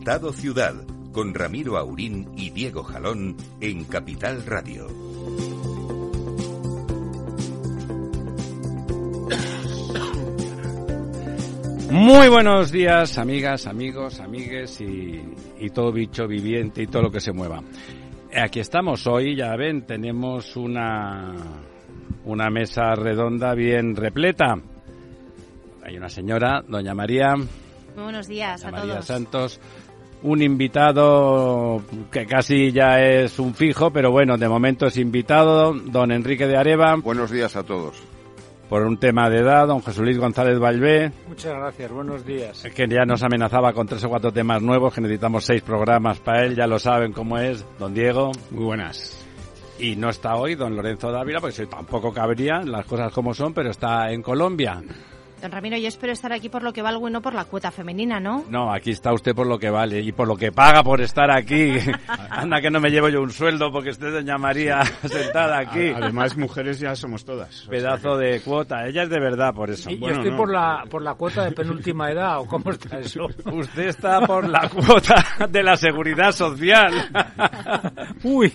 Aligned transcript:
Estado 0.00 0.32
Ciudad, 0.32 0.74
con 1.12 1.34
Ramiro 1.34 1.76
Aurín 1.76 2.26
y 2.34 2.48
Diego 2.48 2.82
Jalón 2.82 3.36
en 3.60 3.84
Capital 3.84 4.46
Radio. 4.46 4.88
Muy 11.90 12.28
buenos 12.30 12.72
días, 12.72 13.18
amigas, 13.18 13.66
amigos, 13.66 14.20
amigues 14.20 14.80
y, 14.80 15.20
y 15.58 15.68
todo 15.68 15.92
bicho 15.92 16.26
viviente 16.26 16.82
y 16.82 16.86
todo 16.86 17.02
lo 17.02 17.10
que 17.10 17.20
se 17.20 17.32
mueva. 17.32 17.62
Aquí 18.34 18.60
estamos 18.60 19.06
hoy, 19.06 19.36
ya 19.36 19.54
ven, 19.54 19.84
tenemos 19.84 20.56
una, 20.56 21.34
una 22.24 22.48
mesa 22.48 22.94
redonda 22.94 23.52
bien 23.52 23.94
repleta. 23.94 24.54
Hay 25.84 25.98
una 25.98 26.08
señora, 26.08 26.64
doña 26.66 26.94
María. 26.94 27.34
Muy 27.36 28.04
buenos 28.04 28.28
días 28.28 28.64
a 28.64 28.70
María 28.70 28.94
todos. 28.94 29.04
Santos, 29.04 29.60
un 30.22 30.42
invitado 30.42 31.82
que 32.10 32.26
casi 32.26 32.72
ya 32.72 33.00
es 33.00 33.38
un 33.38 33.54
fijo, 33.54 33.90
pero 33.90 34.10
bueno, 34.10 34.36
de 34.36 34.48
momento 34.48 34.86
es 34.86 34.96
invitado, 34.96 35.72
don 35.72 36.12
Enrique 36.12 36.46
de 36.46 36.56
Areva, 36.56 36.96
Buenos 36.96 37.30
días 37.30 37.56
a 37.56 37.62
todos. 37.62 38.02
por 38.68 38.82
un 38.82 38.98
tema 38.98 39.30
de 39.30 39.38
edad, 39.38 39.66
don 39.66 39.80
José 39.80 40.02
Luis 40.02 40.18
González 40.18 40.58
Valvé, 40.58 41.10
Muchas 41.28 41.54
gracias, 41.54 41.90
buenos 41.90 42.24
días. 42.26 42.62
que 42.74 42.86
ya 42.86 43.04
nos 43.04 43.22
amenazaba 43.22 43.72
con 43.72 43.86
tres 43.86 44.04
o 44.04 44.08
cuatro 44.08 44.30
temas 44.32 44.60
nuevos, 44.62 44.92
que 44.94 45.00
necesitamos 45.00 45.44
seis 45.44 45.62
programas 45.62 46.18
para 46.20 46.44
él, 46.44 46.54
ya 46.54 46.66
lo 46.66 46.78
saben 46.78 47.12
cómo 47.12 47.38
es, 47.38 47.64
don 47.78 47.94
Diego. 47.94 48.32
Muy 48.50 48.64
buenas. 48.64 49.16
Y 49.78 49.96
no 49.96 50.10
está 50.10 50.36
hoy 50.36 50.54
don 50.56 50.76
Lorenzo 50.76 51.10
Dávila, 51.10 51.40
porque 51.40 51.66
tampoco 51.66 52.12
cabría, 52.12 52.60
las 52.60 52.84
cosas 52.84 53.10
como 53.12 53.32
son, 53.32 53.54
pero 53.54 53.70
está 53.70 54.12
en 54.12 54.20
Colombia. 54.20 54.82
Don 55.40 55.50
Ramiro, 55.50 55.76
yo 55.78 55.88
espero 55.88 56.12
estar 56.12 56.32
aquí 56.34 56.50
por 56.50 56.62
lo 56.62 56.72
que 56.72 56.82
valgo 56.82 57.08
y 57.08 57.12
no 57.12 57.22
por 57.22 57.32
la 57.32 57.44
cuota 57.46 57.70
femenina, 57.70 58.20
¿no? 58.20 58.44
No, 58.50 58.70
aquí 58.72 58.90
está 58.90 59.12
usted 59.14 59.34
por 59.34 59.46
lo 59.46 59.58
que 59.58 59.70
vale 59.70 60.00
y 60.00 60.12
por 60.12 60.28
lo 60.28 60.36
que 60.36 60.52
paga 60.52 60.82
por 60.82 61.00
estar 61.00 61.30
aquí. 61.30 61.72
Anda 62.30 62.60
que 62.60 62.70
no 62.70 62.78
me 62.78 62.90
llevo 62.90 63.08
yo 63.08 63.22
un 63.22 63.30
sueldo 63.30 63.72
porque 63.72 63.90
esté 63.90 64.10
doña 64.10 64.36
María 64.36 64.82
sentada 65.04 65.58
aquí. 65.58 65.88
Además, 65.94 66.36
mujeres 66.36 66.78
ya 66.78 66.94
somos 66.94 67.24
todas. 67.24 67.66
O 67.66 67.70
Pedazo 67.70 68.18
de 68.18 68.40
cuota. 68.42 68.86
Ella 68.86 69.04
es 69.04 69.08
de 69.10 69.18
verdad 69.18 69.54
por 69.54 69.70
eso. 69.70 69.90
Y 69.90 69.96
Bueno, 69.96 70.16
yo 70.16 70.20
estoy 70.20 70.32
no. 70.32 70.36
por 70.36 70.52
la 70.52 70.84
por 70.90 71.02
la 71.02 71.14
cuota 71.14 71.44
de 71.44 71.52
penúltima 71.52 72.10
edad 72.10 72.40
o 72.40 72.46
cómo 72.46 72.70
está 72.70 72.98
eso. 72.98 73.26
Usted 73.50 73.88
está 73.88 74.20
por 74.26 74.46
la 74.46 74.68
cuota 74.68 75.24
de 75.48 75.62
la 75.62 75.76
seguridad 75.76 76.32
social. 76.32 76.92
Uy, 78.24 78.52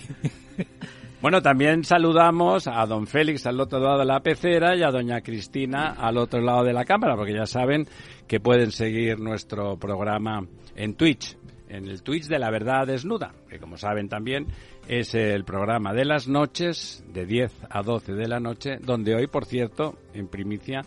Bueno, 1.26 1.42
también 1.42 1.82
saludamos 1.82 2.68
a 2.68 2.86
don 2.86 3.08
Félix 3.08 3.46
al 3.46 3.60
otro 3.60 3.80
lado 3.80 3.98
de 3.98 4.04
la 4.04 4.20
pecera 4.20 4.76
y 4.76 4.84
a 4.84 4.92
doña 4.92 5.22
Cristina 5.22 5.96
al 5.98 6.18
otro 6.18 6.40
lado 6.40 6.62
de 6.62 6.72
la 6.72 6.84
cámara, 6.84 7.16
porque 7.16 7.34
ya 7.34 7.46
saben 7.46 7.88
que 8.28 8.38
pueden 8.38 8.70
seguir 8.70 9.18
nuestro 9.18 9.76
programa 9.76 10.46
en 10.76 10.94
Twitch, 10.94 11.36
en 11.68 11.88
el 11.88 12.04
Twitch 12.04 12.28
de 12.28 12.38
la 12.38 12.48
verdad 12.52 12.86
desnuda, 12.86 13.34
que 13.50 13.58
como 13.58 13.76
saben 13.76 14.08
también 14.08 14.46
es 14.86 15.16
el 15.16 15.42
programa 15.42 15.92
de 15.92 16.04
las 16.04 16.28
noches, 16.28 17.04
de 17.12 17.26
10 17.26 17.52
a 17.70 17.82
12 17.82 18.12
de 18.12 18.28
la 18.28 18.38
noche, 18.38 18.78
donde 18.80 19.16
hoy, 19.16 19.26
por 19.26 19.46
cierto, 19.46 19.98
en 20.14 20.28
primicia, 20.28 20.82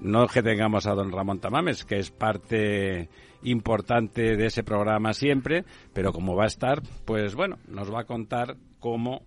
no 0.00 0.26
que 0.26 0.42
tengamos 0.42 0.88
a 0.88 0.94
don 0.94 1.12
Ramón 1.12 1.38
Tamames, 1.38 1.84
que 1.84 1.98
es 1.98 2.10
parte 2.10 3.08
importante 3.44 4.36
de 4.36 4.46
ese 4.46 4.64
programa 4.64 5.12
siempre, 5.12 5.64
pero 5.92 6.12
como 6.12 6.34
va 6.34 6.42
a 6.42 6.48
estar, 6.48 6.82
pues 7.04 7.36
bueno, 7.36 7.58
nos 7.68 7.94
va 7.94 8.00
a 8.00 8.04
contar 8.04 8.56
cómo 8.80 9.22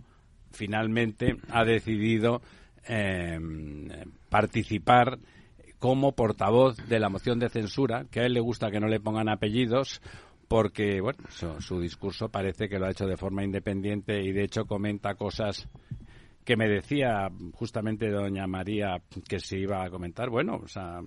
finalmente 0.52 1.38
ha 1.50 1.64
decidido 1.64 2.42
eh, 2.88 3.40
participar 4.30 5.20
como 5.80 6.12
portavoz 6.12 6.76
de 6.88 7.00
la 7.00 7.10
moción 7.10 7.40
de 7.40 7.50
censura, 7.50 8.06
que 8.12 8.20
a 8.20 8.26
él 8.26 8.34
le 8.34 8.42
gusta 8.42 8.70
que 8.70 8.80
no 8.80 8.88
le 8.88 9.00
pongan 9.00 9.30
apellidos, 9.30 10.02
porque 10.48 11.00
bueno, 11.00 11.20
su, 11.30 11.62
su 11.62 11.80
discurso 11.80 12.30
parece 12.30 12.68
que 12.68 12.80
lo 12.80 12.86
ha 12.86 12.92
hecho 12.92 13.06
de 13.06 13.18
forma 13.18 13.44
independiente 13.44 14.22
y 14.22 14.32
de 14.32 14.44
hecho 14.44 14.66
comenta 14.66 15.16
cosas 15.16 15.70
que 16.44 16.58
me 16.58 16.68
decía 16.68 17.30
justamente 17.54 18.10
doña 18.10 18.48
María 18.48 19.02
que 19.28 19.40
se 19.40 19.60
iba 19.60 19.84
a 19.84 19.90
comentar. 19.90 20.30
Bueno, 20.30 20.60
o 20.64 20.68
sea, 20.68 21.00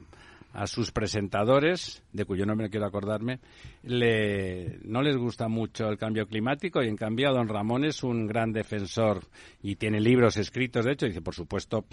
a 0.53 0.67
sus 0.67 0.93
presentadores, 0.93 2.03
de 2.13 2.25
cuyo 2.25 2.45
nombre 2.45 2.71
quiero 2.71 2.87
acordarme, 2.87 3.41
le, 3.83 4.79
no 4.85 5.03
les 5.03 5.17
gusta 5.17 5.49
mucho 5.49 5.89
el 5.89 5.99
cambio 5.99 6.27
climático 6.27 6.83
y 6.83 6.89
en 6.89 6.97
cambio 6.97 7.29
a 7.29 7.33
don 7.33 7.49
Ramón 7.49 7.85
es 7.85 8.03
un 8.03 8.27
gran 8.27 8.53
defensor 8.53 9.25
y 9.63 9.77
tiene 9.77 10.01
libros 10.01 10.37
escritos, 10.37 10.85
de 10.85 10.93
hecho, 10.93 11.07
dice, 11.07 11.23
por 11.23 11.35
supuesto, 11.35 11.87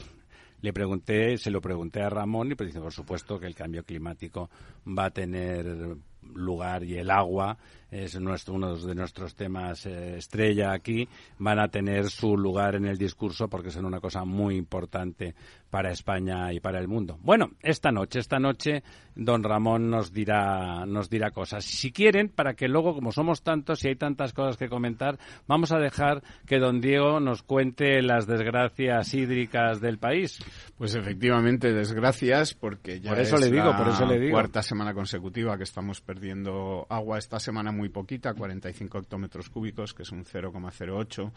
le 0.62 0.74
pregunté, 0.74 1.38
se 1.38 1.52
lo 1.52 1.62
pregunté 1.62 2.02
a 2.02 2.10
Ramón 2.10 2.52
y 2.52 2.56
pues 2.56 2.70
dice, 2.70 2.82
por 2.82 2.94
supuesto 2.94 3.40
que 3.40 3.48
el 3.48 3.56
cambio 3.56 3.84
climático 3.84 4.50
va 4.86 5.06
a 5.06 5.12
tener 5.12 5.96
lugar 6.22 6.84
y 6.84 6.98
el 6.98 7.10
agua 7.10 7.58
es 7.92 8.20
nuestro, 8.20 8.54
uno 8.54 8.76
de 8.76 8.96
nuestros 8.96 9.36
temas 9.36 9.86
eh, 9.86 10.18
estrella 10.18 10.72
aquí, 10.74 11.08
van 11.38 11.60
a 11.60 11.68
tener 11.70 12.10
su 12.10 12.38
lugar 12.38 12.76
en 12.76 12.86
el 12.86 12.98
discurso 12.98 13.48
porque 13.48 13.72
son 13.72 13.86
una 13.86 14.00
cosa 14.00 14.26
muy 14.26 14.56
importante 14.56 15.36
para 15.70 15.92
España 15.92 16.52
y 16.52 16.60
para 16.60 16.80
el 16.80 16.88
mundo. 16.88 17.18
Bueno, 17.22 17.52
esta 17.62 17.92
noche, 17.92 18.20
esta 18.20 18.40
noche, 18.40 18.84
don 19.16 19.44
Ramón 19.44 19.90
nos 19.90 20.12
dirá, 20.12 20.86
nos 20.86 21.10
dirá 21.10 21.32
cosas. 21.32 21.64
Si 21.64 21.92
quieren, 21.92 22.30
para 22.30 22.54
que 22.54 22.68
luego, 22.68 22.96
como 22.96 23.12
somos 23.12 23.44
tantos 23.44 23.84
y 23.86 23.90
hay 23.90 23.96
tantas 23.96 24.34
cosas 24.34 24.58
que 24.58 24.68
comentar, 24.68 25.20
vamos 25.48 25.72
a 25.72 25.78
dejar 25.78 26.24
que 26.48 26.58
don 26.58 26.82
Diego 26.82 27.20
nos 27.20 27.44
cuente 27.44 28.02
las 28.02 28.26
desgracias 28.26 29.14
hídricas 29.14 29.80
del 29.80 30.00
país. 30.00 30.40
Pues 30.78 30.96
efectivamente, 30.96 31.72
desgracias, 31.74 32.54
porque 32.54 33.00
ya 33.00 33.12
Por 33.12 33.20
eso 33.20 33.36
es 33.36 33.42
le 33.42 33.52
digo, 33.52 33.70
la 33.70 33.78
por 33.78 33.88
eso 33.90 34.06
le 34.06 34.20
digo. 34.20 34.32
cuarta 34.34 34.64
semana 34.64 34.94
consecutiva 34.94 35.58
que 35.58 35.64
estamos 35.64 36.02
perdiendo 36.02 36.88
agua. 36.90 37.20
Esta 37.20 37.40
semana 37.40 37.72
muy 37.80 37.90
poquita, 37.90 38.34
45 38.34 39.00
hectómetros 39.00 39.50
cúbicos, 39.50 39.94
que 39.94 40.04
es 40.04 40.12
un 40.12 40.26
0,08. 40.26 41.32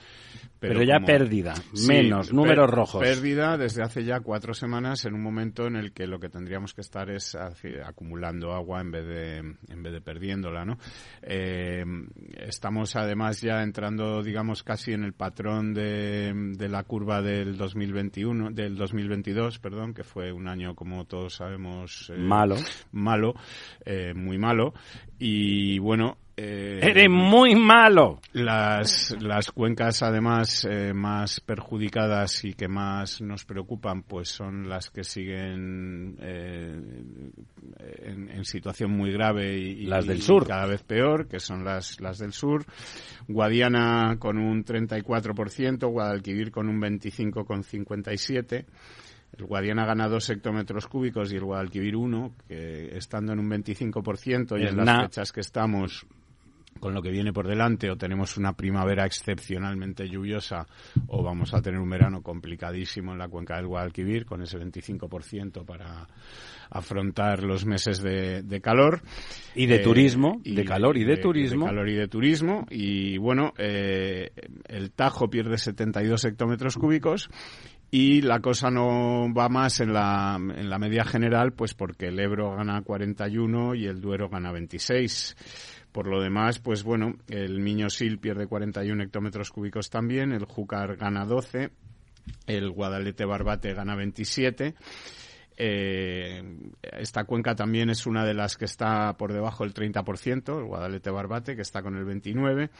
Pero, 0.59 0.83
ya 0.83 0.95
como- 0.97 1.07
pérdida, 1.07 1.55
Sí, 1.73 1.87
menos, 1.89 2.33
números 2.33 2.69
rojos. 2.69 3.01
Pérdida 3.01 3.57
desde 3.57 3.83
hace 3.83 4.05
ya 4.05 4.21
cuatro 4.21 4.53
semanas 4.55 5.05
en 5.05 5.15
un 5.15 5.23
momento 5.23 5.67
en 5.67 5.77
el 5.77 5.93
que 5.93 6.07
lo 6.07 6.19
que 6.19 6.29
tendríamos 6.29 6.75
que 6.75 6.81
estar 6.81 7.09
es 7.11 7.37
acumulando 7.85 8.53
agua 8.53 8.81
en 8.81 8.91
vez 8.91 9.07
de, 9.07 9.37
en 9.39 9.83
vez 9.83 9.93
de 9.93 10.01
perdiéndola, 10.01 10.65
¿no? 10.65 10.79
Eh, 11.23 11.85
estamos 12.37 12.97
además 12.97 13.41
ya 13.41 13.63
entrando, 13.63 14.23
digamos, 14.23 14.63
casi 14.65 14.93
en 14.93 15.05
el 15.05 15.13
patrón 15.13 15.73
de, 15.75 16.33
de 16.57 16.69
la 16.69 16.83
curva 16.83 17.23
del 17.23 17.57
2021, 17.57 18.51
del 18.51 18.77
2022, 18.77 19.59
perdón, 19.61 19.95
que 19.95 20.03
fue 20.05 20.33
un 20.33 20.49
año, 20.49 20.75
como 20.75 21.05
todos 21.05 21.35
sabemos, 21.37 22.11
eh, 22.13 22.19
Malo. 22.19 22.57
malo, 22.91 23.35
eh, 23.85 24.13
muy 24.15 24.39
malo. 24.39 24.75
Y 25.19 25.79
bueno, 25.79 26.17
eh, 26.37 26.81
Eres 26.83 27.11
muy 27.11 27.55
malo. 27.55 28.21
las, 28.33 29.15
las 29.21 29.51
cuencas, 29.53 30.03
además, 30.03 30.67
eh, 30.71 30.93
más 30.95 31.41
perjudicadas 31.41 32.45
y 32.45 32.55
que 32.55 32.69
más 32.69 33.21
nos 33.21 33.45
preocupan, 33.45 34.03
pues 34.03 34.29
son 34.31 34.69
las 34.69 34.91
que 34.91 35.05
siguen 35.05 36.17
eh, 36.21 36.81
en, 38.05 38.31
en 38.31 38.45
situación 38.45 38.91
muy 38.93 39.13
grave 39.13 39.57
y, 39.59 39.85
Las 39.87 40.07
del 40.07 40.19
y 40.19 40.23
sur. 40.23 40.47
cada 40.47 40.67
vez 40.67 40.83
peor, 40.83 41.29
que 41.29 41.39
son 41.41 41.65
las, 41.65 42.01
las 42.01 42.19
del 42.19 42.33
sur. 42.33 42.65
Guadiana 43.29 44.17
con 44.19 44.39
un 44.39 44.65
34%, 44.65 45.87
Guadalquivir 45.91 46.51
con 46.51 46.69
un 46.69 46.81
25,57%. 46.81 48.65
El 49.39 49.47
Guadiana 49.47 49.87
gana 49.87 50.09
2 50.09 50.29
hectómetros 50.29 50.87
cúbicos 50.89 51.33
y 51.33 51.37
el 51.37 51.45
Guadalquivir 51.45 51.97
1, 51.97 52.35
que 52.47 52.97
estando 52.99 53.33
en 53.33 53.39
un 53.39 53.49
25% 53.51 54.61
y 54.61 54.65
Es 54.65 54.71
en 54.73 54.77
las 54.77 54.85
na- 54.87 55.03
fechas 55.05 55.33
que 55.33 55.41
estamos 55.41 56.07
con 56.83 56.95
lo 56.95 57.01
que 57.01 57.13
viene 57.13 57.33
por 57.33 57.47
delante 57.47 57.89
o 57.93 57.97
tenemos 57.97 58.37
una 58.37 58.55
primavera 58.55 59.07
excepcionalmente 59.07 60.09
lluviosa 60.09 60.67
o 61.07 61.23
vamos 61.23 61.55
a 61.55 61.63
tener 61.63 61.79
un 61.79 61.89
verano 61.89 62.23
complicadísimo 62.23 63.13
en 63.13 63.19
la 63.19 63.29
cuenca 63.29 63.55
del 63.55 63.69
Guadalquivir 63.69 64.27
con 64.27 64.43
ese 64.43 64.59
25% 64.59 65.65
para 65.65 66.09
afrontar 66.71 67.45
los 67.45 67.65
meses 67.67 68.03
de, 68.03 68.61
calor. 68.61 69.03
Y 69.55 69.67
de 69.67 69.79
turismo, 69.79 70.41
de 70.43 70.65
calor 70.65 70.97
y 70.99 71.05
de, 71.05 71.19
turismo. 71.19 71.67
De 71.67 71.71
calor 71.71 71.89
y 71.89 71.95
de 71.95 72.09
turismo. 72.09 72.67
Y 72.69 73.17
bueno, 73.17 73.53
eh, 73.59 74.33
el 74.67 74.91
Tajo 74.91 75.31
pierde 75.31 75.59
72 75.59 76.25
hectómetros 76.25 76.77
cúbicos 76.77 77.29
y 77.95 78.23
la 78.23 78.41
cosa 78.41 78.71
no 78.71 79.33
va 79.35 79.51
más 79.51 79.81
en 79.81 79.93
la, 79.93 80.37
en 80.37 80.71
la 80.71 80.79
media 80.79 81.05
general, 81.05 81.53
pues 81.53 81.75
porque 81.75 82.07
el 82.07 82.19
Ebro 82.19 82.57
gana 82.57 82.81
41 82.81 83.75
y 83.75 83.85
el 83.85 84.01
Duero 84.01 84.31
gana 84.31 84.51
26. 84.51 85.37
Por 85.93 86.07
lo 86.07 86.23
demás, 86.23 86.59
pues 86.59 86.85
bueno, 86.85 87.17
el 87.29 87.61
Miño 87.61 87.91
Sil 87.93 88.17
pierde 88.19 88.47
41 88.47 89.03
hectómetros 89.03 89.51
cúbicos 89.51 89.91
también, 89.91 90.33
el 90.33 90.47
Júcar 90.47 90.97
gana 90.97 91.27
12, 91.27 91.71
el 92.47 92.71
Guadalete 92.71 93.27
Barbate 93.27 93.75
gana 93.75 93.95
27. 93.95 94.75
Eh, 95.59 96.43
esta 96.93 97.25
cuenca 97.25 97.55
también 97.55 97.91
es 97.91 98.07
una 98.07 98.25
de 98.25 98.33
las 98.33 98.57
que 98.57 98.65
está 98.65 99.19
por 99.19 99.35
debajo 99.35 99.65
del 99.65 99.75
30%, 99.75 100.59
el 100.59 100.65
Guadalete 100.65 101.11
Barbate, 101.11 101.57
que 101.57 101.63
está 101.63 101.83
con 101.83 101.99
el 101.99 102.07
29%. 102.07 102.71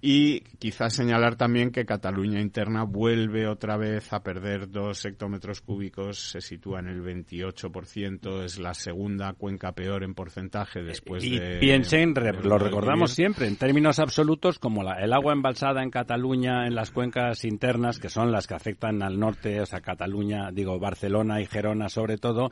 Y 0.00 0.40
quizás 0.58 0.92
señalar 0.92 1.36
también 1.36 1.70
que 1.70 1.86
Cataluña 1.86 2.40
interna 2.40 2.84
vuelve 2.84 3.48
otra 3.48 3.76
vez 3.76 4.12
a 4.12 4.22
perder 4.22 4.70
dos 4.70 5.04
hectómetros 5.04 5.62
cúbicos, 5.62 6.30
se 6.30 6.40
sitúa 6.40 6.80
en 6.80 6.88
el 6.88 7.02
28%, 7.02 8.44
es 8.44 8.58
la 8.58 8.74
segunda 8.74 9.32
cuenca 9.32 9.72
peor 9.72 10.04
en 10.04 10.14
porcentaje 10.14 10.82
después 10.82 11.24
y 11.24 11.38
de... 11.38 11.58
piensen, 11.58 12.14
lo 12.42 12.58
recordamos 12.58 13.12
siempre, 13.12 13.46
en 13.46 13.56
términos 13.56 13.98
absolutos, 13.98 14.58
como 14.58 14.82
la, 14.82 14.94
el 15.02 15.12
agua 15.12 15.32
embalsada 15.32 15.82
en 15.82 15.90
Cataluña, 15.90 16.66
en 16.66 16.74
las 16.74 16.90
cuencas 16.90 17.44
internas, 17.44 17.98
que 17.98 18.10
son 18.10 18.30
las 18.30 18.46
que 18.46 18.54
afectan 18.54 19.02
al 19.02 19.18
norte, 19.18 19.60
o 19.60 19.66
sea, 19.66 19.80
Cataluña, 19.80 20.50
digo, 20.52 20.78
Barcelona 20.78 21.40
y 21.40 21.46
Gerona 21.46 21.88
sobre 21.88 22.18
todo, 22.18 22.50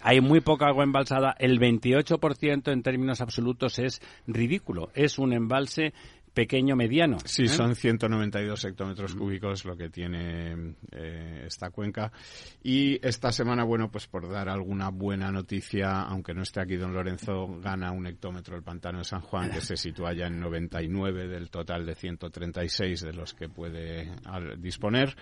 hay 0.00 0.20
muy 0.20 0.40
poca 0.40 0.66
agua 0.66 0.84
embalsada, 0.84 1.34
el 1.38 1.58
28% 1.58 2.72
en 2.72 2.82
términos 2.82 3.20
absolutos 3.20 3.78
es 3.78 4.00
ridículo. 4.26 4.90
Es 4.94 5.18
un 5.18 5.32
embalse 5.32 5.94
pequeño 6.36 6.76
mediano. 6.76 7.16
Sí, 7.24 7.44
¿eh? 7.44 7.48
son 7.48 7.74
192 7.74 8.66
hectómetros 8.66 9.14
cúbicos 9.14 9.64
lo 9.64 9.74
que 9.74 9.88
tiene 9.88 10.74
eh, 10.92 11.44
esta 11.46 11.70
cuenca. 11.70 12.12
Y 12.62 13.00
esta 13.06 13.32
semana, 13.32 13.64
bueno, 13.64 13.90
pues 13.90 14.06
por 14.06 14.30
dar 14.30 14.50
alguna 14.50 14.90
buena 14.90 15.32
noticia, 15.32 16.02
aunque 16.02 16.34
no 16.34 16.42
esté 16.42 16.60
aquí 16.60 16.76
don 16.76 16.92
Lorenzo, 16.92 17.58
gana 17.62 17.90
un 17.90 18.06
hectómetro 18.06 18.54
el 18.54 18.62
pantano 18.62 18.98
de 18.98 19.04
San 19.04 19.22
Juan, 19.22 19.50
que 19.50 19.62
se 19.62 19.78
sitúa 19.78 20.12
ya 20.12 20.26
en 20.26 20.38
99 20.38 21.26
del 21.26 21.48
total 21.48 21.86
de 21.86 21.94
136 21.94 23.00
de 23.00 23.12
los 23.14 23.32
que 23.32 23.48
puede 23.48 24.12
disponer. 24.58 25.16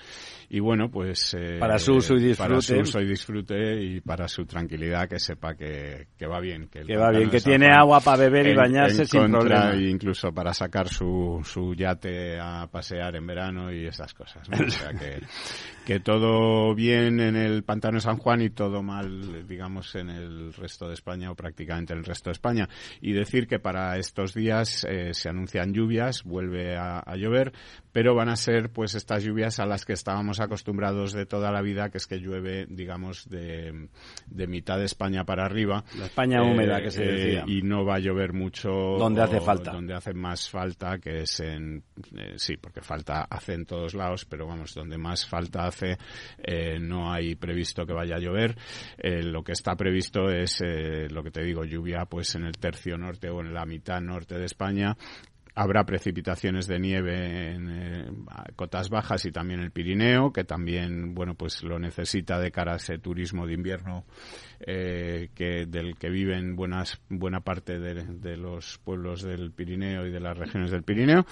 Y 0.49 0.59
bueno, 0.59 0.91
pues... 0.91 1.33
Eh, 1.39 1.59
para 1.61 1.79
su 1.79 1.93
uso 1.93 2.15
y 2.15 2.25
disfrute. 2.25 2.49
Para 2.49 2.61
su 2.61 2.75
uso 2.75 3.01
y 3.01 3.07
disfrute 3.07 3.83
y 3.85 4.01
para 4.01 4.27
su 4.27 4.47
tranquilidad, 4.47 5.09
que 5.09 5.21
sepa 5.21 5.55
que, 5.55 6.09
va 6.27 6.41
bien. 6.41 6.67
Que, 6.67 6.97
va 6.97 7.13
bien, 7.13 7.31
que 7.31 7.41
tiene 7.41 7.71
agua 7.71 8.01
para 8.01 8.17
beber 8.17 8.49
y 8.49 8.55
bañarse 8.57 9.07
sin 9.07 9.31
problema. 9.31 9.77
incluso 9.77 10.33
para 10.33 10.53
sacar 10.53 10.89
su 10.89 11.04
su, 11.45 11.75
yate 11.75 12.39
a 12.39 12.67
pasear 12.71 13.17
en 13.17 13.27
verano 13.27 13.73
y 13.73 13.87
esas 13.87 14.15
cosas. 14.15 14.49
O 14.49 14.71
sea 14.71 14.93
que, 14.93 15.21
que 15.85 16.01
todo 16.01 16.75
bien 16.75 17.21
en 17.21 17.37
el 17.37 17.63
pantano 17.63 17.97
de 17.97 18.01
San 18.01 18.17
Juan 18.17 18.43
y 18.43 18.51
todo 18.51 18.83
mal, 18.83 19.47
digamos, 19.47 19.95
en 19.95 20.11
el 20.11 20.53
resto 20.55 20.89
de 20.89 20.95
España 20.95 21.31
o 21.31 21.35
prácticamente 21.35 21.93
en 21.93 22.01
el 22.01 22.05
resto 22.05 22.31
de 22.31 22.33
España. 22.33 22.69
Y 23.01 23.13
decir 23.13 23.47
que 23.47 23.59
para 23.59 23.97
estos 23.99 24.35
días 24.35 24.87
eh, 24.89 25.15
se 25.15 25.29
anuncian 25.29 25.73
lluvias, 25.73 26.25
vuelve 26.25 26.77
a, 26.77 27.03
llover, 27.17 27.53
pero 27.93 28.15
van 28.15 28.29
a 28.29 28.37
ser 28.37 28.71
pues 28.71 28.95
estas 28.95 29.23
lluvias 29.23 29.61
a 29.61 29.67
las 29.67 29.85
que 29.85 29.93
estábamos 29.93 30.41
acostumbrados 30.41 31.13
de 31.13 31.27
toda 31.27 31.53
la 31.53 31.63
vida, 31.63 31.91
que 31.91 31.99
es 31.99 32.07
que 32.07 32.19
llueve, 32.19 32.67
digamos, 32.69 33.29
de, 33.29 33.89
de 34.27 34.47
mitad 34.47 34.79
de 34.79 34.87
España 34.87 35.25
para 35.25 35.45
arriba. 35.45 35.85
La 35.99 36.07
España 36.07 36.43
húmeda, 36.43 36.81
que 36.81 36.91
se 36.91 37.05
eh, 37.05 37.13
decía. 37.13 37.45
y 37.47 37.63
no 37.63 37.85
va 37.85 37.97
a 37.97 37.99
llover 37.99 38.33
mucho. 38.33 38.71
Donde 38.71 39.23
hace 39.23 39.41
falta. 39.41 39.73
Donde 39.73 39.95
hace 39.95 40.15
más 40.15 40.49
falta, 40.49 40.94
que 40.99 41.23
es 41.23 41.41
en. 41.41 41.83
Eh, 42.17 42.35
sí, 42.37 42.57
porque 42.57 42.81
falta 42.81 43.23
hace 43.23 43.55
en 43.55 43.67
todos 43.67 43.95
lados, 43.95 44.25
pero 44.25 44.47
vamos, 44.47 44.75
donde 44.75 44.99
más 44.99 45.27
falta 45.27 45.67
hace, 45.67 45.99
eh, 46.39 46.79
no 46.79 47.13
hay 47.13 47.35
previsto 47.35 47.87
que 47.87 47.93
vaya 47.93 48.17
a 48.17 48.21
llover. 48.21 48.57
Eh, 48.99 49.23
lo 49.23 49.43
que 49.43 49.53
está 49.53 49.75
previsto 49.77 50.29
es, 50.31 50.61
lo 51.11 51.23
que 51.23 51.31
te 51.31 51.43
digo, 51.43 51.65
lluvia 51.65 52.05
pues 52.05 52.35
en 52.35 52.45
el 52.45 52.57
tercio 52.59 52.97
norte 52.97 53.29
o 53.31 53.41
en 53.41 53.53
la 53.53 53.65
mitad 53.67 54.01
norte 54.01 54.39
de 54.39 54.47
España, 54.47 54.97
Habrá 55.55 55.85
precipitaciones 55.85 56.67
de 56.67 56.81
nieve 56.81 57.53
en 57.53 57.71
eh, 57.71 58.11
cotas 58.57 58.91
bajas 58.91 59.25
y 59.25 59.31
también 59.31 59.61
el 59.61 59.71
Pirineo, 59.71 60.33
que 60.33 60.45
también, 60.45 61.15
bueno, 61.15 61.35
pues 61.35 61.63
lo 61.63 61.79
necesita 61.79 62.41
de 62.41 62.51
cara 62.51 62.73
a 62.73 62.77
ese 62.77 62.99
turismo 62.99 63.47
de 63.47 63.55
invierno 63.55 64.05
eh, 64.61 65.31
que 65.35 65.67
del 65.67 65.97
que 65.97 66.09
viven 66.09 66.57
buenas 66.57 67.01
buena 67.09 67.41
parte 67.41 67.79
de, 67.79 68.37
los 68.37 68.79
pueblos 68.79 69.23
del 69.23 69.53
Pirineo 69.53 70.07
y 70.07 70.11
de 70.11 70.21
las 70.21 70.37
regiones 70.37 70.71
del 70.71 70.83
Pirineo. 70.83 71.27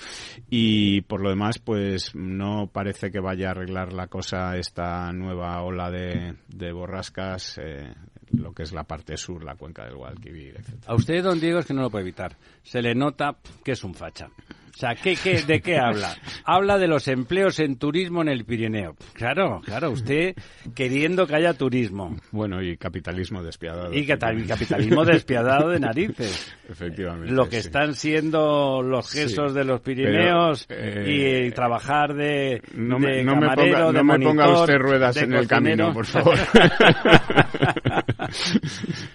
Y 0.50 1.00
por 1.02 1.20
lo 1.20 1.30
demás, 1.30 1.58
pues 1.58 2.14
no 2.14 2.68
parece 2.72 3.10
que 3.10 3.20
vaya 3.20 3.48
a 3.48 3.50
arreglar 3.52 3.92
la 3.92 4.06
cosa 4.06 4.56
esta 4.56 5.12
nueva 5.12 5.62
ola 5.62 5.90
de, 5.90 6.36
de 6.48 6.72
borrascas. 6.72 7.58
Eh, 7.58 7.92
lo 8.32 8.52
que 8.52 8.62
es 8.62 8.72
la 8.72 8.84
parte 8.84 9.16
sur, 9.16 9.44
la 9.44 9.56
cuenca 9.56 9.84
del 9.84 9.96
Guadalquivir, 9.96 10.56
etc. 10.56 10.84
A 10.86 10.94
usted, 10.94 11.22
don 11.22 11.38
Diego, 11.38 11.58
es 11.58 11.66
que 11.66 11.74
no 11.74 11.82
lo 11.82 11.90
puede 11.90 12.04
evitar. 12.04 12.36
Se 12.62 12.80
le 12.80 12.94
nota 12.94 13.36
que 13.62 13.72
es 13.72 13.84
un 13.84 13.94
muchacha. 14.12 14.30
O 14.74 14.78
sea, 14.78 14.94
¿qué, 14.94 15.16
qué, 15.16 15.42
de 15.42 15.60
qué 15.60 15.78
habla? 15.78 16.16
Habla 16.44 16.78
de 16.78 16.88
los 16.88 17.06
empleos 17.06 17.60
en 17.60 17.76
turismo 17.76 18.22
en 18.22 18.28
el 18.28 18.44
Pirineo. 18.44 18.96
Claro, 19.12 19.60
claro, 19.64 19.90
usted 19.90 20.34
queriendo 20.74 21.26
que 21.26 21.36
haya 21.36 21.52
turismo. 21.52 22.16
Bueno, 22.30 22.62
y 22.62 22.78
capitalismo 22.78 23.42
despiadado. 23.42 23.92
Y, 23.92 24.06
capitalismo 24.06 25.04
despiadado 25.04 25.68
de 25.68 25.78
narices. 25.78 26.54
Efectivamente. 26.68 27.32
Lo 27.32 27.48
que 27.48 27.58
están 27.58 27.94
siendo 27.94 28.82
los 28.82 29.10
gestos 29.10 29.52
de 29.52 29.64
los 29.64 29.82
Pirineos 29.82 30.66
y, 30.70 30.72
eh, 30.72 31.52
trabajar 31.54 32.14
de, 32.14 32.62
no 32.74 32.98
me, 32.98 33.22
no 33.22 33.34
ponga, 33.34 33.92
no 33.92 34.04
me 34.04 34.18
ponga 34.18 34.60
usted 34.60 34.78
ruedas 34.78 35.16
en 35.18 35.34
el 35.34 35.46
camino, 35.46 35.92
por 35.92 36.06
favor. 36.06 36.34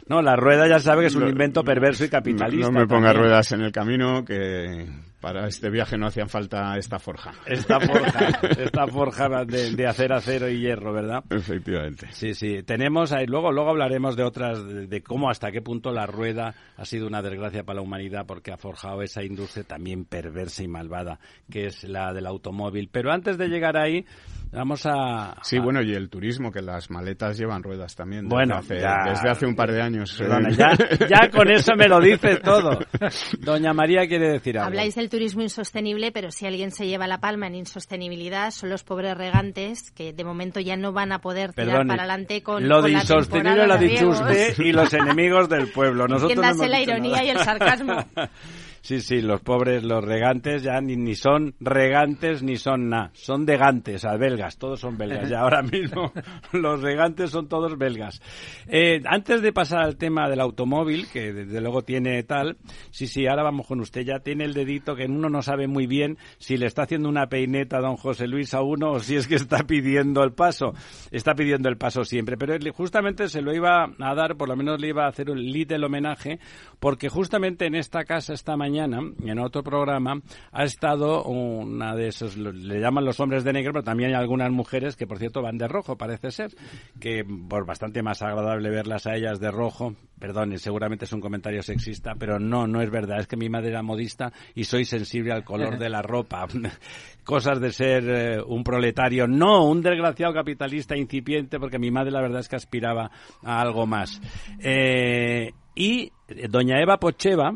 no, 0.07 0.21
la 0.21 0.35
rueda 0.35 0.67
ya 0.67 0.79
sabe 0.79 1.01
que 1.01 1.07
es 1.07 1.15
un 1.15 1.27
invento 1.27 1.63
perverso 1.63 2.05
y 2.05 2.09
capitalista. 2.09 2.69
No 2.69 2.79
me 2.79 2.85
ponga 2.85 3.11
ruedas 3.11 3.51
en 3.53 3.61
el 3.61 3.71
camino 3.71 4.23
que 4.23 4.85
para 5.19 5.47
este 5.47 5.69
viaje 5.69 5.97
no 5.97 6.07
hacían 6.07 6.29
falta 6.29 6.77
esta 6.77 6.99
forja. 6.99 7.33
Esta 7.45 7.79
forja, 7.79 8.27
esta 8.59 8.87
forja 8.87 9.45
de, 9.45 9.75
de, 9.75 9.87
hacer 9.87 10.13
acero 10.13 10.49
y 10.49 10.59
hierro, 10.59 10.93
¿verdad? 10.93 11.23
Efectivamente. 11.29 12.07
Sí, 12.11 12.33
sí. 12.33 12.61
Tenemos 12.63 13.11
ahí, 13.11 13.25
luego, 13.25 13.51
luego 13.51 13.71
hablaremos 13.71 14.15
de 14.15 14.23
otras, 14.23 14.59
de, 14.89 15.01
cómo 15.01 15.29
hasta 15.29 15.51
qué 15.51 15.61
punto 15.61 15.91
la 15.91 16.05
rueda 16.05 16.53
ha 16.75 16.85
sido 16.85 17.07
una 17.07 17.21
desgracia 17.21 17.63
para 17.63 17.77
la 17.77 17.81
humanidad 17.81 18.25
porque 18.27 18.51
ha 18.51 18.57
forjado 18.57 19.01
esa 19.01 19.23
industria 19.23 19.63
también 19.63 20.05
perversa 20.05 20.63
y 20.63 20.67
malvada 20.67 21.19
que 21.49 21.65
es 21.67 21.83
la 21.83 22.13
del 22.13 22.27
automóvil. 22.27 22.89
Pero 22.91 23.11
antes 23.11 23.37
de 23.37 23.47
llegar 23.47 23.77
ahí, 23.77 24.05
vamos 24.51 24.85
a... 24.85 25.35
Sí, 25.41 25.59
bueno, 25.59 25.81
y 25.81 25.93
el 25.93 26.09
turismo, 26.09 26.51
que 26.51 26.61
las 26.61 26.89
maletas 26.89 27.37
llevan 27.37 27.63
ruedas 27.63 27.95
también. 27.95 28.27
bueno, 28.27 28.61
desde 28.61 29.29
hace 29.29 29.45
un 29.45 29.55
par 29.55 29.71
de 29.71 29.81
años. 29.81 30.17
ya, 30.57 30.71
ya, 31.07 31.29
con 31.29 31.49
eso 31.49 31.73
me 31.75 31.87
lo 31.87 31.99
dice 31.99 32.37
todo. 32.37 32.79
Doña 33.39 33.73
María 33.73 34.07
quiere 34.07 34.31
decir 34.31 34.57
algo. 34.57 34.67
Habláis 34.67 34.95
del 34.95 35.09
turismo 35.09 35.41
insostenible, 35.41 36.11
pero 36.11 36.31
si 36.31 36.45
alguien 36.45 36.71
se 36.71 36.87
lleva 36.87 37.07
la 37.07 37.19
palma 37.19 37.47
en 37.47 37.55
insostenibilidad 37.55 38.51
son 38.51 38.69
los 38.69 38.83
pobres 38.83 39.17
regantes 39.17 39.91
que 39.91 40.13
de 40.13 40.23
momento 40.23 40.59
ya 40.59 40.75
no 40.75 40.91
van 40.93 41.11
a 41.11 41.19
poder 41.19 41.53
tirar 41.53 41.85
para 41.87 42.03
adelante 42.03 42.43
con 42.43 42.67
Lo 42.67 42.81
de 42.81 42.91
insostenible 42.91 43.67
lo 43.67 43.73
ha 43.73 43.77
dicho 43.77 44.09
usted 44.09 44.57
y 44.59 44.71
los 44.71 44.93
enemigos 44.93 45.49
del 45.49 45.71
pueblo. 45.71 46.07
Nosotros 46.07 46.57
la 46.67 46.81
ironía 46.81 47.23
y 47.23 47.29
el 47.29 47.39
sarcasmo. 47.39 47.97
Sí, 48.87 49.01
sí, 49.01 49.19
los 49.21 49.41
pobres, 49.41 49.83
los 49.83 50.01
regantes 50.01 50.63
ya 50.63 50.79
ni, 50.79 50.95
ni 50.95 51.13
son 51.13 51.55
regantes 51.59 52.41
ni 52.41 52.55
son 52.55 52.87
nada, 52.87 53.11
son 53.15 53.45
degantes, 53.45 54.05
a 54.05 54.15
belgas, 54.15 54.57
todos 54.57 54.79
son 54.79 54.97
belgas. 54.97 55.29
Ya 55.29 55.39
ahora 55.41 55.61
mismo 55.61 56.13
los 56.53 56.81
regantes 56.81 57.31
son 57.31 57.49
todos 57.49 57.77
belgas. 57.77 58.21
Eh, 58.65 59.01
antes 59.05 59.41
de 59.41 59.51
pasar 59.51 59.81
al 59.81 59.97
tema 59.97 60.29
del 60.29 60.39
automóvil, 60.39 61.05
que 61.11 61.33
desde 61.33 61.59
luego 61.59 61.81
tiene 61.81 62.23
tal, 62.23 62.55
sí, 62.89 63.07
sí, 63.07 63.27
ahora 63.27 63.43
vamos 63.43 63.67
con 63.67 63.81
usted, 63.81 64.05
ya 64.05 64.19
tiene 64.19 64.45
el 64.45 64.53
dedito 64.53 64.95
que 64.95 65.03
uno 65.03 65.27
no 65.27 65.41
sabe 65.41 65.67
muy 65.67 65.85
bien 65.85 66.17
si 66.37 66.55
le 66.55 66.67
está 66.67 66.83
haciendo 66.83 67.09
una 67.09 67.27
peineta 67.27 67.79
a 67.79 67.81
don 67.81 67.97
José 67.97 68.25
Luis 68.25 68.53
a 68.53 68.61
uno 68.61 68.91
o 68.91 68.99
si 69.01 69.17
es 69.17 69.27
que 69.27 69.35
está 69.35 69.65
pidiendo 69.67 70.23
el 70.23 70.31
paso. 70.31 70.71
Está 71.11 71.35
pidiendo 71.35 71.67
el 71.67 71.75
paso 71.75 72.05
siempre, 72.05 72.37
pero 72.37 72.55
justamente 72.71 73.27
se 73.27 73.41
lo 73.41 73.53
iba 73.53 73.83
a 73.83 74.15
dar, 74.15 74.37
por 74.37 74.47
lo 74.47 74.55
menos 74.55 74.79
le 74.79 74.87
iba 74.87 75.03
a 75.03 75.09
hacer 75.09 75.29
un 75.29 75.43
little 75.43 75.85
homenaje, 75.85 76.39
porque 76.79 77.09
justamente 77.09 77.65
en 77.65 77.75
esta 77.75 78.05
casa 78.05 78.31
esta 78.31 78.55
mañana 78.55 78.76
mañana, 78.77 79.11
en 79.25 79.39
otro 79.39 79.63
programa, 79.63 80.21
ha 80.51 80.63
estado 80.63 81.23
una 81.23 81.95
de 81.95 82.09
esos, 82.09 82.37
le 82.37 82.79
llaman 82.79 83.05
los 83.05 83.19
hombres 83.19 83.43
de 83.43 83.53
negro, 83.53 83.73
pero 83.73 83.83
también 83.83 84.11
hay 84.11 84.15
algunas 84.15 84.51
mujeres 84.51 84.95
que, 84.95 85.07
por 85.07 85.17
cierto, 85.17 85.41
van 85.41 85.57
de 85.57 85.67
rojo, 85.67 85.97
parece 85.97 86.29
ser, 86.31 86.51
que 86.99 87.23
por 87.49 87.65
bastante 87.65 88.03
más 88.03 88.21
agradable 88.21 88.69
verlas 88.69 89.07
a 89.07 89.15
ellas 89.15 89.39
de 89.39 89.49
rojo, 89.49 89.95
perdón, 90.19 90.57
seguramente 90.59 91.05
es 91.05 91.13
un 91.13 91.21
comentario 91.21 91.63
sexista, 91.63 92.13
pero 92.19 92.39
no, 92.39 92.67
no 92.67 92.81
es 92.81 92.91
verdad, 92.91 93.19
es 93.19 93.27
que 93.27 93.37
mi 93.37 93.49
madre 93.49 93.69
era 93.69 93.81
modista 93.81 94.31
y 94.53 94.65
soy 94.65 94.85
sensible 94.85 95.31
al 95.31 95.43
color 95.43 95.79
de 95.79 95.89
la 95.89 96.01
ropa. 96.01 96.45
Cosas 97.23 97.59
de 97.59 97.71
ser 97.71 98.03
eh, 98.07 98.41
un 98.45 98.63
proletario, 98.63 99.27
no 99.27 99.65
un 99.65 99.81
desgraciado 99.81 100.33
capitalista 100.33 100.95
incipiente, 100.95 101.59
porque 101.59 101.79
mi 101.79 101.91
madre 101.91 102.11
la 102.11 102.21
verdad 102.21 102.41
es 102.41 102.47
que 102.47 102.55
aspiraba 102.55 103.09
a 103.43 103.59
algo 103.59 103.85
más. 103.85 104.21
Eh, 104.59 105.51
y 105.75 106.11
doña 106.49 106.81
Eva 106.81 106.97
Pocheva, 106.97 107.53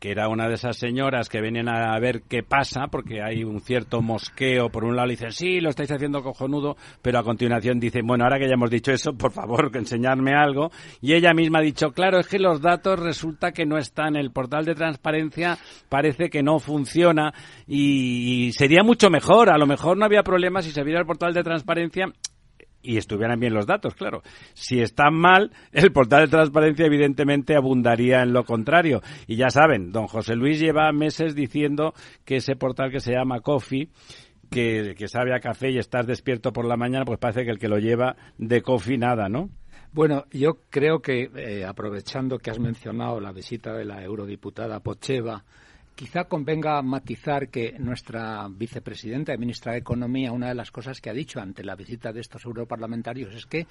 que 0.00 0.10
era 0.10 0.28
una 0.28 0.48
de 0.48 0.54
esas 0.54 0.78
señoras 0.78 1.28
que 1.28 1.42
venían 1.42 1.68
a 1.68 1.98
ver 2.00 2.22
qué 2.22 2.42
pasa, 2.42 2.86
porque 2.90 3.22
hay 3.22 3.44
un 3.44 3.60
cierto 3.60 4.00
mosqueo. 4.00 4.70
Por 4.70 4.84
un 4.84 4.96
lado 4.96 5.06
le 5.06 5.12
dicen, 5.12 5.30
sí, 5.30 5.60
lo 5.60 5.68
estáis 5.68 5.92
haciendo 5.92 6.22
cojonudo, 6.22 6.76
pero 7.02 7.18
a 7.18 7.22
continuación 7.22 7.78
dicen, 7.78 8.06
bueno, 8.06 8.24
ahora 8.24 8.38
que 8.38 8.48
ya 8.48 8.54
hemos 8.54 8.70
dicho 8.70 8.92
eso, 8.92 9.12
por 9.12 9.30
favor, 9.30 9.70
enseñarme 9.74 10.32
algo. 10.32 10.70
Y 11.02 11.12
ella 11.12 11.34
misma 11.34 11.58
ha 11.58 11.62
dicho, 11.62 11.92
claro, 11.92 12.18
es 12.18 12.26
que 12.26 12.38
los 12.38 12.62
datos 12.62 12.98
resulta 12.98 13.52
que 13.52 13.66
no 13.66 13.76
están. 13.76 14.16
El 14.16 14.30
portal 14.32 14.64
de 14.64 14.74
transparencia 14.74 15.58
parece 15.90 16.30
que 16.30 16.42
no 16.42 16.58
funciona 16.58 17.34
y 17.66 18.52
sería 18.52 18.82
mucho 18.82 19.10
mejor. 19.10 19.50
A 19.50 19.58
lo 19.58 19.66
mejor 19.66 19.98
no 19.98 20.06
había 20.06 20.22
problema 20.22 20.62
si 20.62 20.72
se 20.72 20.82
viera 20.82 21.00
el 21.00 21.06
portal 21.06 21.34
de 21.34 21.42
transparencia 21.42 22.06
y 22.82 22.96
estuvieran 22.96 23.40
bien 23.40 23.54
los 23.54 23.66
datos, 23.66 23.94
claro. 23.94 24.22
Si 24.54 24.80
están 24.80 25.14
mal, 25.14 25.52
el 25.72 25.92
portal 25.92 26.22
de 26.22 26.30
transparencia 26.30 26.86
evidentemente 26.86 27.56
abundaría 27.56 28.22
en 28.22 28.32
lo 28.32 28.44
contrario. 28.44 29.00
Y 29.26 29.36
ya 29.36 29.50
saben, 29.50 29.92
don 29.92 30.06
José 30.06 30.34
Luis 30.34 30.60
lleva 30.60 30.90
meses 30.92 31.34
diciendo 31.34 31.94
que 32.24 32.36
ese 32.36 32.56
portal 32.56 32.90
que 32.90 33.00
se 33.00 33.12
llama 33.12 33.40
Coffee 33.40 33.88
que, 34.50 35.08
sabe 35.08 35.34
a 35.34 35.40
café 35.40 35.70
y 35.70 35.78
estás 35.78 36.06
despierto 36.06 36.52
por 36.52 36.64
la 36.66 36.76
mañana, 36.76 37.04
pues 37.04 37.18
parece 37.18 37.44
que 37.44 37.50
el 37.50 37.58
que 37.58 37.68
lo 37.68 37.78
lleva 37.78 38.16
de 38.36 38.62
coffee 38.62 38.98
nada, 38.98 39.28
¿no? 39.28 39.48
Bueno, 39.92 40.24
yo 40.30 40.58
creo 40.70 41.00
que 41.00 41.30
eh, 41.34 41.64
aprovechando 41.64 42.38
que 42.38 42.50
has 42.50 42.58
mencionado 42.58 43.20
la 43.20 43.32
visita 43.32 43.72
de 43.72 43.84
la 43.84 44.02
eurodiputada 44.02 44.80
Pocheva 44.80 45.44
Quizá 45.94 46.24
convenga 46.24 46.80
matizar 46.82 47.48
que 47.48 47.76
nuestra 47.78 48.48
vicepresidenta 48.48 49.34
y 49.34 49.38
ministra 49.38 49.72
de 49.72 49.78
Economía, 49.78 50.32
una 50.32 50.48
de 50.48 50.54
las 50.54 50.70
cosas 50.70 51.00
que 51.00 51.10
ha 51.10 51.14
dicho 51.14 51.40
ante 51.40 51.62
la 51.62 51.76
visita 51.76 52.12
de 52.12 52.20
estos 52.20 52.44
europarlamentarios 52.44 53.34
es 53.34 53.46
que 53.46 53.66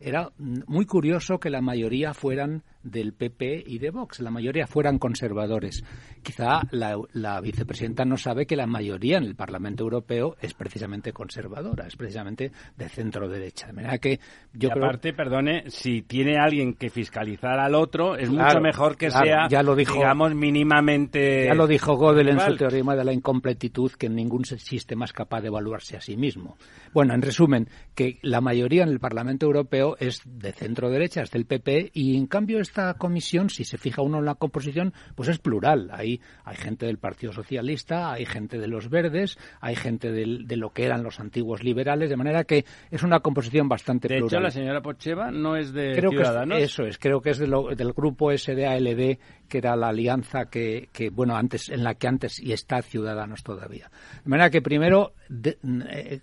era 0.00 0.32
muy 0.38 0.86
curioso 0.86 1.38
que 1.38 1.50
la 1.50 1.60
mayoría 1.60 2.14
fueran 2.14 2.62
del 2.84 3.14
PP 3.14 3.64
y 3.66 3.78
de 3.78 3.90
Vox, 3.90 4.20
la 4.20 4.30
mayoría 4.30 4.66
fueran 4.66 4.98
conservadores. 4.98 5.82
Quizá 6.22 6.60
la, 6.70 7.40
vicepresidenta 7.40 8.04
no 8.04 8.16
sabe 8.16 8.46
que 8.46 8.56
la 8.56 8.66
mayoría 8.66 9.18
en 9.18 9.24
el 9.24 9.34
Parlamento 9.34 9.82
Europeo 9.82 10.36
es 10.40 10.54
precisamente 10.54 11.12
conservadora, 11.12 11.86
es 11.86 11.96
precisamente 11.96 12.52
de 12.76 12.88
centro 12.88 13.28
derecha. 13.28 13.66
De 13.68 13.72
manera 13.72 13.98
que 13.98 14.20
yo 14.52 14.68
y 14.68 14.72
aparte, 14.78 15.12
perdone, 15.12 15.64
si 15.68 16.02
tiene 16.02 16.36
alguien 16.38 16.74
que 16.74 16.90
fiscalizar 16.90 17.58
al 17.58 17.74
otro, 17.74 18.16
es 18.16 18.30
mucho 18.30 18.60
mejor 18.60 18.96
que 18.96 19.10
sea, 19.10 19.48
ya 19.48 19.62
lo 19.62 19.74
dijo, 19.74 19.94
digamos, 19.94 20.34
mínimamente. 20.34 21.46
Ya 21.46 21.54
lo 21.54 21.66
dijo 21.66 21.96
Gödel 21.96 22.28
en 22.28 22.40
su 22.40 22.56
teorema 22.56 22.94
de 22.94 23.04
la 23.04 23.12
incompletitud, 23.12 23.92
que 23.92 24.08
ningún 24.08 24.44
sistema 24.44 25.04
es 25.04 25.12
capaz 25.12 25.40
de 25.40 25.48
evaluarse 25.48 25.96
a 25.96 26.00
sí 26.00 26.16
mismo. 26.16 26.56
Bueno, 26.92 27.14
en 27.14 27.22
resumen, 27.22 27.68
que 27.94 28.18
la 28.22 28.40
mayoría 28.40 28.82
en 28.82 28.90
el 28.90 29.00
Parlamento 29.00 29.46
Europeo 29.46 29.96
es 29.98 30.22
de 30.24 30.52
centro 30.52 30.90
derecha, 30.90 31.22
es 31.22 31.30
del 31.30 31.46
PP, 31.46 31.90
y 31.92 32.16
en 32.16 32.26
cambio 32.26 32.60
esta 32.74 32.94
comisión, 32.94 33.50
si 33.50 33.64
se 33.64 33.78
fija 33.78 34.02
uno 34.02 34.18
en 34.18 34.24
la 34.24 34.34
composición, 34.34 34.92
pues 35.14 35.28
es 35.28 35.38
plural. 35.38 35.90
Hay, 35.92 36.20
hay 36.44 36.56
gente 36.56 36.86
del 36.86 36.98
Partido 36.98 37.32
Socialista, 37.32 38.12
hay 38.12 38.26
gente 38.26 38.58
de 38.58 38.66
los 38.66 38.90
Verdes, 38.90 39.38
hay 39.60 39.76
gente 39.76 40.10
de 40.10 40.56
lo 40.56 40.70
que 40.70 40.84
eran 40.84 41.04
los 41.04 41.20
antiguos 41.20 41.62
liberales, 41.62 42.10
de 42.10 42.16
manera 42.16 42.42
que 42.42 42.64
es 42.90 43.04
una 43.04 43.20
composición 43.20 43.68
bastante 43.68 44.08
plural. 44.08 44.28
De 44.28 44.34
hecho, 44.34 44.40
la 44.40 44.50
señora 44.50 44.82
Pocheva 44.82 45.30
no 45.30 45.54
es 45.56 45.72
de 45.72 45.94
creo 45.94 46.10
Ciudadanos. 46.10 46.58
Que 46.58 46.64
eso 46.64 46.82
es, 46.82 46.98
creo 46.98 47.20
que 47.20 47.30
es 47.30 47.38
del 47.38 47.92
grupo 47.92 48.36
SDALD, 48.36 49.18
que 49.48 49.58
era 49.58 49.76
la 49.76 49.90
alianza 49.90 50.46
que, 50.46 50.88
que, 50.92 51.10
bueno, 51.10 51.36
antes, 51.36 51.68
en 51.68 51.84
la 51.84 51.94
que 51.94 52.08
antes 52.08 52.40
y 52.40 52.52
está 52.52 52.82
Ciudadanos 52.82 53.44
todavía. 53.44 53.88
De 54.24 54.28
manera 54.28 54.50
que 54.50 54.62
primero 54.62 55.12
eh, 55.30 56.20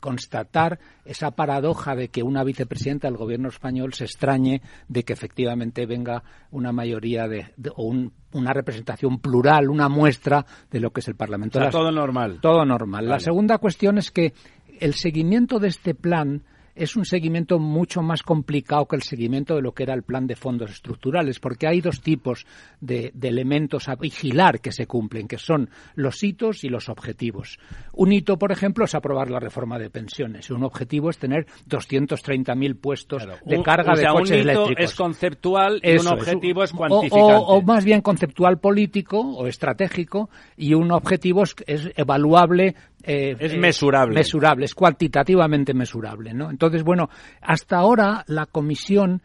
constatar 0.00 0.78
esa 1.04 1.30
paradoja 1.30 1.96
de 1.96 2.08
que 2.08 2.22
una 2.22 2.44
vicepresidenta 2.44 3.08
del 3.08 3.16
gobierno 3.16 3.48
español 3.48 3.94
se 3.94 4.04
extrañe 4.04 4.60
de 4.88 5.04
que 5.04 5.12
efectivamente 5.12 5.86
venga 5.86 6.22
una 6.50 6.72
mayoría 6.72 7.26
de, 7.28 7.46
o 7.74 7.94
una 8.32 8.52
representación 8.52 9.20
plural, 9.20 9.70
una 9.70 9.88
muestra 9.88 10.44
de 10.70 10.80
lo 10.80 10.90
que 10.90 11.00
es 11.00 11.08
el 11.08 11.14
Parlamento. 11.14 11.58
todo 11.70 11.90
normal. 11.90 12.38
Todo 12.40 12.64
normal. 12.64 13.08
La 13.08 13.20
segunda 13.20 13.58
cuestión 13.58 13.98
es 13.98 14.10
que 14.10 14.34
el 14.80 14.94
seguimiento 14.94 15.58
de 15.58 15.68
este 15.68 15.94
plan 15.94 16.42
es 16.78 16.96
un 16.96 17.04
seguimiento 17.04 17.58
mucho 17.58 18.02
más 18.02 18.22
complicado 18.22 18.86
que 18.86 18.96
el 18.96 19.02
seguimiento 19.02 19.56
de 19.56 19.62
lo 19.62 19.72
que 19.72 19.82
era 19.82 19.94
el 19.94 20.02
plan 20.02 20.26
de 20.26 20.36
fondos 20.36 20.70
estructurales, 20.70 21.40
porque 21.40 21.66
hay 21.66 21.80
dos 21.80 22.00
tipos 22.00 22.46
de, 22.80 23.12
elementos 23.20 23.88
a 23.88 23.96
vigilar 23.96 24.60
que 24.60 24.72
se 24.72 24.86
cumplen, 24.86 25.28
que 25.28 25.38
son 25.38 25.68
los 25.94 26.22
hitos 26.22 26.64
y 26.64 26.68
los 26.68 26.88
objetivos. 26.88 27.58
Un 27.92 28.12
hito, 28.12 28.38
por 28.38 28.52
ejemplo, 28.52 28.84
es 28.84 28.94
aprobar 28.94 29.30
la 29.30 29.40
reforma 29.40 29.78
de 29.78 29.90
pensiones 29.90 30.48
y 30.48 30.52
un 30.52 30.64
objetivo 30.64 31.10
es 31.10 31.18
tener 31.18 31.46
230.000 31.68 32.80
puestos 32.80 33.26
de 33.44 33.62
carga 33.62 33.94
de 33.94 34.06
coches 34.06 34.44
un 34.44 34.50
hito 34.50 34.68
es 34.76 34.94
conceptual 34.94 35.80
y 35.82 35.98
un 35.98 36.06
objetivo 36.06 36.62
es, 36.62 36.72
cuantificante. 36.72 37.34
O, 37.36 37.60
más 37.62 37.84
bien 37.84 38.00
conceptual 38.00 38.58
político 38.58 39.20
o 39.20 39.46
estratégico 39.46 40.30
y 40.56 40.74
un 40.74 40.92
objetivo 40.92 41.42
es 41.42 41.90
evaluable 41.96 42.76
eh, 43.02 43.36
es 43.38 43.56
mesurable. 43.56 44.14
Mesurable, 44.14 44.64
es 44.64 44.74
cuantitativamente 44.74 45.72
mesurable, 45.74 46.34
¿no? 46.34 46.50
Entonces, 46.50 46.82
bueno, 46.82 47.08
hasta 47.40 47.76
ahora 47.76 48.24
la 48.26 48.46
Comisión 48.46 49.22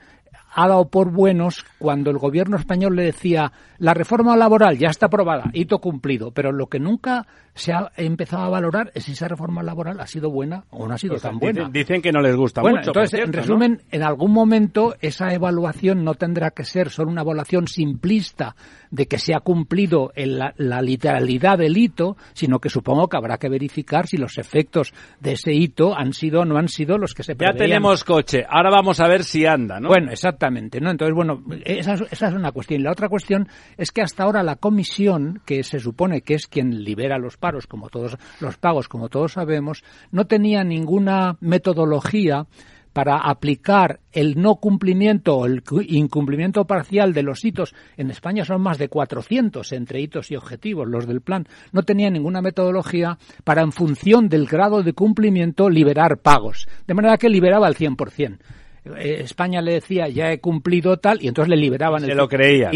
ha 0.56 0.68
dado 0.68 0.88
por 0.88 1.12
buenos 1.12 1.66
cuando 1.80 2.12
el 2.12 2.18
gobierno 2.18 2.58
español 2.58 2.96
le 2.96 3.06
decía 3.06 3.52
la 3.84 3.94
reforma 3.94 4.38
laboral 4.38 4.78
ya 4.78 4.88
está 4.88 5.08
aprobada, 5.08 5.52
hito 5.52 5.80
cumplido, 5.80 6.32
pero 6.32 6.54
lo 6.54 6.68
que 6.68 6.80
nunca 6.80 7.28
se 7.54 7.74
ha 7.74 7.92
empezado 7.98 8.44
a 8.44 8.50
valorar 8.50 8.92
es 8.96 9.04
si 9.04 9.12
esa 9.12 9.28
reforma 9.28 9.62
laboral 9.62 10.00
ha 10.00 10.08
sido 10.08 10.32
buena 10.32 10.64
o 10.70 10.88
no 10.88 10.94
ha 10.94 10.98
sido 10.98 11.16
pues 11.16 11.24
tan 11.24 11.38
buena. 11.38 11.70
Dicen, 11.70 12.02
que 12.02 12.14
no 12.14 12.22
les 12.22 12.34
gusta 12.34 12.62
bueno, 12.62 12.78
mucho. 12.78 12.92
Entonces, 12.92 13.20
en 13.20 13.34
resumen, 13.34 13.82
en 13.92 14.04
algún 14.04 14.32
momento 14.32 14.96
esa 15.02 15.34
evaluación 15.34 16.06
no 16.06 16.16
tendrá 16.16 16.52
que 16.52 16.64
ser 16.64 16.92
solo 16.92 17.12
una 17.12 17.24
evaluación 17.24 17.68
simplista 17.68 18.56
de 18.90 19.08
que 19.08 19.18
se 19.18 19.36
ha 19.36 19.42
cumplido 19.42 20.14
la, 20.16 20.54
la, 20.56 20.82
literalidad 20.82 21.58
del 21.58 21.76
hito, 21.76 22.16
sino 22.34 22.60
que 22.60 22.70
supongo 22.70 23.10
que 23.10 23.18
habrá 23.18 23.38
que 23.38 23.50
verificar 23.50 24.08
si 24.08 24.16
los 24.16 24.38
efectos 24.38 24.94
de 25.20 25.34
ese 25.34 25.52
hito 25.52 25.98
han 25.98 26.14
sido 26.14 26.42
o 26.42 26.46
no 26.46 26.58
han 26.58 26.70
sido 26.70 26.98
los 26.98 27.14
que 27.14 27.24
se 27.24 27.36
preveían. 27.36 27.58
Ya 27.58 27.66
tenemos 27.66 28.04
coche, 28.06 28.46
ahora 28.48 28.70
vamos 28.70 29.02
a 29.02 29.08
ver 29.08 29.24
si 29.24 29.46
anda, 29.46 29.80
¿no? 29.80 29.90
Bueno, 29.90 30.12
exactamente, 30.12 30.80
¿no? 30.80 30.90
Entonces, 30.90 31.14
bueno, 31.14 31.44
esa, 31.66 31.96
esa 32.10 32.28
es 32.28 32.34
una 32.34 32.52
cuestión. 32.52 32.82
La 32.82 32.92
otra 32.92 33.10
cuestión 33.10 33.48
es 33.78 33.92
que 33.92 34.02
hasta 34.02 34.24
ahora 34.24 34.44
la 34.44 34.56
comisión, 34.56 35.42
que 35.46 35.64
se 35.64 35.80
supone 35.80 36.22
que 36.22 36.36
es 36.36 36.48
quien 36.48 36.84
libera 36.84 37.18
los 37.18 37.38
paros, 37.38 37.68
como 37.68 37.90
todos 37.90 38.18
los 38.40 38.58
pagos, 38.58 38.88
como 38.88 39.10
todos 39.10 39.34
sabemos, 39.34 39.84
no 40.12 40.26
tenía 40.26 40.64
ninguna 40.64 41.38
metodología 41.40 42.48
para 42.94 43.18
aplicar 43.18 44.00
el 44.12 44.40
no 44.40 44.56
cumplimiento 44.56 45.36
o 45.36 45.46
el 45.48 45.64
incumplimiento 45.88 46.66
parcial 46.66 47.12
de 47.14 47.24
los 47.24 47.44
hitos. 47.44 47.74
En 47.98 48.12
España 48.12 48.46
son 48.46 48.62
más 48.62 48.78
de 48.78 48.88
400 48.88 49.72
entre 49.74 50.00
hitos 50.00 50.32
y 50.32 50.36
objetivos 50.36 50.88
los 50.88 51.08
del 51.08 51.22
plan. 51.22 51.48
No 51.72 51.84
tenía 51.84 52.12
ninguna 52.12 52.42
metodología 52.42 53.18
para, 53.44 53.64
en 53.64 53.72
función 53.72 54.30
del 54.30 54.46
grado 54.46 54.84
de 54.84 54.94
cumplimiento, 54.94 55.70
liberar 55.70 56.20
pagos. 56.20 56.68
De 56.88 56.94
manera 56.94 57.18
que 57.18 57.30
liberaba 57.30 57.66
al 57.66 57.76
100%. 57.76 58.38
Eh, 58.86 59.22
España 59.22 59.62
le 59.62 59.74
decía 59.74 60.10
ya 60.10 60.30
he 60.30 60.42
cumplido 60.42 60.98
tal 60.98 61.24
y 61.24 61.30
entonces 61.30 61.50
le 61.50 61.56
liberaban 61.56 62.02
se 62.02 62.14
lo 62.14 62.28
creía 62.28 62.70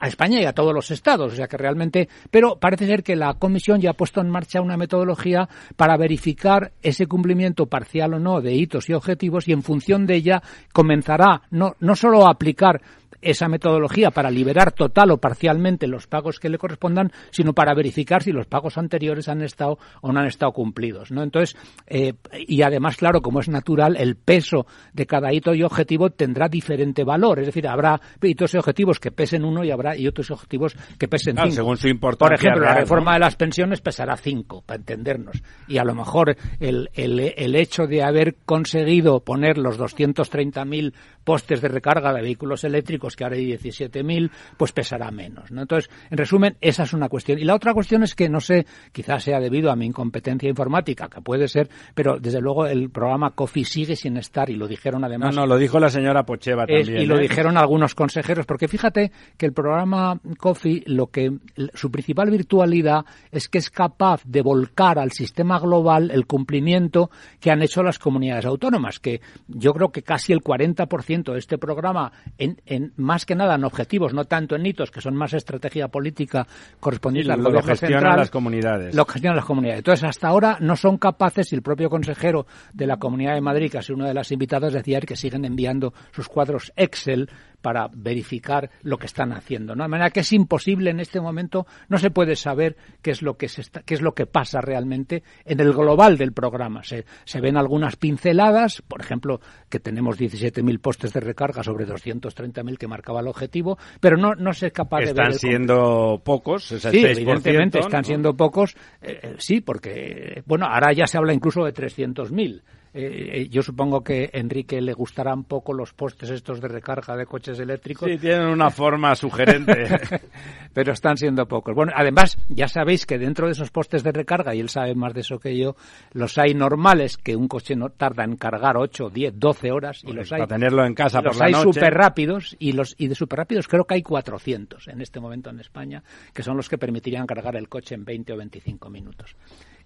a, 0.00 0.08
España 0.08 0.40
y 0.40 0.46
a 0.46 0.54
todos 0.54 0.72
los 0.72 0.90
estados 0.90 1.30
o 1.30 1.36
sea 1.36 1.46
que 1.46 1.58
realmente 1.58 2.08
pero 2.30 2.56
parece 2.56 2.86
ser 2.86 3.02
que 3.02 3.16
la 3.16 3.34
comisión 3.34 3.78
ya 3.78 3.90
ha 3.90 3.92
puesto 3.92 4.22
en 4.22 4.30
marcha 4.30 4.62
una 4.62 4.78
metodología 4.78 5.46
para 5.76 5.98
verificar 5.98 6.72
ese 6.82 7.06
cumplimiento 7.06 7.66
parcial 7.66 8.14
o 8.14 8.18
no 8.18 8.40
de 8.40 8.54
hitos 8.54 8.88
y 8.88 8.94
objetivos 8.94 9.46
y 9.46 9.52
en 9.52 9.62
función 9.62 10.06
de 10.06 10.14
ella 10.14 10.42
comenzará 10.72 11.42
no 11.50 11.76
no 11.80 11.96
solo 11.96 12.26
a 12.26 12.30
aplicar 12.30 12.80
esa 13.22 13.48
metodología 13.48 14.10
para 14.10 14.30
liberar 14.30 14.72
total 14.72 15.12
o 15.12 15.18
parcialmente 15.18 15.86
los 15.86 16.06
pagos 16.06 16.38
que 16.38 16.48
le 16.48 16.58
correspondan, 16.58 17.12
sino 17.30 17.54
para 17.54 17.74
verificar 17.74 18.22
si 18.22 18.32
los 18.32 18.46
pagos 18.46 18.76
anteriores 18.76 19.28
han 19.28 19.42
estado 19.42 19.78
o 20.00 20.12
no 20.12 20.20
han 20.20 20.26
estado 20.26 20.52
cumplidos. 20.52 21.10
¿no? 21.10 21.22
Entonces, 21.22 21.56
eh, 21.86 22.14
y 22.46 22.62
además, 22.62 22.96
claro, 22.96 23.22
como 23.22 23.40
es 23.40 23.48
natural, 23.48 23.96
el 23.96 24.16
peso 24.16 24.66
de 24.92 25.06
cada 25.06 25.32
hito 25.32 25.54
y 25.54 25.62
objetivo 25.62 26.10
tendrá 26.10 26.48
diferente 26.48 27.04
valor. 27.04 27.38
Es 27.38 27.46
decir, 27.46 27.66
habrá 27.66 28.00
hitos 28.20 28.54
y 28.54 28.58
objetivos 28.58 28.98
que 28.98 29.12
pesen 29.12 29.44
uno 29.44 29.64
y 29.64 29.70
habrá 29.70 29.96
y 29.96 30.06
otros 30.06 30.30
objetivos 30.30 30.76
que 30.98 31.08
pesen 31.08 31.36
cinco. 31.36 31.50
Según 31.50 31.76
su 31.76 31.88
importancia. 31.88 32.36
Por 32.36 32.46
ejemplo, 32.46 32.64
la 32.64 32.74
reforma 32.74 33.14
de 33.14 33.20
las 33.20 33.36
pensiones 33.36 33.80
pesará 33.80 34.16
cinco, 34.16 34.62
para 34.62 34.78
entendernos. 34.78 35.42
Y 35.68 35.78
a 35.78 35.84
lo 35.84 35.94
mejor 35.94 36.36
el, 36.60 36.90
el, 36.94 37.20
el 37.36 37.54
hecho 37.54 37.86
de 37.86 38.02
haber 38.02 38.36
conseguido 38.44 39.20
poner 39.20 39.58
los 39.58 39.78
230.000 39.78 40.92
postes 41.24 41.60
de 41.60 41.68
recarga 41.68 42.12
de 42.12 42.22
vehículos 42.22 42.64
eléctricos 42.64 43.16
que 43.16 43.24
ahora 43.24 43.36
hay 43.36 43.46
17.000, 43.52 44.30
pues 44.56 44.72
pesará 44.72 45.10
menos. 45.10 45.50
¿no? 45.50 45.62
Entonces, 45.62 45.90
en 46.10 46.18
resumen, 46.18 46.56
esa 46.60 46.82
es 46.84 46.92
una 46.92 47.08
cuestión. 47.08 47.38
Y 47.38 47.44
la 47.44 47.54
otra 47.54 47.74
cuestión 47.74 48.02
es 48.02 48.14
que, 48.14 48.28
no 48.28 48.40
sé, 48.40 48.66
quizás 48.92 49.24
sea 49.24 49.40
debido 49.40 49.70
a 49.70 49.76
mi 49.76 49.86
incompetencia 49.86 50.48
informática, 50.48 51.08
que 51.08 51.20
puede 51.20 51.48
ser, 51.48 51.68
pero 51.94 52.18
desde 52.18 52.40
luego 52.40 52.66
el 52.66 52.90
programa 52.90 53.30
COFI 53.30 53.64
sigue 53.64 53.96
sin 53.96 54.16
estar, 54.16 54.50
y 54.50 54.56
lo 54.56 54.66
dijeron 54.66 55.04
además. 55.04 55.34
No, 55.34 55.42
no, 55.42 55.46
lo 55.46 55.56
dijo 55.56 55.78
la 55.78 55.88
señora 55.88 56.24
Pocheva 56.24 56.66
también. 56.66 57.02
y 57.02 57.06
lo 57.06 57.18
¿eh? 57.18 57.22
dijeron 57.22 57.56
algunos 57.56 57.94
consejeros, 57.94 58.46
porque 58.46 58.68
fíjate 58.68 59.12
que 59.36 59.46
el 59.46 59.52
programa 59.52 60.20
COFI, 60.38 60.84
lo 60.86 61.08
que, 61.08 61.32
su 61.74 61.90
principal 61.90 62.30
virtualidad 62.30 63.04
es 63.30 63.48
que 63.48 63.58
es 63.58 63.70
capaz 63.70 64.22
de 64.24 64.42
volcar 64.42 64.98
al 64.98 65.12
sistema 65.12 65.58
global 65.58 66.10
el 66.10 66.26
cumplimiento 66.26 67.10
que 67.40 67.50
han 67.50 67.62
hecho 67.62 67.82
las 67.82 67.98
comunidades 67.98 68.44
autónomas, 68.44 68.98
que 68.98 69.20
yo 69.48 69.72
creo 69.72 69.90
que 69.90 70.02
casi 70.02 70.32
el 70.32 70.40
40% 70.40 71.11
de 71.12 71.38
este 71.38 71.58
programa, 71.58 72.10
en, 72.38 72.60
en, 72.64 72.92
más 72.96 73.26
que 73.26 73.34
nada 73.34 73.54
en 73.56 73.64
objetivos, 73.64 74.14
no 74.14 74.24
tanto 74.24 74.56
en 74.56 74.64
hitos, 74.64 74.90
que 74.90 75.02
son 75.02 75.14
más 75.14 75.34
estrategia 75.34 75.88
política 75.88 76.46
correspondiente 76.80 77.32
al 77.32 77.42
gobierno 77.42 77.76
central, 77.76 78.16
las 78.16 78.30
comunidades. 78.30 78.94
Lo 78.94 79.04
gestionan 79.04 79.36
las 79.36 79.44
comunidades. 79.44 79.78
Entonces, 79.80 80.08
hasta 80.08 80.28
ahora 80.28 80.56
no 80.60 80.74
son 80.76 80.96
capaces, 80.96 81.52
y 81.52 81.56
el 81.56 81.62
propio 81.62 81.90
consejero 81.90 82.46
de 82.72 82.86
la 82.86 82.96
Comunidad 82.96 83.34
de 83.34 83.42
Madrid, 83.42 83.70
que 83.70 83.78
ha 83.78 83.82
sido 83.82 83.96
una 83.96 84.08
de 84.08 84.14
las 84.14 84.32
invitadas, 84.32 84.72
decía 84.72 85.00
que 85.00 85.16
siguen 85.16 85.44
enviando 85.44 85.92
sus 86.12 86.28
cuadros 86.28 86.72
Excel 86.76 87.28
para 87.62 87.88
verificar 87.94 88.70
lo 88.82 88.98
que 88.98 89.06
están 89.06 89.32
haciendo. 89.32 89.74
¿no? 89.74 89.84
De 89.84 89.88
manera 89.88 90.10
que 90.10 90.20
es 90.20 90.32
imposible 90.32 90.90
en 90.90 91.00
este 91.00 91.20
momento, 91.20 91.66
no 91.88 91.98
se 91.98 92.10
puede 92.10 92.36
saber 92.36 92.76
qué 93.00 93.12
es 93.12 93.22
lo 93.22 93.36
que, 93.36 93.48
se 93.48 93.62
está, 93.62 93.82
qué 93.82 93.94
es 93.94 94.02
lo 94.02 94.12
que 94.12 94.26
pasa 94.26 94.60
realmente 94.60 95.22
en 95.44 95.60
el 95.60 95.72
global 95.72 96.18
del 96.18 96.32
programa. 96.32 96.82
Se, 96.82 97.04
se 97.24 97.40
ven 97.40 97.56
algunas 97.56 97.96
pinceladas, 97.96 98.82
por 98.86 99.00
ejemplo, 99.00 99.40
que 99.70 99.80
tenemos 99.80 100.18
17.000 100.18 100.80
postes 100.80 101.12
de 101.12 101.20
recarga 101.20 101.62
sobre 101.62 101.86
230.000 101.86 102.76
que 102.76 102.88
marcaba 102.88 103.20
el 103.20 103.28
objetivo, 103.28 103.78
pero 104.00 104.16
no, 104.16 104.34
no 104.34 104.52
se 104.52 104.66
es 104.66 104.72
capaz 104.72 105.00
de 105.00 105.12
ver. 105.12 105.30
Están 105.30 105.34
siendo 105.34 106.20
pocos, 106.24 106.72
es 106.72 106.84
el 106.84 106.92
sí, 106.92 107.04
evidentemente 107.04 107.78
están 107.78 108.04
siendo 108.04 108.34
pocos, 108.34 108.74
eh, 109.00 109.20
eh, 109.22 109.34
sí, 109.38 109.60
porque, 109.60 110.42
bueno, 110.46 110.66
ahora 110.66 110.92
ya 110.92 111.06
se 111.06 111.16
habla 111.16 111.32
incluso 111.32 111.64
de 111.64 111.72
300.000. 111.72 112.62
Eh, 112.94 113.30
eh, 113.32 113.48
yo 113.48 113.62
supongo 113.62 114.02
que 114.02 114.30
a 114.32 114.38
Enrique 114.38 114.80
le 114.82 114.92
gustarán 114.92 115.44
poco 115.44 115.72
los 115.72 115.94
postes 115.94 116.28
estos 116.28 116.60
de 116.60 116.68
recarga 116.68 117.16
de 117.16 117.24
coches 117.24 117.58
eléctricos. 117.58 118.06
Sí, 118.08 118.18
tienen 118.18 118.48
una 118.48 118.70
forma 118.70 119.14
sugerente. 119.14 119.88
Pero 120.74 120.92
están 120.92 121.16
siendo 121.16 121.46
pocos. 121.46 121.74
Bueno, 121.74 121.92
además, 121.94 122.36
ya 122.48 122.68
sabéis 122.68 123.06
que 123.06 123.18
dentro 123.18 123.46
de 123.46 123.52
esos 123.52 123.70
postes 123.70 124.02
de 124.02 124.12
recarga, 124.12 124.54
y 124.54 124.60
él 124.60 124.68
sabe 124.68 124.94
más 124.94 125.14
de 125.14 125.20
eso 125.20 125.38
que 125.38 125.56
yo, 125.56 125.74
los 126.12 126.36
hay 126.36 126.54
normales, 126.54 127.16
que 127.16 127.34
un 127.34 127.48
coche 127.48 127.76
no 127.76 127.88
tarda 127.88 128.24
en 128.24 128.36
cargar 128.36 128.76
8, 128.76 129.08
10, 129.08 129.38
12 129.38 129.72
horas, 129.72 130.02
y 130.04 130.12
los 130.12 130.30
hay... 130.32 130.40
Para 130.40 130.54
tenerlo 130.54 130.84
en 130.84 130.94
casa 130.94 131.22
por 131.22 131.36
la 131.36 131.46
hay 131.46 131.54
súper 131.54 131.94
rápidos, 131.94 132.56
y, 132.58 132.72
los, 132.72 132.94
y 132.98 133.08
de 133.08 133.14
súper 133.14 133.38
rápidos 133.38 133.68
creo 133.68 133.84
que 133.84 133.94
hay 133.94 134.02
400 134.02 134.88
en 134.88 135.00
este 135.00 135.18
momento 135.18 135.50
en 135.50 135.60
España, 135.60 136.02
que 136.34 136.42
son 136.42 136.56
los 136.56 136.68
que 136.68 136.78
permitirían 136.78 137.26
cargar 137.26 137.56
el 137.56 137.68
coche 137.68 137.94
en 137.94 138.04
20 138.04 138.32
o 138.34 138.36
25 138.36 138.90
minutos. 138.90 139.36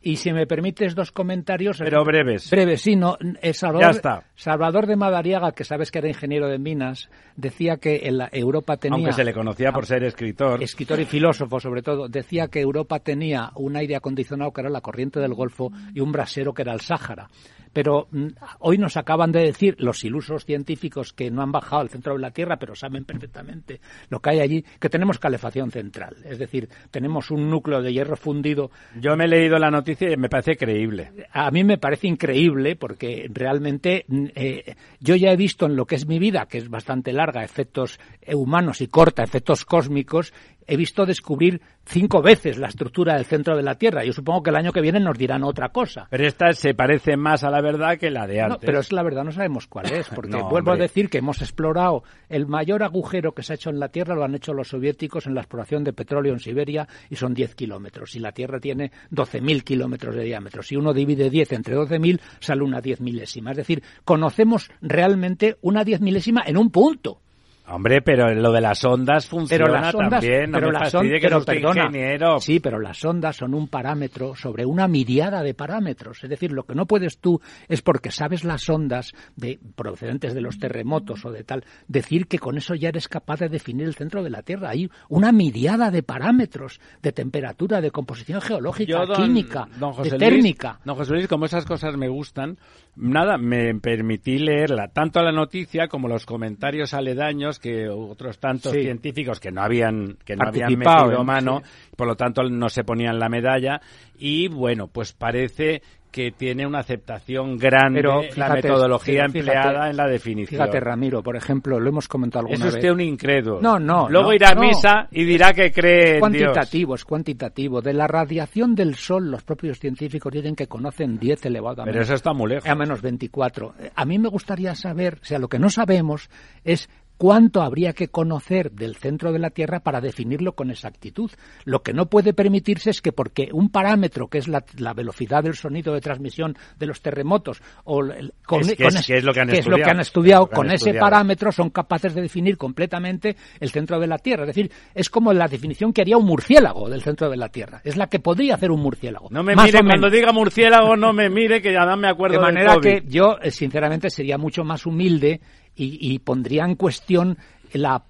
Y 0.03 0.17
si 0.17 0.33
me 0.33 0.47
permites 0.47 0.95
dos 0.95 1.13
comentarios. 1.13 1.79
Pero 1.79 2.05
breves. 2.05 2.51
Breves, 2.51 2.83
sí, 2.83 2.97
no. 2.97 3.17
Salvador, 3.53 3.83
ya 3.83 3.91
está. 3.91 4.25
Salvador 4.35 4.87
de 4.87 4.97
Madariaga, 4.97 5.53
que 5.53 5.65
sabes 5.65 5.91
que 5.91 5.99
era 5.99 6.09
ingeniero 6.09 6.49
de 6.49 6.59
minas, 6.59 7.09
decía 7.37 7.77
que 7.77 8.03
en 8.05 8.19
la 8.19 8.29
Europa 8.33 8.77
tenía. 8.77 8.97
Aunque 8.97 9.13
se 9.13 9.25
le 9.25 9.33
conocía 9.33 9.73
por 9.73 9.87
ser 9.87 10.05
escritor. 10.05 10.63
Escritor 10.63 11.01
y 11.01 11.05
filósofo, 11.05 11.61
sobre 11.61 11.83
todo. 11.83 12.09
Decía 12.09 12.49
que 12.49 12.61
Europa 12.61 13.01
tenía 13.01 13.51
un 13.57 13.77
aire 13.77 13.97
acondicionado 13.97 14.53
que 14.53 14.61
era 14.61 14.71
la 14.71 14.81
corriente 14.81 15.21
del 15.21 15.35
Golfo 15.35 15.71
y 15.95 16.01
un 16.01 16.13
brasero 16.13 16.53
que 16.53 16.63
era 16.63 16.73
el 16.73 16.81
Sáhara 16.81 17.29
pero 17.77 18.09
mm, 18.11 18.29
hoy 18.61 18.79
nos 18.79 18.97
acaban 18.97 19.33
de 19.33 19.41
decir 19.41 19.77
los 19.79 20.03
ilusos 20.03 20.47
científicos 20.47 21.13
que 21.13 21.31
no 21.31 21.43
han 21.43 21.53
bajado 21.53 21.83
al 21.83 21.91
centro 21.91 22.15
de 22.15 22.21
la 22.21 22.31
Tierra, 22.31 22.57
pero 22.57 22.75
saben 22.75 23.05
perfectamente 23.05 23.83
lo 24.09 24.19
que 24.21 24.31
hay 24.31 24.41
allí, 24.41 24.65
que 24.81 24.89
tenemos 24.89 25.19
calefacción 25.19 25.71
central. 25.71 26.17
Es 26.25 26.39
decir, 26.39 26.71
tenemos 26.91 27.31
un 27.31 27.51
núcleo 27.51 27.83
de 27.83 27.93
hierro 27.93 28.17
fundido. 28.17 28.71
Yo 28.99 29.15
me 29.15 29.25
he 29.25 29.29
leído 29.29 29.59
la 29.59 29.71
noticia 29.71 29.96
me 30.17 30.29
parece 30.29 30.57
creíble. 30.57 31.13
A 31.33 31.51
mí 31.51 31.65
me 31.65 31.79
parece 31.79 32.07
increíble 32.07 32.77
porque 32.77 33.29
realmente 33.33 34.05
mm, 34.09 34.27
eh, 34.35 34.75
yo 35.01 35.17
ya 35.17 35.33
he 35.33 35.37
visto 35.37 35.67
en 35.67 35.77
lo 35.77 35.87
que 35.87 35.97
es 35.97 36.07
mi 36.07 36.19
vida, 36.19 36.47
que 36.47 36.59
es 36.59 36.69
bastante 36.69 37.13
larga, 37.13 37.45
efectos 37.45 37.99
humanos 38.33 38.81
y 38.81 38.89
corta, 38.89 39.23
efectos 39.23 39.65
cósmicos, 39.65 40.33
he 40.67 40.77
visto 40.77 41.07
descubrir 41.07 41.61
cinco 41.85 42.21
veces 42.21 42.59
la 42.59 42.69
estructura 42.69 43.15
del 43.15 43.25
centro 43.25 43.57
de 43.57 43.63
la 43.63 43.77
Tierra. 43.77 44.05
Yo 44.05 44.13
supongo 44.13 44.43
que 44.43 44.51
el 44.51 44.57
año 44.57 44.73
que 44.73 44.81
viene 44.81 45.01
nos 45.01 45.17
dirán 45.17 45.45
otra 45.45 45.69
cosa. 45.69 46.09
Pero 46.11 46.27
esta 46.27 46.53
se 46.53 46.75
parece 46.75 47.17
más 47.17 47.45
a 47.45 47.51
la 47.51 47.61
verdad 47.61 47.99
que 47.99 48.11
la 48.11 48.27
de 48.27 48.41
antes. 48.41 48.61
No, 48.61 48.67
pero 48.67 48.81
es 48.81 48.93
la 48.93 49.03
verdad, 49.03 49.25
no 49.25 49.33
sabemos 49.33 49.67
cuál 49.67 49.93
es, 49.93 50.09
porque 50.09 50.37
vuelvo 50.37 50.73
a 50.73 50.77
decir 50.77 51.09
que 51.09 51.19
hemos 51.19 51.41
explorado 51.43 52.03
el 52.29 52.47
mayor 52.47 52.83
agujero 52.83 53.33
que 53.33 53.43
se 53.43 53.53
ha 53.53 53.57
hecho 53.57 53.71
en 53.71 53.79
la 53.79 53.89
Tierra, 53.89 54.15
lo 54.15 54.25
han 54.25 54.35
hecho 54.35 54.53
los 54.53 54.69
soviéticos 54.69 55.27
en 55.27 55.35
la 55.35 55.43
exploración 55.43 55.85
de 55.85 55.93
petróleo 55.93 56.33
en 56.33 56.41
Siberia 56.41 56.89
y 57.09 57.17
son 57.17 57.35
10 57.35 57.55
kilómetros. 57.55 58.17
Y 58.17 58.19
la 58.19 58.33
Tierra 58.33 58.59
tiene 58.59 58.91
12.000 59.13 59.63
kilómetros 59.63 60.15
de 60.15 60.25
diámetro. 60.25 60.63
Si 60.63 60.77
uno 60.77 60.93
divide 60.93 61.31
10 61.31 61.53
entre 61.53 61.77
12.000, 61.77 62.21
sale 62.41 62.63
una 62.63 62.81
10 62.81 63.01
milésima. 63.01 63.53
Es 63.53 63.59
decir, 63.59 63.83
conocemos 64.05 64.71
realmente 64.81 65.57
una 65.61 65.85
10 65.85 66.01
milésima 66.01 66.43
en 66.47 66.57
un 66.57 66.71
punto. 66.71 67.21
Hombre, 67.69 68.01
pero 68.01 68.33
lo 68.33 68.53
de 68.53 68.61
las 68.61 68.85
ondas 68.85 69.27
funciona 69.27 69.65
pero 69.65 69.75
las 69.75 69.95
ondas, 69.95 70.21
también. 70.21 70.51
No 70.51 70.59
pero 70.59 70.67
me 70.69 70.73
las 70.79 70.95
ondas, 70.95 71.13
que 71.13 71.21
pero 71.21 71.39
no 71.39 71.45
perdona, 71.45 71.85
ingeniero. 71.87 72.41
Sí, 72.41 72.61
pero 72.61 72.79
las 72.79 73.05
ondas 73.05 73.37
son 73.37 73.55
un 73.55 73.67
parámetro 73.67 74.37
sobre 74.37 74.65
una 74.65 74.87
miriada 74.87 75.43
de 75.43 75.53
parámetros. 75.53 76.23
Es 76.23 76.31
decir, 76.31 76.53
lo 76.53 76.63
que 76.65 76.77
no 76.77 76.87
puedes 76.87 77.19
tú 77.19 77.41
es 77.69 77.83
porque 77.83 78.13
sabes 78.13 78.45
las 78.45 78.69
ondas 78.69 79.13
de, 79.35 79.59
procedentes 79.75 80.35
de 80.35 80.41
los 80.41 80.59
terremotos 80.59 81.25
o 81.25 81.33
de 81.33 81.43
tal, 81.43 81.65
decir 81.89 82.29
que 82.29 82.39
con 82.39 82.57
eso 82.57 82.75
ya 82.75 82.89
eres 82.89 83.09
capaz 83.09 83.41
de 83.41 83.49
definir 83.49 83.87
el 83.87 83.95
centro 83.95 84.23
de 84.23 84.31
la 84.31 84.43
Tierra. 84.43 84.71
Hay 84.71 84.89
una 85.09 85.33
miriada 85.33 85.91
de 85.91 86.05
parámetros 86.05 86.81
de 87.03 87.13
temperatura, 87.13 87.81
de 87.81 87.91
composición 87.91 88.41
geológica, 88.41 89.03
química, 89.17 89.67
de 90.03 90.11
térmica. 90.13 90.79
don 90.85 90.95
José 90.97 91.13
Luis, 91.13 91.27
como 91.27 91.47
esas 91.47 91.65
cosas 91.65 91.97
me 91.97 92.09
gustan, 92.09 92.59
nada, 92.95 93.39
me 93.39 93.75
permití 93.75 94.39
leerla, 94.39 94.89
tanto 94.89 95.21
la 95.23 95.33
noticia 95.33 95.89
como 95.89 96.07
los 96.07 96.27
comentarios 96.27 96.95
aledaños 96.95 97.56
que 97.59 97.89
otros 97.89 98.39
tantos 98.39 98.73
científicos 98.73 99.41
que 99.41 99.51
no 99.51 99.63
habían 99.63 100.17
que 100.25 100.37
no 100.37 100.49
habían 100.49 100.77
metido 100.77 101.25
mano, 101.25 101.63
por 101.97 102.07
lo 102.07 102.17
tanto 102.17 102.43
no 102.45 102.69
se 102.69 102.85
ponían 102.85 103.19
la 103.19 103.29
medalla 103.29 103.81
y 104.19 104.49
bueno, 104.49 104.89
pues 104.89 105.13
parece 105.13 105.83
que 106.17 106.33
tiene 106.33 106.67
una 106.67 106.79
aceptación 106.79 107.59
grande 107.59 108.01
pero 108.01 108.23
la 108.37 108.55
metodología 108.55 109.27
empleada 109.27 109.91
en 109.91 109.99
la 109.99 110.07
definición. 110.07 110.59
Fíjate, 110.59 110.81
Ramiro, 110.81 111.23
por 111.23 111.37
ejemplo, 111.37 111.79
lo 111.79 111.91
hemos 111.91 112.09
comentado 112.09 112.47
alguna 112.47 112.65
vez. 112.65 112.69
Es 112.69 112.75
usted 112.77 112.91
un 112.91 113.03
incrédulo. 113.03 113.61
No, 113.61 113.79
no. 113.79 114.09
Luego 114.09 114.33
irá 114.33 114.53
a 114.53 114.55
misa 114.55 115.09
y 115.11 115.25
dirá 115.25 115.53
que 115.53 115.71
cree 115.71 116.15
es 116.15 116.21
cuantitativo, 116.21 116.95
es 116.95 117.05
cuantitativo. 117.05 117.83
De 117.83 117.93
la 117.93 118.07
radiación 118.07 118.75
del 118.75 118.95
Sol, 118.95 119.31
los 119.31 119.43
propios 119.43 119.79
científicos 119.79 120.33
dicen 120.33 120.57
que 120.57 120.67
conocen 120.67 121.19
10 121.19 121.45
elevado 121.45 121.83
a 121.83 121.85
Pero 121.85 122.01
eso 122.01 122.15
está 122.15 122.33
muy 122.33 122.49
lejos. 122.49 122.67
A 122.67 122.75
menos 122.75 123.03
24. 123.03 123.75
A 123.95 124.05
mí 124.07 124.19
me 124.19 124.31
gustaría 124.31 124.75
saber, 124.75 125.19
o 125.21 125.25
sea, 125.27 125.39
lo 125.39 125.49
que 125.49 125.59
no 125.59 125.69
sabemos 125.69 126.31
es 126.65 126.89
cuánto 127.19 127.63
habría 127.63 127.93
que 127.93 128.09
conocer 128.09 128.73
del 128.73 128.97
centro 128.97 129.33
de 129.33 129.39
la 129.39 129.51
Tierra 129.51 129.81
para 129.81 130.01
definirlo 130.01 130.53
con 130.53 130.71
exactitud. 130.71 131.31
Lo 131.65 131.83
que 131.83 131.93
no 131.93 132.07
puede 132.07 132.33
permitirse 132.33 132.91
es 132.91 133.01
que 133.01 133.13
porque 133.13 133.49
un 133.53 133.71
parámetro, 133.71 134.29
que 134.29 134.39
es 134.39 134.49
la, 134.49 134.63
velocidad 134.95 135.43
del 135.43 135.55
sonido 135.55 135.95
de 135.95 136.01
transmisión 136.01 136.57
de 136.79 136.87
los 136.87 137.01
terremotos, 137.01 137.63
o 137.85 138.03
con, 138.47 138.61
es, 138.61 139.25
lo 139.25 139.33
que 139.33 139.41
han 139.41 140.01
estudiado, 140.01 140.49
con 140.49 140.71
ese 140.71 140.95
parámetro 140.95 141.53
son 141.53 141.71
capaces 141.71 142.15
de 142.15 142.23
definir 142.23 142.57
completamente 142.57 143.37
el 143.61 143.71
centro 143.71 143.99
de 143.99 144.07
la 144.07 144.19
Tierra. 144.19 144.43
Es 144.45 144.49
decir, 144.49 144.71
es 144.95 145.11
como 145.11 145.33
la 145.33 145.49
definición 145.49 145.93
que 145.93 146.03
haría 146.03 146.17
un 146.17 146.27
murciélago 146.27 146.89
del 146.89 147.03
centro 147.03 147.31
de 147.31 147.37
la 147.37 147.49
Tierra. 147.49 147.81
Es 147.85 147.97
la 147.97 148.09
que 148.09 148.19
podría 148.19 148.55
hacer 148.55 148.71
un 148.71 148.81
murciélago. 148.81 149.29
No 149.31 149.43
me 149.43 149.55
mire, 149.57 149.81
cuando 149.81 150.11
diga 150.11 150.33
murciélago, 150.33 150.97
no 150.97 151.13
me 151.13 151.29
mire, 151.29 151.61
que 151.63 151.73
ya 151.73 151.85
no 151.85 151.97
me 151.97 152.09
acuerdo 152.09 152.37
De 152.37 152.43
manera 152.43 152.77
que 152.81 153.03
yo, 153.07 153.39
eh, 153.43 153.51
sinceramente, 153.51 154.11
sería 154.11 154.39
mucho 154.39 154.65
más 154.65 154.87
humilde 154.87 155.41
y, 155.77 155.99
y 156.01 156.19
pondría 156.19 156.65
en 156.65 156.75
cuestión 156.75 157.39
la, 157.73 158.03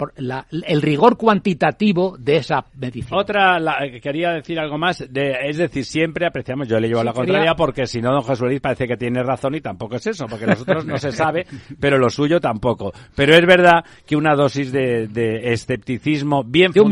el 0.66 0.83
rigor 0.83 1.16
cuantitativo 1.16 2.16
de 2.19 2.37
esa 2.37 2.64
medición. 2.75 3.19
Otra, 3.19 3.59
quería 4.03 4.33
decir 4.33 4.59
algo 4.59 4.79
más, 4.79 5.05
de, 5.11 5.37
es 5.45 5.57
decir, 5.57 5.85
siempre 5.85 6.27
apreciamos, 6.27 6.69
yo 6.69 6.79
le 6.79 6.88
llevo 6.88 7.05
la 7.05 7.12
contraria 7.12 7.55
porque 7.55 7.87
si 7.87 8.01
no, 8.01 8.12
don 8.12 8.23
José 8.23 8.45
Luis 8.45 8.61
parece 8.61 8.87
que 8.87 8.97
tiene 8.97 9.23
razón 9.23 9.55
y 9.55 9.61
tampoco 9.61 9.97
es 9.97 10.07
eso, 10.07 10.27
porque 10.27 10.47
nosotros 10.47 10.85
no 10.87 10.97
se 10.99 11.12
sabe, 11.12 11.47
pero 11.81 11.99
lo 11.99 12.11
suyo 12.11 12.40
tampoco. 12.40 12.92
Pero 13.14 13.35
es 13.35 13.47
verdad 13.47 13.85
que 14.07 14.16
una 14.16 14.35
dosis 14.35 14.73
de, 14.73 15.07
escepticismo 15.53 16.45
bien, 16.45 16.73
bien 16.73 16.85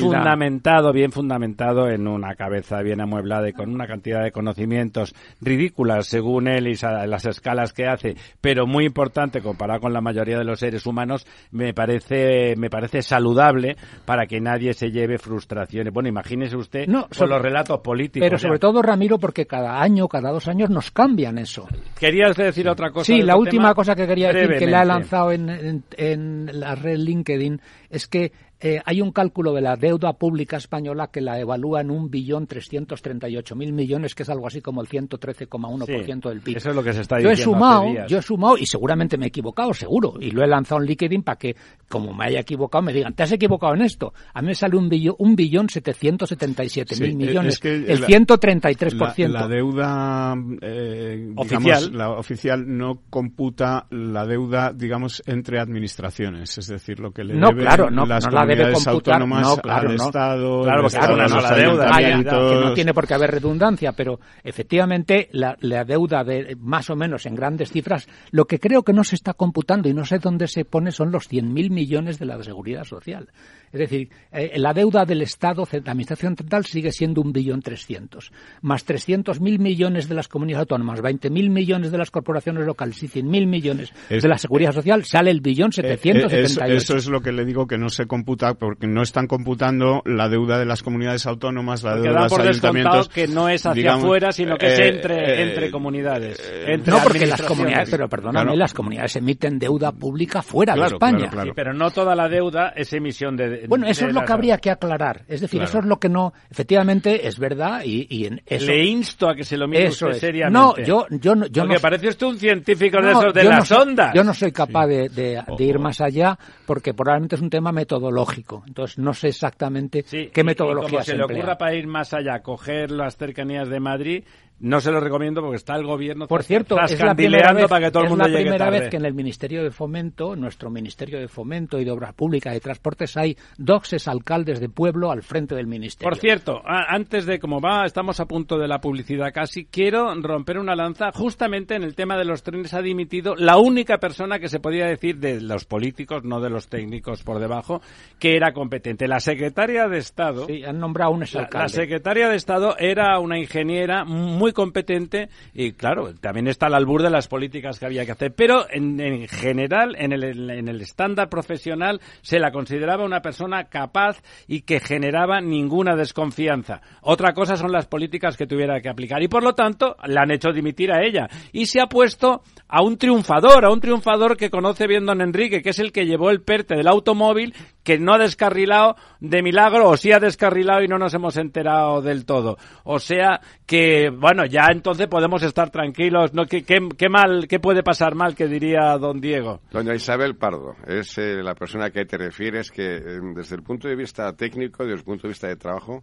fundamentado, 0.00 0.92
bien 0.92 1.12
fundamentado 1.12 1.88
en 1.88 2.06
una 2.06 2.34
cabeza 2.34 2.82
bien 2.82 3.00
amueblada 3.00 3.48
y 3.48 3.52
con 3.52 3.70
una 3.70 3.86
cantidad 3.86 4.22
de 4.22 4.32
conocimientos 4.32 5.14
ridículas 5.40 6.06
según 6.06 6.48
él 6.48 6.68
y 6.68 6.74
las 6.74 7.26
escalas 7.26 7.72
que 7.72 7.86
hace, 7.86 8.16
pero 8.40 8.66
muy 8.66 8.84
importante 8.84 9.40
comparado 9.40 9.80
con 9.80 9.92
la 9.92 10.00
mayoría 10.00 10.38
de 10.38 10.44
los 10.44 10.60
seres 10.60 10.86
humanos, 10.86 11.26
me 11.54 11.72
parece, 11.72 12.54
me 12.56 12.68
parece 12.68 13.00
saludable 13.00 13.76
para 14.04 14.26
que 14.26 14.40
nadie 14.40 14.74
se 14.74 14.90
lleve 14.90 15.18
frustraciones. 15.18 15.92
Bueno, 15.92 16.08
imagínese 16.08 16.56
usted 16.56 16.86
no, 16.86 17.06
con 17.16 17.28
los 17.28 17.40
relatos 17.40 17.80
políticos. 17.80 18.26
Pero 18.26 18.38
sobre 18.38 18.58
todo, 18.58 18.82
Ramiro, 18.82 19.18
porque 19.18 19.46
cada 19.46 19.80
año, 19.80 20.08
cada 20.08 20.30
dos 20.30 20.48
años 20.48 20.68
nos 20.68 20.90
cambian 20.90 21.38
eso. 21.38 21.66
¿Quería 21.98 22.28
usted 22.28 22.46
decir 22.46 22.68
otra 22.68 22.90
cosa? 22.90 23.06
Sí, 23.06 23.22
la 23.22 23.36
última 23.36 23.72
cosa 23.72 23.94
que 23.94 24.06
quería 24.06 24.32
decir, 24.32 24.58
que 24.58 24.66
le 24.66 24.76
ha 24.76 24.84
lanzado 24.84 25.30
en, 25.30 25.84
en 25.96 26.50
la 26.60 26.74
red 26.74 26.98
LinkedIn, 26.98 27.60
es 27.88 28.08
que 28.08 28.32
eh, 28.66 28.80
hay 28.82 29.02
un 29.02 29.12
cálculo 29.12 29.52
de 29.52 29.60
la 29.60 29.76
deuda 29.76 30.14
pública 30.14 30.56
española 30.56 31.08
que 31.08 31.20
la 31.20 31.38
evalúa 31.38 31.82
en 31.82 31.90
un 31.90 32.10
billón 32.10 32.46
trescientos 32.46 33.02
treinta 33.02 33.28
y 33.28 33.36
ocho 33.36 33.54
mil 33.54 33.74
millones, 33.74 34.14
que 34.14 34.22
es 34.22 34.30
algo 34.30 34.46
así 34.46 34.62
como 34.62 34.80
el 34.80 34.88
113,1% 34.88 36.28
del 36.30 36.40
PIB. 36.40 36.56
Eso 36.56 36.70
es 36.70 36.74
lo 36.74 36.82
que 36.82 36.94
se 36.94 37.02
está 37.02 37.16
diciendo. 37.16 37.36
Yo 37.36 37.42
he 37.42 37.44
sumado, 37.44 38.06
yo 38.06 38.18
he 38.18 38.22
sumado 38.22 38.56
y 38.56 38.64
seguramente 38.64 39.18
me 39.18 39.26
he 39.26 39.28
equivocado, 39.28 39.74
seguro, 39.74 40.14
y 40.18 40.30
lo 40.30 40.42
he 40.42 40.46
lanzado 40.46 40.80
en 40.80 40.86
LinkedIn 40.86 41.22
para 41.22 41.36
que, 41.36 41.54
como 41.90 42.14
me 42.14 42.24
haya 42.24 42.40
equivocado, 42.40 42.80
me 42.80 42.94
digan, 42.94 43.12
te 43.12 43.24
has 43.24 43.32
equivocado 43.32 43.74
en 43.74 43.82
esto. 43.82 44.14
A 44.32 44.40
mí 44.40 44.48
me 44.48 44.54
sale 44.54 44.78
un 44.78 44.88
billón, 44.88 45.16
un 45.18 45.36
billón 45.36 45.68
setecientos 45.68 46.30
setenta 46.30 46.64
y 46.64 46.70
siete 46.70 46.96
mil 46.98 47.16
millones, 47.16 47.60
el 47.62 48.02
133%. 48.02 49.28
La, 49.28 49.40
la 49.40 49.48
deuda 49.48 50.34
eh, 50.62 51.34
oficial, 51.36 51.90
la 51.92 52.12
oficial 52.12 52.64
no 52.66 53.02
computa 53.10 53.88
la 53.90 54.24
deuda, 54.24 54.72
digamos, 54.72 55.22
entre 55.26 55.60
administraciones, 55.60 56.56
es 56.56 56.66
decir, 56.68 56.98
lo 56.98 57.10
que 57.10 57.24
le 57.24 57.34
no, 57.34 57.50
claro, 57.50 57.90
no, 57.90 58.06
las 58.06 58.24
no 58.24 58.30
la 58.30 58.53
debe 58.56 58.72
computar, 58.72 59.26
no, 59.26 59.56
claro, 59.56 59.88
al 59.88 59.94
Estado, 59.94 60.62
claro, 60.62 60.88
claro, 60.88 61.16
no, 61.16 61.40
la 61.40 61.54
deuda, 61.54 61.98
que 61.98 62.64
no 62.64 62.74
tiene 62.74 62.94
por 62.94 63.06
qué 63.06 63.14
haber 63.14 63.30
redundancia, 63.30 63.92
pero 63.92 64.20
efectivamente 64.42 65.28
la, 65.32 65.56
la, 65.60 65.84
deuda 65.84 66.24
de 66.24 66.56
más 66.60 66.90
o 66.90 66.96
menos 66.96 67.26
en 67.26 67.34
grandes 67.34 67.70
cifras, 67.70 68.08
lo 68.30 68.46
que 68.46 68.58
creo 68.58 68.82
que 68.82 68.92
no 68.92 69.04
se 69.04 69.14
está 69.16 69.34
computando 69.34 69.88
y 69.88 69.94
no 69.94 70.04
sé 70.04 70.18
dónde 70.18 70.48
se 70.48 70.64
pone 70.64 70.92
son 70.92 71.10
los 71.10 71.30
100.000 71.30 71.70
millones 71.70 72.18
de 72.18 72.26
la 72.26 72.42
seguridad 72.42 72.84
social. 72.84 73.28
Es 73.74 73.80
decir, 73.80 74.08
eh, 74.30 74.52
la 74.56 74.72
deuda 74.72 75.04
del 75.04 75.22
Estado, 75.22 75.66
la 75.72 75.78
Administración 75.90 76.36
Central, 76.36 76.64
sigue 76.64 76.92
siendo 76.92 77.20
un 77.20 77.32
billón 77.32 77.60
trescientos, 77.60 78.30
más 78.62 78.84
trescientos 78.84 79.40
mil 79.40 79.58
millones 79.58 80.08
de 80.08 80.14
las 80.14 80.28
comunidades 80.28 80.60
autónomas, 80.60 81.02
veinte 81.02 81.28
mil 81.28 81.50
millones 81.50 81.90
de 81.90 81.98
las 81.98 82.12
corporaciones 82.12 82.64
locales 82.64 83.02
y 83.02 83.08
cien 83.08 83.28
mil 83.28 83.48
millones 83.48 83.92
de 84.08 84.28
la 84.28 84.38
Seguridad 84.38 84.70
Social, 84.70 85.04
sale 85.04 85.32
el 85.32 85.40
billón 85.40 85.70
eh, 85.70 85.72
setecientos 85.72 86.30
setenta 86.30 86.68
y 86.68 86.76
Eso 86.76 86.96
es 86.96 87.08
lo 87.08 87.20
que 87.20 87.32
le 87.32 87.44
digo 87.44 87.66
que 87.66 87.76
no 87.76 87.88
se 87.88 88.06
computa, 88.06 88.33
porque 88.36 88.86
no 88.86 89.02
están 89.02 89.26
computando 89.26 90.02
la 90.04 90.28
deuda 90.28 90.58
de 90.58 90.66
las 90.66 90.82
comunidades 90.82 91.26
autónomas, 91.26 91.82
la 91.82 91.96
deuda 91.96 92.24
de 92.24 92.28
los 92.28 92.38
ayuntamientos. 92.38 93.08
que 93.08 93.26
no 93.28 93.48
es 93.48 93.64
hacia 93.66 93.94
afuera, 93.94 94.32
sino 94.32 94.56
que 94.56 94.66
es 94.66 94.78
eh, 94.78 94.88
entre, 94.88 95.42
entre 95.42 95.70
comunidades. 95.70 96.40
no, 96.86 96.98
porque 97.02 97.26
las 97.26 97.42
comunidades, 97.42 97.90
pero 97.90 98.08
perdóname, 98.08 98.56
las 98.56 98.74
comunidades 98.74 99.16
emiten 99.16 99.58
deuda 99.58 99.92
pública 99.92 100.42
fuera 100.42 100.74
de 100.74 100.86
España. 100.86 101.30
pero 101.54 101.72
no 101.72 101.90
toda 101.90 102.14
la 102.14 102.28
deuda 102.28 102.72
es 102.76 102.92
emisión 102.92 103.36
de, 103.36 103.66
bueno, 103.68 103.86
eso 103.86 104.06
es 104.06 104.14
lo 104.14 104.24
que 104.24 104.32
habría 104.32 104.58
que 104.58 104.70
aclarar. 104.70 105.24
Es 105.28 105.40
decir, 105.40 105.62
eso 105.62 105.78
es 105.78 105.84
lo 105.84 105.98
que 105.98 106.08
no, 106.08 106.32
efectivamente, 106.50 107.26
es 107.26 107.38
verdad 107.38 107.82
y, 107.84 108.26
en 108.26 108.42
eso. 108.46 108.66
Le 108.66 108.84
insto 108.84 109.28
a 109.28 109.34
que 109.34 109.44
se 109.44 109.56
lo 109.56 109.68
mire 109.68 109.88
usted 109.88 110.12
seriamente. 110.14 110.58
No, 110.58 110.76
yo, 110.76 111.06
yo, 111.10 111.34
yo 111.50 111.64
Porque 111.64 111.80
parece 111.80 112.08
usted 112.08 112.26
un 112.26 112.38
científico 112.38 113.00
de 113.00 113.10
esos 113.10 113.34
de 113.34 113.44
las 113.44 113.70
ondas. 113.72 114.12
Yo 114.14 114.24
no 114.24 114.34
soy 114.34 114.52
capaz 114.52 114.86
de, 114.86 115.42
ir 115.58 115.78
más 115.78 116.00
allá 116.00 116.38
porque 116.66 116.94
probablemente 116.94 117.36
es 117.36 117.42
un 117.42 117.50
tema 117.50 117.72
metodológico. 117.72 118.23
Entonces 118.66 118.98
no 118.98 119.14
sé 119.14 119.28
exactamente 119.28 120.02
qué 120.02 120.44
metodología 120.44 120.88
y 120.88 120.92
como 120.92 121.04
se, 121.04 121.16
le 121.16 121.24
ocurra 121.24 121.58
para 121.58 121.74
ir 121.74 121.86
más 121.86 122.12
allá, 122.14 122.42
coger 122.42 122.90
las 122.90 123.16
cercanías 123.16 123.68
de 123.68 123.80
Madrid, 123.80 124.24
no 124.60 124.80
se 124.80 124.90
lo 124.90 125.00
recomiendo 125.00 125.40
porque 125.40 125.56
está 125.56 125.76
el 125.76 125.84
gobierno 125.84 126.26
Por 126.26 126.42
cierto, 126.42 126.80
es 126.80 126.98
la 127.00 127.14
primera 127.14 127.52
vez, 127.52 127.68
para 127.68 127.86
que 127.86 127.90
todo 127.90 128.04
el 128.04 128.10
mundo 128.10 128.26
es 128.26 128.32
la 128.32 128.38
primera 128.38 128.70
vez 128.70 128.88
que 128.88 128.96
en 128.96 129.04
el 129.04 129.14
Ministerio 129.14 129.62
de 129.62 129.70
Fomento, 129.70 130.36
nuestro 130.36 130.70
Ministerio 130.70 131.18
de 131.18 131.28
Fomento 131.28 131.78
y 131.80 131.84
de 131.84 131.90
Obras 131.90 132.14
Públicas 132.14 132.56
y 132.56 132.60
Transportes, 132.60 133.16
hay 133.16 133.36
dos 133.58 133.84
alcaldes 134.06 134.60
de 134.60 134.68
pueblo 134.68 135.10
al 135.10 135.22
frente 135.22 135.54
del 135.54 135.66
Ministerio. 135.66 136.10
Por 136.10 136.18
cierto, 136.18 136.62
antes 136.64 137.26
de 137.26 137.38
cómo 137.38 137.60
va, 137.60 137.84
estamos 137.84 138.20
a 138.20 138.26
punto 138.26 138.58
de 138.58 138.68
la 138.68 138.80
publicidad 138.80 139.32
casi, 139.32 139.66
quiero 139.66 140.14
romper 140.14 140.58
una 140.58 140.74
lanza 140.74 141.10
justamente 141.12 141.74
en 141.74 141.82
el 141.82 141.94
tema 141.94 142.16
de 142.16 142.24
los 142.24 142.42
trenes. 142.42 142.74
Ha 142.74 142.82
dimitido 142.82 143.34
la 143.36 143.58
única 143.58 143.98
persona 143.98 144.38
que 144.38 144.48
se 144.48 144.60
podía 144.60 144.86
decir 144.86 145.18
de 145.18 145.40
los 145.40 145.64
políticos, 145.64 146.24
no 146.24 146.40
de 146.40 146.50
los 146.50 146.68
técnicos 146.68 147.22
por 147.22 147.38
debajo, 147.38 147.80
que 148.18 148.36
era 148.36 148.52
competente. 148.52 149.08
La 149.08 149.20
secretaria 149.20 149.88
de 149.88 149.98
Estado. 149.98 150.46
Sí, 150.46 150.64
han 150.64 150.78
nombrado 150.78 151.12
un 151.12 151.22
exalcalde. 151.22 151.58
La, 151.58 151.64
la 151.64 151.68
secretaria 151.68 152.28
de 152.28 152.36
Estado 152.36 152.76
era 152.78 153.18
una 153.18 153.38
ingeniera 153.38 154.04
muy 154.04 154.43
competente 154.52 155.28
y 155.52 155.72
claro, 155.72 156.14
también 156.14 156.48
está 156.48 156.66
al 156.66 156.74
albur 156.74 157.02
de 157.02 157.10
las 157.10 157.28
políticas 157.28 157.78
que 157.78 157.86
había 157.86 158.04
que 158.04 158.12
hacer. 158.12 158.34
Pero 158.34 158.66
en, 158.70 159.28
general, 159.28 159.96
en 159.98 160.12
el, 160.12 160.50
en 160.50 160.68
el 160.68 160.80
estándar 160.80 161.28
profesional, 161.28 162.00
se 162.22 162.38
la 162.38 162.50
consideraba 162.50 163.04
una 163.04 163.20
persona 163.20 163.64
capaz 163.64 164.22
y 164.46 164.62
que 164.62 164.80
generaba 164.80 165.40
ninguna 165.40 165.96
desconfianza. 165.96 166.80
Otra 167.02 167.32
cosa 167.32 167.56
son 167.56 167.72
las 167.72 167.86
políticas 167.86 168.36
que 168.36 168.46
tuviera 168.46 168.80
que 168.80 168.88
aplicar 168.88 169.22
y 169.22 169.28
por 169.28 169.42
lo 169.42 169.54
tanto 169.54 169.96
la 170.04 170.22
han 170.22 170.30
hecho 170.30 170.52
dimitir 170.52 170.92
a 170.92 171.04
ella 171.04 171.28
y 171.52 171.66
se 171.66 171.80
ha 171.80 171.86
puesto 171.86 172.42
a 172.68 172.82
un 172.82 172.96
triunfador, 172.96 173.64
a 173.64 173.70
un 173.70 173.80
triunfador 173.80 174.36
que 174.36 174.50
conoce 174.50 174.86
bien 174.86 175.06
don 175.06 175.20
Enrique, 175.20 175.62
que 175.62 175.70
es 175.70 175.78
el 175.78 175.92
que 175.92 176.06
llevó 176.06 176.30
el 176.30 176.42
PERTE 176.42 176.76
del 176.76 176.88
automóvil, 176.88 177.54
que 177.84 177.98
no 177.98 178.14
ha 178.14 178.18
descarrilado 178.18 178.96
de 179.20 179.42
milagro 179.42 179.90
o 179.90 179.96
sí 179.96 180.10
ha 180.10 180.18
descarrilado 180.18 180.82
y 180.82 180.88
no 180.88 180.98
nos 180.98 181.14
hemos 181.14 181.36
enterado 181.36 182.02
del 182.02 182.24
todo. 182.24 182.56
O 182.82 182.98
sea 182.98 183.40
que, 183.66 184.10
bueno, 184.10 184.46
ya 184.46 184.66
entonces 184.72 185.06
podemos 185.06 185.42
estar 185.42 185.70
tranquilos. 185.70 186.32
¿no? 186.34 186.46
¿Qué, 186.46 186.64
qué, 186.64 187.08
mal, 187.08 187.46
qué 187.46 187.60
puede 187.60 187.82
pasar 187.82 188.14
mal, 188.14 188.34
que 188.34 188.48
diría 188.48 188.96
don 188.98 189.20
Diego? 189.20 189.60
Doña 189.70 189.94
Isabel 189.94 190.36
Pardo, 190.36 190.74
es 190.86 191.18
eh, 191.18 191.42
la 191.42 191.54
persona 191.54 191.86
a 191.86 191.90
que 191.90 192.06
te 192.06 192.16
refieres 192.16 192.70
que 192.70 192.96
eh, 192.96 193.20
desde 193.34 193.56
el 193.56 193.62
punto 193.62 193.86
de 193.86 193.96
vista 193.96 194.32
técnico, 194.32 194.84
desde 194.84 194.98
el 194.98 195.04
punto 195.04 195.22
de 195.24 195.28
vista 195.28 195.48
de 195.48 195.56
trabajo, 195.56 196.02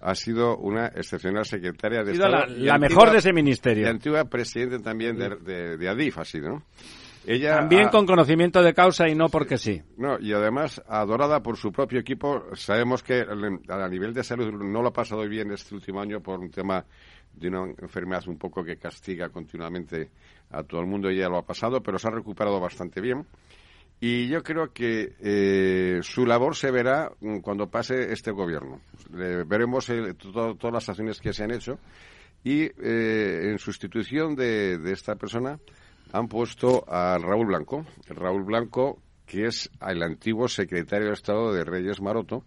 ha 0.00 0.14
sido 0.14 0.56
una 0.56 0.86
excepcional 0.88 1.44
secretaria 1.44 2.02
de 2.02 2.12
Estado. 2.12 2.46
La, 2.46 2.78
mejor 2.78 3.10
de 3.10 3.18
ese 3.18 3.32
ministerio. 3.32 3.84
Y 3.84 3.88
antigua 3.88 4.24
presidente 4.24 4.78
también 4.78 5.16
de, 5.16 5.76
de, 5.76 5.88
ADIF, 5.88 6.18
ha 6.18 6.24
sido, 6.24 6.48
¿no? 6.48 6.62
Ella 7.30 7.56
También 7.56 7.90
con 7.90 8.06
conocimiento 8.06 8.62
de 8.62 8.72
causa 8.72 9.06
y 9.06 9.14
no 9.14 9.28
porque 9.28 9.58
sí. 9.58 9.82
No, 9.98 10.18
y 10.18 10.32
además 10.32 10.82
adorada 10.88 11.42
por 11.42 11.58
su 11.58 11.70
propio 11.70 12.00
equipo. 12.00 12.42
Sabemos 12.54 13.02
que 13.02 13.20
a 13.20 13.88
nivel 13.88 14.14
de 14.14 14.24
salud 14.24 14.50
no 14.50 14.80
lo 14.80 14.88
ha 14.88 14.92
pasado 14.94 15.28
bien 15.28 15.52
este 15.52 15.74
último 15.74 16.00
año 16.00 16.22
por 16.22 16.40
un 16.40 16.50
tema 16.50 16.86
de 17.34 17.48
una 17.48 17.70
enfermedad 17.82 18.26
un 18.28 18.38
poco 18.38 18.64
que 18.64 18.78
castiga 18.78 19.28
continuamente 19.28 20.08
a 20.52 20.62
todo 20.62 20.80
el 20.80 20.86
mundo. 20.86 21.10
Ella 21.10 21.28
lo 21.28 21.36
ha 21.36 21.44
pasado, 21.44 21.82
pero 21.82 21.98
se 21.98 22.08
ha 22.08 22.12
recuperado 22.12 22.58
bastante 22.60 23.02
bien. 23.02 23.26
Y 24.00 24.28
yo 24.28 24.42
creo 24.42 24.72
que 24.72 25.12
eh, 25.20 25.98
su 26.00 26.24
labor 26.24 26.56
se 26.56 26.70
verá 26.70 27.12
mm, 27.20 27.40
cuando 27.40 27.68
pase 27.68 28.10
este 28.10 28.30
gobierno. 28.30 28.80
veremos 29.10 29.92
todas 30.16 30.72
las 30.72 30.88
acciones 30.88 31.20
que 31.20 31.34
se 31.34 31.44
han 31.44 31.50
hecho 31.50 31.78
y 32.42 32.62
eh, 32.62 33.50
en 33.50 33.58
sustitución 33.58 34.34
de, 34.34 34.78
de, 34.78 34.92
esta 34.92 35.16
persona 35.16 35.58
han 36.12 36.28
puesto 36.28 36.84
a 36.88 37.18
Raúl 37.18 37.46
Blanco. 37.46 37.84
Raúl 38.08 38.44
Blanco, 38.44 39.00
que 39.26 39.46
es 39.46 39.70
el 39.86 40.02
antiguo 40.02 40.48
secretario 40.48 41.08
de 41.08 41.14
Estado 41.14 41.52
de 41.52 41.64
Reyes 41.64 42.00
Maroto, 42.00 42.44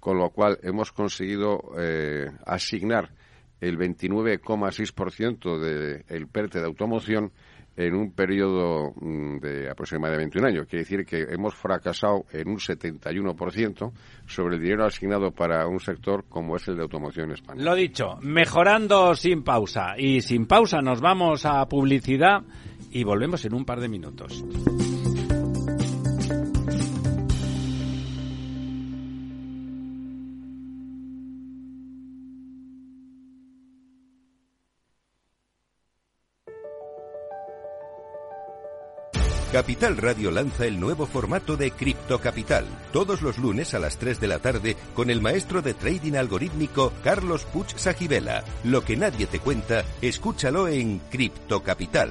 con 0.00 0.18
lo 0.18 0.30
cual 0.30 0.58
hemos 0.62 0.92
conseguido 0.92 1.60
eh, 1.78 2.30
asignar 2.46 3.10
el 3.60 3.78
29,6% 3.78 5.58
del 5.58 6.26
PERTE 6.28 6.60
de 6.60 6.66
automoción 6.66 7.32
en 7.76 7.94
un 7.94 8.12
periodo 8.12 8.92
mm, 9.00 9.38
de 9.38 9.70
aproximadamente 9.70 10.38
un 10.38 10.46
año. 10.46 10.64
Quiere 10.64 10.84
decir 10.84 11.04
que 11.04 11.22
hemos 11.22 11.54
fracasado 11.54 12.24
en 12.32 12.48
un 12.48 12.58
71% 12.58 13.92
sobre 14.26 14.56
el 14.56 14.62
dinero 14.62 14.86
asignado 14.86 15.32
para 15.32 15.66
un 15.66 15.80
sector 15.80 16.24
como 16.28 16.56
es 16.56 16.68
el 16.68 16.76
de 16.76 16.82
automoción 16.82 17.26
en 17.26 17.32
España. 17.32 17.64
Lo 17.64 17.74
dicho, 17.74 18.16
mejorando 18.22 19.14
sin 19.14 19.42
pausa. 19.42 19.94
Y 19.98 20.20
sin 20.20 20.46
pausa 20.46 20.80
nos 20.80 21.00
vamos 21.00 21.44
a 21.46 21.66
publicidad 21.66 22.42
y 22.94 23.02
volvemos 23.02 23.44
en 23.44 23.52
un 23.54 23.64
par 23.64 23.80
de 23.80 23.88
minutos. 23.88 24.42
Capital 39.50 39.96
Radio 39.98 40.32
lanza 40.32 40.66
el 40.66 40.80
nuevo 40.80 41.06
formato 41.06 41.56
de 41.56 41.70
Cripto 41.70 42.20
Capital, 42.20 42.66
todos 42.92 43.22
los 43.22 43.38
lunes 43.38 43.72
a 43.74 43.78
las 43.78 43.98
3 43.98 44.18
de 44.18 44.26
la 44.26 44.40
tarde 44.40 44.76
con 44.94 45.10
el 45.10 45.20
maestro 45.20 45.62
de 45.62 45.74
trading 45.74 46.14
algorítmico 46.14 46.92
Carlos 47.04 47.44
Puch 47.44 47.76
Sajibela. 47.76 48.42
Lo 48.64 48.84
que 48.84 48.96
nadie 48.96 49.26
te 49.26 49.38
cuenta, 49.38 49.84
escúchalo 50.02 50.66
en 50.66 50.98
Cripto 51.08 51.62
Capital. 51.62 52.10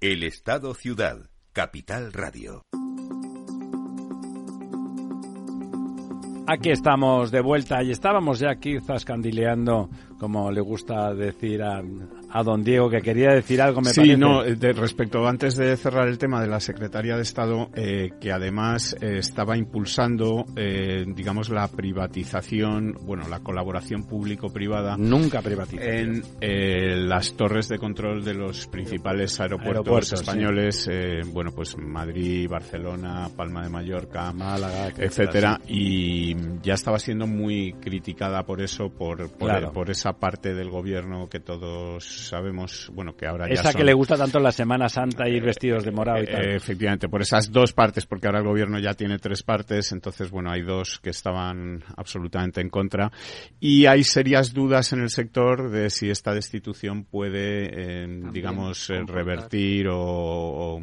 El 0.00 0.22
Estado 0.22 0.74
Ciudad, 0.74 1.28
Capital 1.52 2.12
Radio. 2.12 2.62
Aquí 6.46 6.70
estamos 6.70 7.32
de 7.32 7.40
vuelta 7.40 7.82
y 7.82 7.90
estábamos 7.90 8.38
ya 8.38 8.52
aquí 8.52 8.78
zascandileando, 8.78 9.90
como 10.20 10.52
le 10.52 10.60
gusta 10.60 11.12
decir 11.14 11.64
a, 11.64 11.82
a 12.30 12.42
don 12.42 12.62
Diego, 12.62 12.90
que 12.90 13.00
quería 13.00 13.30
decir 13.30 13.60
algo, 13.62 13.80
me 13.80 13.90
sí, 13.90 14.16
no, 14.16 14.42
de, 14.42 14.72
respecto, 14.72 15.26
antes 15.26 15.56
de 15.56 15.76
cerrar 15.76 16.08
el 16.08 16.18
tema 16.18 16.40
de 16.40 16.48
la 16.48 16.60
Secretaría 16.60 17.16
de 17.16 17.22
Estado, 17.22 17.70
eh, 17.74 18.10
que 18.20 18.32
además 18.32 18.96
eh, 19.00 19.18
estaba 19.18 19.56
impulsando, 19.56 20.44
eh, 20.56 21.04
digamos, 21.06 21.48
la 21.48 21.68
privatización, 21.68 22.96
bueno, 23.02 23.28
la 23.28 23.40
colaboración 23.40 24.04
público-privada. 24.04 24.96
Nunca 24.96 25.40
privatización. 25.40 25.94
En 25.94 26.22
eh, 26.40 26.96
las 26.96 27.34
torres 27.34 27.68
de 27.68 27.78
control 27.78 28.24
de 28.24 28.34
los 28.34 28.66
principales 28.66 29.40
aeropuertos, 29.40 30.12
españoles, 30.12 30.88
bueno, 31.32 31.52
pues 31.52 31.76
Madrid, 31.78 32.48
Barcelona, 32.48 33.28
Palma 33.34 33.62
de 33.62 33.70
Mallorca, 33.70 34.32
Málaga, 34.32 34.92
etcétera, 34.96 35.60
y 35.66 36.34
ya 36.62 36.74
estaba 36.74 36.98
siendo 36.98 37.26
muy 37.26 37.72
criticada 37.74 38.44
por 38.44 38.60
eso, 38.60 38.90
por, 38.90 39.30
por, 39.30 39.72
por 39.72 39.90
esa 39.90 40.12
parte 40.12 40.54
del 40.54 40.70
gobierno 40.70 41.28
que 41.28 41.40
todos 41.40 42.17
sabemos, 42.26 42.90
bueno, 42.92 43.16
que 43.16 43.26
ahora 43.26 43.46
Esa 43.46 43.72
que 43.72 43.84
le 43.84 43.94
gusta 43.94 44.16
tanto 44.16 44.38
la 44.40 44.52
Semana 44.52 44.88
Santa 44.88 45.28
ir 45.28 45.42
vestidos 45.42 45.84
de 45.84 45.92
morado 45.92 46.22
y 46.22 46.26
tal. 46.26 46.44
Eh, 46.44 46.56
efectivamente, 46.56 47.08
por 47.08 47.22
esas 47.22 47.50
dos 47.50 47.72
partes, 47.72 48.06
porque 48.06 48.26
ahora 48.26 48.40
el 48.40 48.46
gobierno 48.46 48.78
ya 48.78 48.94
tiene 48.94 49.18
tres 49.18 49.42
partes, 49.42 49.92
entonces, 49.92 50.30
bueno, 50.30 50.50
hay 50.50 50.62
dos 50.62 50.98
que 51.00 51.10
estaban 51.10 51.84
absolutamente 51.96 52.60
en 52.60 52.70
contra. 52.70 53.10
Y 53.60 53.86
hay 53.86 54.04
serias 54.04 54.52
dudas 54.52 54.92
en 54.92 55.00
el 55.00 55.10
sector 55.10 55.70
de 55.70 55.90
si 55.90 56.10
esta 56.10 56.34
destitución 56.34 57.04
puede, 57.04 57.70
eh, 57.72 58.22
digamos, 58.32 58.90
eh, 58.90 59.02
revertir 59.06 59.88
o, 59.90 60.80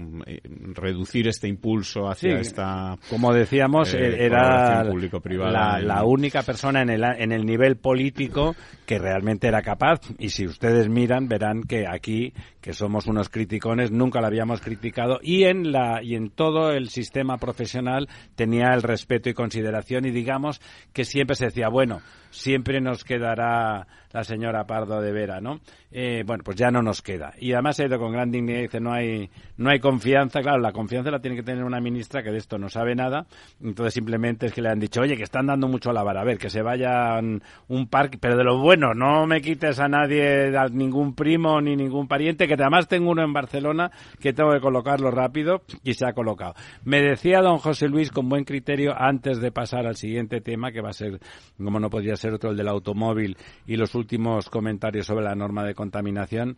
reducir 0.74 1.28
este 1.28 1.48
impulso 1.48 2.08
hacia 2.08 2.40
esta. 2.40 2.98
Como 3.10 3.34
decíamos, 3.34 3.94
era 3.94 4.84
la, 4.84 5.80
la, 5.80 6.04
única 6.04 6.42
persona 6.42 6.82
en 6.82 6.90
el, 6.90 7.04
en 7.04 7.32
el 7.32 7.46
nivel 7.46 7.78
político 7.78 8.56
que 8.86 9.00
realmente 9.00 9.48
era 9.48 9.62
capaz. 9.62 10.02
Y 10.18 10.30
si 10.30 10.46
ustedes 10.46 10.90
miran, 10.90 11.25
verán 11.28 11.64
que 11.64 11.88
aquí, 11.88 12.34
que 12.66 12.74
somos 12.74 13.06
unos 13.06 13.30
criticones, 13.30 13.92
nunca 13.92 14.22
la 14.22 14.28
habíamos 14.28 14.60
criticado 14.60 15.20
y 15.22 15.44
en 15.44 15.72
la 15.72 16.02
y 16.02 16.16
en 16.16 16.32
todo 16.32 16.72
el 16.72 16.90
sistema 16.90 17.38
profesional 17.38 18.10
tenía 18.34 18.74
el 18.74 18.82
respeto 18.82 19.30
y 19.30 19.36
consideración 19.36 20.06
y 20.06 20.10
digamos 20.10 20.60
que 20.92 21.06
siempre 21.06 21.36
se 21.36 21.46
decía, 21.46 21.70
bueno, 21.70 22.02
siempre 22.32 22.82
nos 22.82 23.04
quedará 23.04 23.86
la 24.16 24.24
señora 24.24 24.66
Pardo 24.66 25.02
de 25.02 25.12
Vera, 25.12 25.42
¿no? 25.42 25.60
Eh, 25.92 26.24
bueno, 26.26 26.42
pues 26.44 26.56
ya 26.56 26.72
no 26.72 26.82
nos 26.82 27.02
queda. 27.02 27.34
Y 27.38 27.52
además 27.52 27.80
ha 27.80 27.86
ido 27.86 28.00
con 28.00 28.14
gran 28.14 28.32
dignidad 28.32 28.60
y 28.60 28.64
dice, 28.64 28.80
no 28.80 28.94
hay, 28.94 29.30
no 29.58 29.70
hay 29.70 29.80
confianza. 29.80 30.42
Claro, 30.42 30.60
la 30.60 30.72
confianza 30.72 31.12
la 31.12 31.20
tiene 31.20 31.36
que 31.36 31.44
tener 31.44 31.66
una 31.66 31.82
ministra 31.82 32.24
que 32.24 32.32
de 32.32 32.38
esto 32.38 32.58
no 32.58 32.70
sabe 32.70 32.96
nada. 32.96 33.26
Entonces 33.62 33.94
simplemente 33.94 34.46
es 34.46 34.54
que 34.54 34.62
le 34.62 34.70
han 34.70 34.80
dicho, 34.80 35.02
oye, 35.02 35.18
que 35.18 35.24
están 35.24 35.48
dando 35.48 35.68
mucho 35.68 35.92
la 35.92 36.04
vara. 36.04 36.22
A 36.22 36.24
ver, 36.24 36.38
que 36.38 36.50
se 36.50 36.62
vayan 36.62 37.42
un 37.68 37.88
parque, 37.88 38.18
pero 38.18 38.38
de 38.38 38.46
lo 38.46 38.58
bueno, 38.60 38.94
no 38.94 39.28
me 39.28 39.42
quites 39.42 39.80
a 39.80 39.90
nadie, 39.90 40.58
a 40.58 40.68
ningún 40.70 41.14
primo 41.14 41.60
ni 41.60 41.76
ningún 41.76 42.08
pariente, 42.08 42.48
que 42.48 42.55
además 42.64 42.88
tengo 42.88 43.12
uno 43.12 43.24
en 43.24 43.34
Barcelona 43.34 43.92
que 44.20 44.34
tengo 44.34 44.52
que 44.52 44.60
colocarlo 44.60 45.12
rápido 45.12 45.62
y 45.84 45.94
se 45.94 46.06
ha 46.06 46.14
colocado. 46.14 46.56
Me 46.84 47.02
decía 47.02 47.42
don 47.42 47.58
José 47.58 47.88
Luis 47.88 48.12
con 48.12 48.30
buen 48.30 48.44
criterio 48.44 48.94
antes 48.98 49.40
de 49.40 49.52
pasar 49.52 49.86
al 49.86 49.96
siguiente 49.96 50.42
tema, 50.42 50.72
que 50.72 50.82
va 50.82 50.90
a 50.90 50.94
ser, 50.94 51.20
como 51.58 51.80
no 51.80 51.90
podría 51.90 52.16
ser 52.16 52.34
otro, 52.34 52.52
el 52.52 52.58
del 52.58 52.68
automóvil 52.68 53.38
y 53.66 53.76
los 53.76 53.96
últimos 53.96 54.50
comentarios 54.50 55.06
sobre 55.06 55.26
la 55.26 55.36
norma 55.36 55.64
de 55.64 55.76
contaminación, 55.76 56.58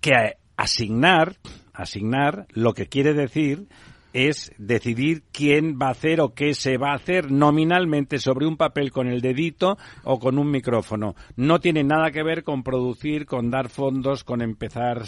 que 0.00 0.12
asignar, 0.56 1.36
asignar 1.72 2.46
lo 2.50 2.74
que 2.74 2.86
quiere 2.86 3.14
decir 3.14 3.66
es 4.14 4.52
decidir 4.58 5.24
quién 5.32 5.76
va 5.76 5.88
a 5.88 5.90
hacer 5.90 6.20
o 6.20 6.34
qué 6.34 6.54
se 6.54 6.78
va 6.78 6.92
a 6.92 6.94
hacer 6.94 7.30
nominalmente 7.30 8.18
sobre 8.18 8.46
un 8.46 8.56
papel 8.56 8.92
con 8.92 9.08
el 9.08 9.20
dedito 9.20 9.76
o 10.04 10.20
con 10.20 10.38
un 10.38 10.50
micrófono. 10.50 11.16
No 11.36 11.58
tiene 11.58 11.82
nada 11.82 12.12
que 12.12 12.22
ver 12.22 12.44
con 12.44 12.62
producir, 12.62 13.26
con 13.26 13.50
dar 13.50 13.68
fondos, 13.68 14.22
con 14.22 14.40
empezar 14.40 15.02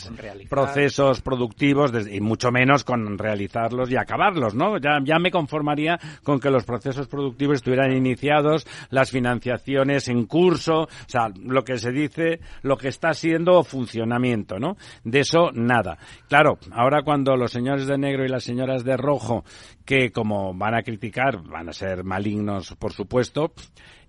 procesos 0.50 1.22
productivos 1.22 1.92
y 2.10 2.20
mucho 2.20 2.50
menos 2.50 2.82
con 2.82 3.16
realizarlos 3.16 3.90
y 3.90 3.96
acabarlos, 3.96 4.56
¿no? 4.56 4.78
Ya, 4.78 4.98
ya 5.04 5.20
me 5.20 5.30
conformaría 5.30 5.98
con 6.24 6.40
que 6.40 6.50
los 6.50 6.64
procesos 6.64 7.06
productivos 7.06 7.56
estuvieran 7.56 7.96
iniciados, 7.96 8.66
las 8.90 9.12
financiaciones 9.12 10.08
en 10.08 10.26
curso, 10.26 10.82
o 10.82 10.88
sea, 11.06 11.28
lo 11.44 11.62
que 11.62 11.78
se 11.78 11.92
dice, 11.92 12.40
lo 12.62 12.76
que 12.76 12.88
está 12.88 13.14
siendo 13.14 13.62
funcionamiento, 13.62 14.58
¿no? 14.58 14.76
De 15.04 15.20
eso 15.20 15.52
nada. 15.52 15.96
Claro, 16.28 16.58
ahora 16.72 17.02
cuando 17.02 17.36
los 17.36 17.52
señores 17.52 17.86
de 17.86 17.98
negro 17.98 18.24
y 18.24 18.28
las 18.28 18.42
señoras 18.42 18.82
de 18.82 18.95
rojo, 18.96 19.44
que 19.84 20.10
como 20.10 20.54
van 20.54 20.74
a 20.74 20.82
criticar, 20.82 21.42
van 21.42 21.68
a 21.68 21.72
ser 21.72 22.04
malignos, 22.04 22.74
por 22.78 22.92
supuesto, 22.92 23.52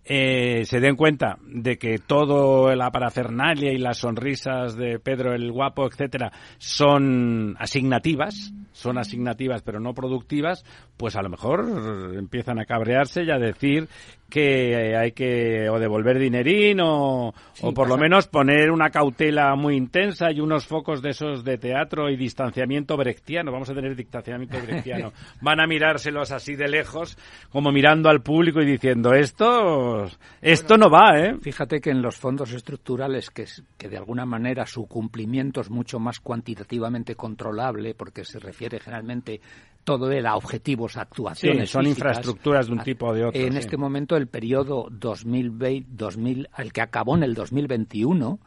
eh, 0.10 0.64
se 0.64 0.80
den 0.80 0.96
cuenta 0.96 1.38
de 1.46 1.78
que 1.78 1.98
todo 1.98 2.74
la 2.76 2.92
parafernalia 2.92 3.74
y 3.74 3.78
las 3.78 3.98
sonrisas 3.98 4.78
de 4.78 5.00
Pedro 5.00 5.34
el 5.34 5.52
Guapo, 5.52 5.86
etcétera, 5.86 6.32
son 6.60 7.58
asignativas, 7.60 8.54
son 8.72 8.98
asignativas 8.98 9.64
pero 9.64 9.82
no 9.82 9.94
productivas, 9.94 10.64
pues 10.96 11.18
a 11.18 11.22
lo 11.22 11.30
mejor 11.30 12.16
empiezan 12.16 12.58
a 12.58 12.66
cabrearse 12.66 13.24
y 13.24 13.32
a 13.32 13.38
decir 13.38 13.90
que 14.30 14.96
hay 14.96 15.12
que 15.14 15.70
o 15.70 15.80
devolver 15.80 16.20
dinerín 16.20 16.80
o, 16.82 17.34
o 17.62 17.74
por 17.74 17.88
lo 17.88 17.98
menos 17.98 18.28
poner 18.28 18.72
una 18.72 18.90
cautela 18.90 19.56
muy 19.56 19.76
intensa 19.76 20.32
y 20.32 20.42
unos 20.42 20.66
focos 20.66 21.02
de 21.02 21.12
esos 21.12 21.44
de 21.44 21.58
teatro 21.58 22.10
y 22.10 22.18
distanciamiento 22.18 22.98
brechtiano. 22.98 23.52
Vamos 23.52 23.70
a 23.70 23.74
tener 23.74 23.96
distanciamiento 23.96 24.60
brechtiano. 24.60 25.14
Van 25.42 25.60
a 25.60 25.68
mirárselos 25.68 26.32
así 26.32 26.56
de 26.56 26.68
lejos, 26.68 27.18
como 27.50 27.72
mirando 27.72 28.10
al 28.10 28.22
público 28.22 28.62
y 28.62 28.66
diciendo 28.66 29.14
esto, 29.14 30.08
esto 30.42 30.78
no 30.78 30.90
va, 30.90 31.20
¿eh? 31.20 31.38
Fíjate 31.42 31.80
que 31.80 31.92
en 31.92 32.02
los 32.02 32.18
fondos 32.18 32.52
estructurales, 32.52 33.30
que, 33.30 33.46
que 33.78 33.88
de 33.88 33.98
alguna 33.98 34.26
manera 34.26 34.66
su 34.66 34.88
cumplimiento 34.88 35.62
es 35.62 35.70
mucho 35.70 36.00
más 36.00 36.20
cuantitativamente 36.20 37.16
controlable, 37.16 37.96
porque 37.96 38.26
se 38.26 38.40
refiere 38.40 38.80
generalmente 38.80 39.40
todo 39.88 40.12
era 40.12 40.36
objetivos, 40.36 40.98
actuaciones. 40.98 41.70
son 41.70 41.88
infraestructuras 41.88 42.68
de 42.68 42.74
un 42.74 42.84
tipo 42.84 43.08
o 43.08 43.14
de 43.14 43.24
otro. 43.24 43.40
En 43.40 43.56
este 43.56 43.78
momento, 43.78 44.18
el 44.18 44.28
periodo 44.28 44.90
2020, 44.92 45.88
2000, 45.90 46.50
el 46.58 46.74
que 46.74 46.82
acabó 46.82 47.16
en 47.16 47.24
el 47.24 47.34
2021, 47.34 48.38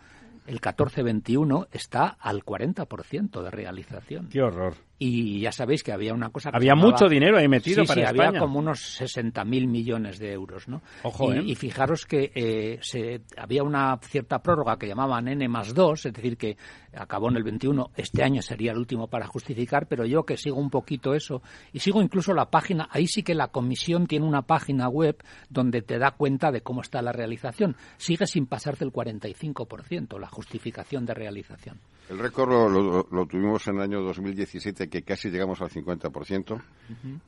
el 0.47 0.61
14-21 0.61 1.69
está 1.73 2.09
al 2.09 2.45
40% 2.45 3.43
de 3.43 3.51
realización. 3.51 4.29
¡Qué 4.29 4.43
horror! 4.43 4.75
Y 5.03 5.41
ya 5.41 5.51
sabéis 5.51 5.83
que 5.83 5.93
había 5.93 6.13
una 6.13 6.29
cosa 6.29 6.51
que 6.51 6.59
Había 6.59 6.75
mucho 6.75 7.09
dinero 7.09 7.39
ahí 7.39 7.49
metido 7.49 7.85
sí, 7.85 7.89
para 7.89 8.03
sí, 8.03 8.05
España. 8.05 8.29
había 8.29 8.41
como 8.41 8.59
unos 8.59 9.01
60.000 9.01 9.67
millones 9.67 10.19
de 10.19 10.31
euros, 10.31 10.69
¿no? 10.69 10.83
Ojo, 11.05 11.33
y, 11.33 11.39
¿eh? 11.39 11.43
y 11.47 11.55
fijaros 11.55 12.05
que 12.05 12.31
eh, 12.35 12.79
se, 12.83 13.23
había 13.39 13.63
una 13.63 13.99
cierta 14.03 14.41
prórroga 14.41 14.77
que 14.77 14.87
llamaban 14.87 15.29
N 15.29 15.49
más 15.49 15.73
2, 15.73 16.05
es 16.05 16.13
decir, 16.13 16.37
que 16.37 16.59
acabó 16.95 17.31
en 17.31 17.39
el 17.39 17.45
21, 17.45 17.93
este 17.97 18.23
año 18.23 18.43
sería 18.43 18.73
el 18.73 18.79
último 18.79 19.07
para 19.09 19.27
justificar, 19.27 19.87
pero 19.87 20.05
yo 20.05 20.25
que 20.25 20.37
sigo 20.37 20.59
un 20.59 20.69
poquito 20.69 21.15
eso, 21.15 21.41
y 21.73 21.79
sigo 21.79 22.03
incluso 22.03 22.35
la 22.35 22.51
página, 22.51 22.87
ahí 22.91 23.07
sí 23.07 23.23
que 23.23 23.35
la 23.35 23.49
comisión 23.49 24.07
tiene 24.07 24.27
una 24.27 24.43
página 24.43 24.91
web 24.91 25.17
donde 25.49 25.81
te 25.81 25.99
da 25.99 26.11
cuenta 26.11 26.53
de 26.53 26.61
cómo 26.61 26.83
está 26.83 27.01
la 27.01 27.13
realización. 27.13 27.75
Sigue 27.97 28.27
sin 28.27 28.45
pasar 28.45 28.77
del 28.77 28.93
45%, 28.93 30.19
la 30.19 30.29
justificación 30.29 31.07
de 31.07 31.15
realización. 31.15 31.81
El 32.11 32.19
récord 32.19 32.51
lo, 32.51 32.69
lo- 32.69 33.07
lo 33.11 33.27
tuvimos 33.27 33.67
en 33.69 33.77
el 33.77 33.83
año 33.83 34.03
2017, 34.03 34.89
que 34.89 35.03
casi 35.03 35.31
llegamos 35.31 35.61
al 35.63 35.71
50%, 35.71 36.61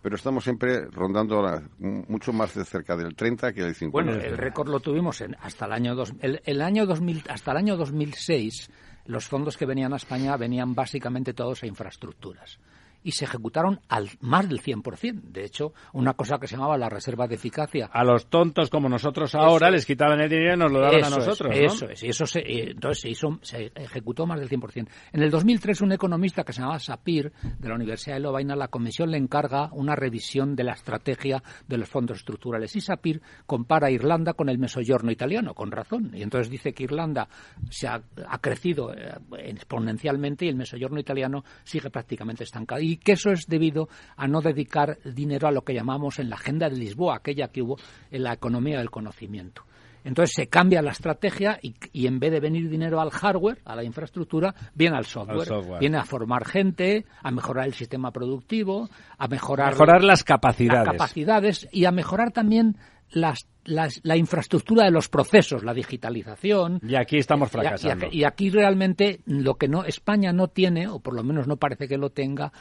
pero 0.02 0.16
estamos 0.16 0.42
siempre 0.42 0.86
rondando 0.90 1.40
la- 1.40 1.62
mucho 1.78 2.32
más 2.32 2.54
de 2.54 2.64
cerca 2.64 2.96
del 2.96 3.14
30 3.14 3.52
que 3.52 3.62
del 3.62 3.74
50. 3.76 4.10
Bueno, 4.12 4.24
el 4.26 4.36
récord 4.36 4.68
lo 4.68 4.80
tuvimos 4.80 5.20
en, 5.20 5.36
hasta 5.40 5.66
el 5.66 5.72
año 5.72 5.94
dos, 5.94 6.12
el, 6.20 6.42
el 6.44 6.60
año 6.60 6.84
2000, 6.84 7.22
hasta 7.28 7.52
el 7.52 7.56
año 7.58 7.76
2006. 7.76 8.70
Los 9.06 9.26
fondos 9.28 9.56
que 9.56 9.66
venían 9.66 9.92
a 9.92 9.96
España 9.96 10.36
venían 10.36 10.74
básicamente 10.74 11.32
todos 11.32 11.62
a 11.62 11.66
infraestructuras 11.66 12.58
y 13.02 13.12
se 13.12 13.24
ejecutaron 13.24 13.80
al 13.88 14.08
más 14.20 14.48
del 14.48 14.60
100%. 14.60 15.20
De 15.22 15.44
hecho, 15.44 15.72
una 15.92 16.14
cosa 16.14 16.38
que 16.38 16.46
se 16.46 16.56
llamaba 16.56 16.76
la 16.76 16.88
reserva 16.88 17.26
de 17.26 17.34
eficacia 17.34 17.86
A 17.92 18.04
los 18.04 18.26
tontos 18.26 18.70
como 18.70 18.88
nosotros 18.88 19.34
ahora 19.34 19.68
Eso 19.68 19.72
les 19.72 19.82
es. 19.82 19.86
quitaban 19.86 20.20
el 20.20 20.28
dinero 20.28 20.54
y 20.54 20.58
nos 20.58 20.72
lo 20.72 20.80
daban 20.80 21.04
a 21.04 21.10
nosotros, 21.10 21.54
es, 21.54 21.60
¿no? 21.60 21.66
Eso 21.66 21.88
es, 21.88 22.02
y 22.02 22.08
eso 22.08 22.26
se, 22.26 22.40
eh, 22.40 22.70
entonces 22.70 23.02
se, 23.02 23.08
hizo, 23.10 23.38
se 23.42 23.72
ejecutó 23.74 24.26
más 24.26 24.38
del 24.38 24.48
100%. 24.48 24.88
En 25.12 25.22
el 25.22 25.30
2003, 25.30 25.80
un 25.80 25.92
economista 25.92 26.44
que 26.44 26.52
se 26.52 26.60
llamaba 26.60 26.78
Sapir, 26.78 27.32
de 27.58 27.68
la 27.68 27.74
Universidad 27.74 28.16
de 28.16 28.20
Lovaina, 28.20 28.56
la 28.56 28.68
comisión 28.68 29.10
le 29.10 29.18
encarga 29.18 29.70
una 29.72 29.94
revisión 29.96 30.54
de 30.54 30.64
la 30.64 30.72
estrategia 30.72 31.42
de 31.66 31.78
los 31.78 31.88
fondos 31.88 32.18
estructurales. 32.18 32.74
Y 32.76 32.80
Sapir 32.80 33.22
compara 33.46 33.88
a 33.88 33.90
Irlanda 33.90 34.34
con 34.34 34.48
el 34.48 34.58
mesoyorno 34.58 35.10
italiano, 35.10 35.54
con 35.54 35.70
razón. 35.70 36.10
Y 36.14 36.22
entonces 36.22 36.50
dice 36.50 36.72
que 36.72 36.84
Irlanda 36.84 37.28
se 37.70 37.88
ha, 37.88 38.02
ha 38.28 38.38
crecido 38.38 38.92
eh, 38.94 39.14
exponencialmente 39.38 40.44
y 40.44 40.48
el 40.48 40.56
mesoyorno 40.56 41.00
italiano 41.00 41.44
sigue 41.64 41.90
prácticamente 41.90 42.44
estancado. 42.44 42.80
Y 42.80 42.91
que 42.96 43.12
eso 43.12 43.30
es 43.30 43.46
debido 43.46 43.88
a 44.16 44.26
no 44.26 44.40
dedicar 44.40 44.98
dinero 45.04 45.48
a 45.48 45.52
lo 45.52 45.62
que 45.62 45.74
llamamos 45.74 46.18
en 46.18 46.30
la 46.30 46.36
agenda 46.36 46.68
de 46.68 46.76
Lisboa, 46.76 47.16
aquella 47.16 47.48
que 47.48 47.62
hubo 47.62 47.76
en 48.10 48.22
la 48.22 48.32
economía 48.32 48.78
del 48.78 48.90
conocimiento. 48.90 49.62
Entonces 50.04 50.34
se 50.34 50.48
cambia 50.48 50.82
la 50.82 50.90
estrategia 50.90 51.58
y, 51.62 51.74
y 51.92 52.08
en 52.08 52.18
vez 52.18 52.32
de 52.32 52.40
venir 52.40 52.68
dinero 52.68 53.00
al 53.00 53.10
hardware, 53.10 53.58
a 53.64 53.76
la 53.76 53.84
infraestructura, 53.84 54.52
viene 54.74 54.96
al 54.96 55.04
software. 55.04 55.40
Al 55.40 55.46
software. 55.46 55.78
Viene 55.78 55.98
a 55.98 56.04
formar 56.04 56.44
gente, 56.44 57.06
a 57.22 57.30
mejorar 57.30 57.66
el 57.66 57.74
sistema 57.74 58.10
productivo, 58.10 58.88
a 59.16 59.28
mejorar, 59.28 59.70
Mejorar 59.70 60.02
las 60.02 60.24
capacidades. 60.24 60.86
las 60.88 60.96
capacidades 60.96 61.68
y 61.70 61.84
a 61.84 61.92
mejorar 61.92 62.32
también 62.32 62.76
las, 63.12 63.46
las- 63.64 64.00
la 64.02 64.16
infraestructura 64.16 64.84
de 64.84 64.90
los 64.90 65.08
procesos, 65.08 65.62
la 65.64 65.74
digitalización. 65.74 66.80
Y 66.86 66.94
aquí 66.96 67.18
estamos 67.18 67.48
Y 67.52 67.56
a- 67.56 67.60
y 67.60 67.62
fracasando. 67.62 68.06
Y, 68.10 68.24
aquí 68.24 68.50
realmente 68.50 69.20
lo 69.26 69.54
que 69.54 69.68
no 69.68 69.84
España 69.84 70.32
no 70.32 70.48
tiene, 70.48 70.88
o 70.88 71.00
por 71.00 71.14
lo 71.14 71.22
menos 71.22 71.46
no 71.46 71.56
parece 71.56 71.88
que 71.88 71.98
lo 71.98 72.10
tenga, 72.10 72.52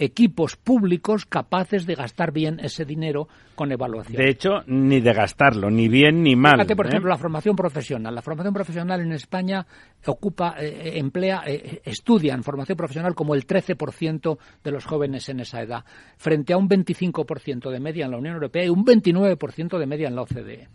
equipos 0.00 0.56
públicos 0.56 1.26
capaces 1.26 1.86
de 1.86 1.94
gastar 1.94 2.32
bien 2.32 2.58
ese 2.60 2.84
dinero 2.84 3.28
con 3.54 3.70
evaluación. 3.70 4.16
De 4.16 4.30
hecho, 4.30 4.62
ni 4.66 5.00
de 5.00 5.12
gastarlo, 5.12 5.70
ni 5.70 5.88
bien 5.88 6.22
ni 6.22 6.34
mal. 6.34 6.54
Fíjate, 6.54 6.74
por 6.74 6.86
¿eh? 6.86 6.88
ejemplo, 6.88 7.10
la 7.10 7.18
formación 7.18 7.54
profesional. 7.54 8.14
La 8.14 8.22
formación 8.22 8.54
profesional 8.54 9.00
en 9.02 9.12
España 9.12 9.66
ocupa, 10.06 10.56
eh, 10.58 10.98
emplea, 10.98 11.42
eh, 11.46 11.82
estudian 11.84 12.42
formación 12.42 12.76
profesional 12.76 13.14
como 13.14 13.34
el 13.34 13.46
13% 13.46 14.38
de 14.64 14.70
los 14.70 14.86
jóvenes 14.86 15.28
en 15.28 15.40
esa 15.40 15.60
edad, 15.60 15.84
frente 16.16 16.54
a 16.54 16.56
un 16.56 16.68
25% 16.68 17.70
de 17.70 17.80
media 17.80 18.06
en 18.06 18.12
la 18.12 18.18
Unión 18.18 18.34
Europea 18.34 18.64
y 18.64 18.70
un 18.70 18.84
29% 18.84 19.78
de 19.78 19.86
media 19.86 20.08
en 20.08 20.16
la 20.16 20.22
OCDE. 20.22 20.68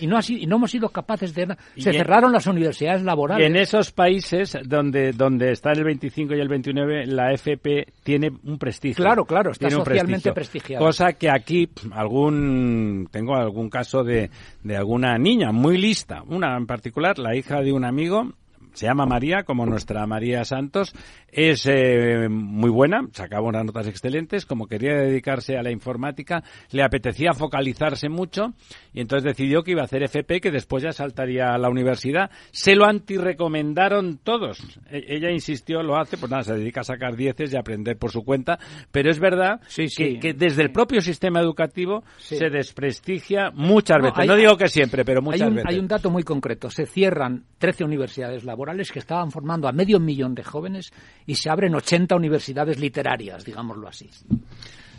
Y 0.00 0.06
no, 0.06 0.16
ha 0.16 0.22
sido- 0.22 0.40
y 0.42 0.46
no 0.46 0.56
hemos 0.56 0.70
sido 0.70 0.88
capaces 0.88 1.34
de... 1.34 1.46
Se 1.46 1.54
Y 1.76 1.86
en- 1.86 1.92
cerraron 1.94 2.32
las 2.32 2.46
universidades 2.46 3.02
laborales. 3.02 3.46
en 3.46 3.56
esos 3.56 3.90
países 3.92 4.56
donde, 4.64 5.12
donde 5.12 5.52
está 5.52 5.72
el 5.72 5.84
25 5.84 6.34
y 6.34 6.40
el 6.40 6.48
29, 6.48 7.06
la 7.06 7.32
FP 7.32 7.86
tiene 8.02 8.30
un 8.44 8.58
prestigio. 8.58 9.04
Claro, 9.04 9.24
claro, 9.24 9.50
está 9.52 9.68
Tiene 9.68 9.84
socialmente 9.84 10.32
prestigiada. 10.32 10.84
Cosa 10.84 11.12
que 11.14 11.30
aquí, 11.30 11.68
algún, 11.92 13.08
tengo 13.10 13.34
algún 13.36 13.68
caso 13.70 14.02
de, 14.04 14.30
de 14.62 14.76
alguna 14.76 15.16
niña 15.18 15.52
muy 15.52 15.78
lista, 15.78 16.22
una 16.26 16.56
en 16.56 16.66
particular, 16.66 17.18
la 17.18 17.34
hija 17.36 17.60
de 17.60 17.72
un 17.72 17.84
amigo, 17.84 18.32
se 18.74 18.86
llama 18.86 19.06
María, 19.06 19.42
como 19.44 19.66
nuestra 19.66 20.06
María 20.06 20.44
Santos, 20.44 20.92
es 21.30 21.66
eh, 21.66 22.28
muy 22.30 22.70
buena, 22.70 23.00
sacaba 23.12 23.46
unas 23.48 23.64
notas 23.64 23.86
excelentes, 23.86 24.46
como 24.46 24.66
quería 24.66 24.94
dedicarse 24.94 25.56
a 25.56 25.62
la 25.62 25.70
informática, 25.70 26.42
le 26.70 26.82
apetecía 26.82 27.32
focalizarse 27.32 28.08
mucho 28.08 28.54
y 28.92 29.00
entonces 29.00 29.24
decidió 29.24 29.62
que 29.62 29.72
iba 29.72 29.82
a 29.82 29.84
hacer 29.84 30.02
FP, 30.02 30.40
que 30.40 30.50
después 30.50 30.82
ya 30.82 30.92
saltaría 30.92 31.52
a 31.54 31.58
la 31.58 31.68
universidad. 31.68 32.30
Se 32.50 32.74
lo 32.74 32.86
antirecomendaron 32.86 34.18
todos. 34.18 34.58
E- 34.90 35.04
ella 35.08 35.30
insistió, 35.30 35.82
lo 35.82 35.96
hace, 35.98 36.16
pues 36.16 36.30
nada, 36.30 36.42
se 36.44 36.54
dedica 36.54 36.80
a 36.80 36.84
sacar 36.84 37.16
dieces 37.16 37.52
y 37.52 37.56
a 37.56 37.60
aprender 37.60 37.96
por 37.98 38.10
su 38.10 38.24
cuenta, 38.24 38.58
pero 38.90 39.10
es 39.10 39.18
verdad 39.18 39.60
Sí, 39.68 39.82
que, 39.84 39.88
sí. 39.88 40.18
que 40.18 40.32
desde 40.34 40.62
el 40.62 40.70
propio 40.72 41.00
sistema 41.00 41.40
educativo 41.40 42.02
Sí. 42.18 42.36
se 42.36 42.50
desprestigia 42.50 43.50
muchas 43.54 43.98
No, 43.98 44.04
veces. 44.04 44.18
hay- 44.18 44.28
no 44.28 44.36
digo 44.36 44.56
que 44.56 44.68
siempre, 44.68 45.04
pero 45.04 45.22
muchas 45.22 45.42
hay 45.42 45.48
un, 45.48 45.54
veces. 45.56 45.70
hay 45.70 45.78
un 45.78 45.88
dato 45.88 46.10
muy 46.10 46.22
concreto. 46.22 46.70
Se 46.70 46.86
cierran 46.86 47.44
13 47.58 47.84
universidades 47.84 48.44
laborales 48.44 48.67
que 48.92 48.98
estaban 48.98 49.30
formando 49.30 49.68
a 49.68 49.72
medio 49.72 49.98
millón 49.98 50.34
de 50.34 50.44
jóvenes 50.44 50.92
y 51.26 51.34
se 51.34 51.50
abren 51.50 51.74
80 51.74 52.14
universidades 52.14 52.78
literarias, 52.78 53.44
digámoslo 53.44 53.88
así. 53.88 54.10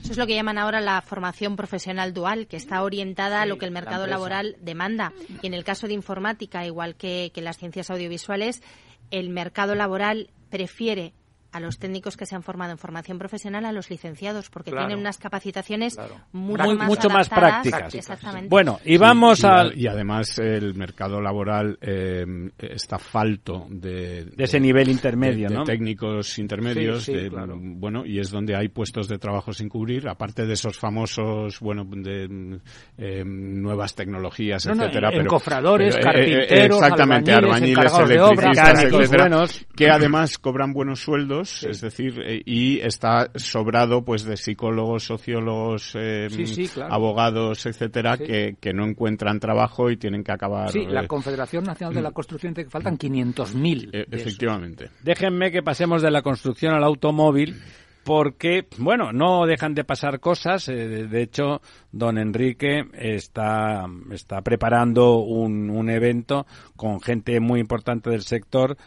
Eso 0.02 0.12
es 0.12 0.18
lo 0.18 0.28
que 0.28 0.36
llaman 0.36 0.58
ahora 0.58 0.82
la 0.82 1.02
formación 1.02 1.56
profesional 1.56 2.14
dual, 2.14 2.48
que 2.48 2.58
está 2.58 2.82
orientada 2.84 3.42
a 3.42 3.46
lo 3.46 3.58
que 3.58 3.66
el 3.66 3.72
mercado 3.72 4.08
laboral 4.08 4.56
demanda. 4.62 5.14
Y 5.42 5.48
en 5.48 5.54
el 5.54 5.64
caso 5.64 5.88
de 5.88 5.94
informática, 5.94 6.66
igual 6.66 6.96
que, 6.96 7.32
que 7.34 7.42
las 7.42 7.58
ciencias 7.58 7.90
audiovisuales, 7.90 8.64
el 9.12 9.30
mercado 9.30 9.76
laboral 9.76 10.30
prefiere 10.50 11.14
a 11.52 11.60
los 11.60 11.80
técnicos 11.80 12.16
que 12.18 12.26
se 12.26 12.36
han 12.36 12.44
formado 12.44 12.72
en 12.72 12.78
formación 12.78 13.18
profesional 13.18 13.66
a 13.66 13.72
los 13.72 13.90
licenciados, 13.90 14.50
porque 14.50 14.72
Claro. 14.72 14.88
tienen 14.88 15.02
unas 15.02 15.18
capacitaciones 15.18 15.96
Claro. 15.96 16.16
mucho, 16.32 16.64
Muy- 16.64 16.76
más, 16.78 16.88
mucho 16.88 17.10
más 17.10 17.28
prácticas. 17.30 17.96
Exactamente. 17.96 18.50
Bueno, 18.50 18.80
y 18.86 18.94
Sí, 18.94 18.98
vamos 18.98 19.42
y, 19.44 19.46
al... 19.48 19.78
y 19.78 19.88
además 19.88 20.38
el 20.40 20.76
mercado 20.76 21.22
laboral 21.22 21.78
eh, 21.82 22.26
está 22.60 23.00
falto 23.00 23.66
de, 23.70 24.26
De 24.26 24.44
ese 24.44 24.60
nivel 24.60 24.90
intermedio, 24.90 25.48
de- 25.48 25.54
de 25.54 25.60
¿no? 25.60 25.64
técnicos 25.64 26.38
intermedios, 26.40 27.04
Sí, 27.04 27.14
sí, 27.14 27.18
de, 27.18 27.30
claro. 27.30 27.56
bueno, 27.60 28.06
y 28.06 28.20
es 28.20 28.30
donde 28.30 28.56
hay 28.56 28.68
puestos 28.70 29.08
de 29.08 29.18
trabajo 29.18 29.52
sin 29.54 29.70
cubrir, 29.70 30.08
aparte 30.08 30.46
de 30.46 30.54
esos 30.54 30.78
famosos, 30.78 31.60
bueno, 31.60 31.84
de 31.86 32.60
eh, 32.98 33.24
nuevas 33.26 33.96
tecnologías, 33.96 34.66
No, 34.68 34.76
no, 34.76 34.84
etcétera. 34.84 35.10
en 35.10 35.18
pero, 35.20 35.30
cofradores, 35.30 35.96
pero, 35.96 36.10
eh, 36.10 36.22
eh, 36.22 36.26
carpinteros, 36.48 36.78
exactamente, 36.82 37.32
albañiles, 37.34 37.78
albañiles, 37.78 37.94
obra, 37.94 38.04
electricistas, 38.06 38.68
mecánicos 38.68 39.00
etcétera, 39.02 39.24
buenos. 39.24 39.66
que 39.76 39.90
además 39.90 40.38
cobran 40.38 40.74
buenos 40.74 41.00
sueldos, 41.02 41.39
es 41.42 41.82
decir, 41.82 42.22
eh, 42.26 42.42
y 42.46 42.80
está 42.80 43.32
sobrado 43.36 44.04
pues 44.04 44.24
de 44.24 44.38
psicólogos, 44.38 45.04
sociólogos, 45.06 45.94
eh, 45.96 46.28
Sí, 46.30 46.46
sí, 46.46 46.68
claro. 46.68 46.94
abogados, 46.94 47.66
etcétera, 47.66 48.18
Sí. 48.18 48.24
que, 48.26 48.56
que 48.60 48.74
no 48.74 48.86
encuentran 48.86 49.40
trabajo 49.40 49.90
y 49.90 49.98
tienen 49.98 50.24
que 50.24 50.32
acabar. 50.32 50.72
Sí, 50.72 50.86
la 50.88 51.04
eh, 51.04 51.08
Confederación 51.08 51.64
Nacional 51.64 51.94
de 51.96 52.02
la 52.02 52.12
Construcción 52.12 52.54
dice 52.54 52.66
que 52.66 52.70
faltan 52.72 52.98
500.000. 52.98 53.90
eh, 53.94 54.06
de 54.08 54.18
esos. 54.18 54.28
efectivamente. 54.28 54.90
Déjenme 55.04 55.52
que 55.52 55.64
pasemos 55.64 56.02
de 56.02 56.12
la 56.12 56.22
construcción 56.22 56.74
al 56.74 56.84
automóvil 56.84 57.56
porque, 58.04 58.66
bueno, 58.78 59.12
no 59.12 59.46
dejan 59.46 59.74
de 59.76 59.84
pasar 59.84 60.20
cosas. 60.20 60.66
de- 60.66 61.08
de 61.08 61.22
hecho, 61.22 61.62
don 61.92 62.18
Enrique 62.18 62.84
está, 62.94 63.86
está 64.12 64.42
preparando 64.42 65.18
un, 65.20 65.70
un 65.70 65.90
evento 65.90 66.48
con 66.76 67.00
gente 67.02 67.40
muy 67.40 67.60
importante 67.60 68.10
del 68.10 68.22
sector 68.22 68.78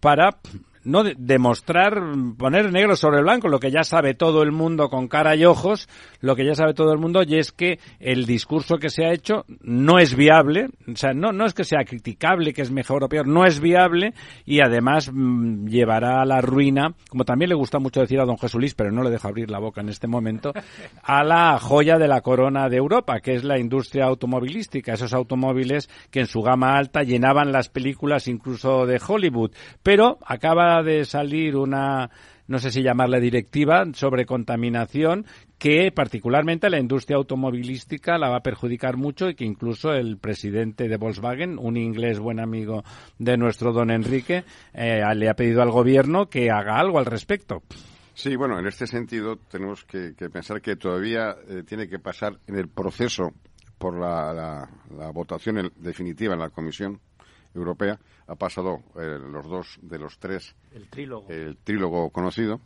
para 0.00 0.30
no 0.84 1.04
de- 1.04 1.14
demostrar, 1.18 2.00
poner 2.38 2.72
negro 2.72 2.96
sobre 2.96 3.22
blanco 3.22 3.48
lo 3.48 3.58
que 3.60 3.70
ya 3.70 3.84
sabe 3.84 4.14
todo 4.14 4.42
el 4.42 4.52
mundo 4.52 4.88
con 4.88 5.08
cara 5.08 5.36
y 5.36 5.44
ojos, 5.44 5.88
lo 6.20 6.36
que 6.36 6.44
ya 6.44 6.54
sabe 6.54 6.74
todo 6.74 6.92
el 6.92 6.98
mundo, 6.98 7.22
y 7.22 7.38
es 7.38 7.52
que 7.52 7.78
el 8.00 8.26
discurso 8.26 8.76
que 8.78 8.90
se 8.90 9.04
ha 9.04 9.12
hecho 9.12 9.44
no 9.60 9.98
es 9.98 10.14
viable, 10.14 10.68
o 10.90 10.96
sea, 10.96 11.12
no, 11.12 11.32
no 11.32 11.46
es 11.46 11.54
que 11.54 11.64
sea 11.64 11.84
criticable, 11.84 12.52
que 12.52 12.62
es 12.62 12.70
mejor 12.70 13.04
o 13.04 13.08
peor, 13.08 13.26
no 13.26 13.44
es 13.44 13.60
viable 13.60 14.14
y 14.44 14.60
además 14.60 15.10
mm, 15.12 15.66
llevará 15.66 16.22
a 16.22 16.24
la 16.24 16.40
ruina, 16.40 16.94
como 17.08 17.24
también 17.24 17.48
le 17.48 17.54
gusta 17.54 17.78
mucho 17.78 18.00
decir 18.00 18.20
a 18.20 18.24
don 18.24 18.38
Jesulís, 18.38 18.74
pero 18.74 18.90
no 18.90 19.02
le 19.02 19.10
dejo 19.10 19.28
abrir 19.28 19.50
la 19.50 19.58
boca 19.58 19.80
en 19.80 19.88
este 19.88 20.06
momento, 20.06 20.52
a 21.02 21.24
la 21.24 21.58
joya 21.58 21.98
de 21.98 22.08
la 22.08 22.20
corona 22.20 22.68
de 22.68 22.76
Europa, 22.76 23.20
que 23.20 23.34
es 23.34 23.44
la 23.44 23.58
industria 23.58 24.04
automovilística, 24.06 24.94
esos 24.94 25.12
automóviles 25.14 25.88
que 26.10 26.20
en 26.20 26.26
su 26.26 26.40
gama 26.42 26.76
alta 26.76 27.02
llenaban 27.02 27.52
las 27.52 27.68
películas 27.68 28.28
incluso 28.28 28.86
de 28.86 29.00
Hollywood, 29.06 29.52
pero 29.82 30.18
acaba 30.24 30.71
de 30.80 31.04
salir 31.04 31.56
una 31.56 32.08
no 32.46 32.58
sé 32.58 32.70
si 32.70 32.82
llamarla 32.82 33.18
directiva 33.18 33.84
sobre 33.94 34.26
contaminación 34.26 35.26
que 35.58 35.92
particularmente 35.92 36.70
la 36.70 36.78
industria 36.78 37.16
automovilística 37.16 38.18
la 38.18 38.28
va 38.28 38.38
a 38.38 38.42
perjudicar 38.42 38.96
mucho 38.96 39.28
y 39.28 39.34
que 39.34 39.44
incluso 39.44 39.92
el 39.92 40.18
presidente 40.18 40.88
de 40.88 40.96
Volkswagen, 40.96 41.58
un 41.58 41.76
inglés 41.76 42.18
buen 42.18 42.40
amigo 42.40 42.84
de 43.18 43.36
nuestro 43.36 43.72
don 43.72 43.90
Enrique, 43.90 44.44
eh, 44.74 45.02
le 45.14 45.28
ha 45.28 45.34
pedido 45.34 45.62
al 45.62 45.70
gobierno 45.70 46.28
que 46.28 46.50
haga 46.50 46.78
algo 46.78 46.98
al 46.98 47.06
respecto. 47.06 47.62
Sí, 48.14 48.36
bueno, 48.36 48.58
en 48.58 48.66
este 48.66 48.86
sentido 48.86 49.36
tenemos 49.36 49.84
que, 49.84 50.12
pensar 50.30 50.60
que 50.60 50.76
todavía 50.76 51.36
eh, 51.48 51.62
tiene 51.66 51.88
que 51.88 51.98
pasar 51.98 52.38
en 52.46 52.56
el 52.56 52.68
proceso 52.68 53.32
por 53.78 53.98
la, 53.98 54.68
votación 55.12 55.72
definitiva 55.76 56.34
en 56.34 56.40
la 56.40 56.50
Comisión 56.50 57.00
Europea. 57.54 57.98
Ha 58.32 58.34
pasado 58.34 58.82
eh, 58.96 59.18
los 59.18 59.46
dos 59.46 59.78
de 59.82 59.98
los 59.98 60.18
tres. 60.18 60.56
El 60.72 60.88
trílogo. 60.88 61.28
El 61.28 61.58
trílogo 61.58 62.08
conocido 62.08 62.62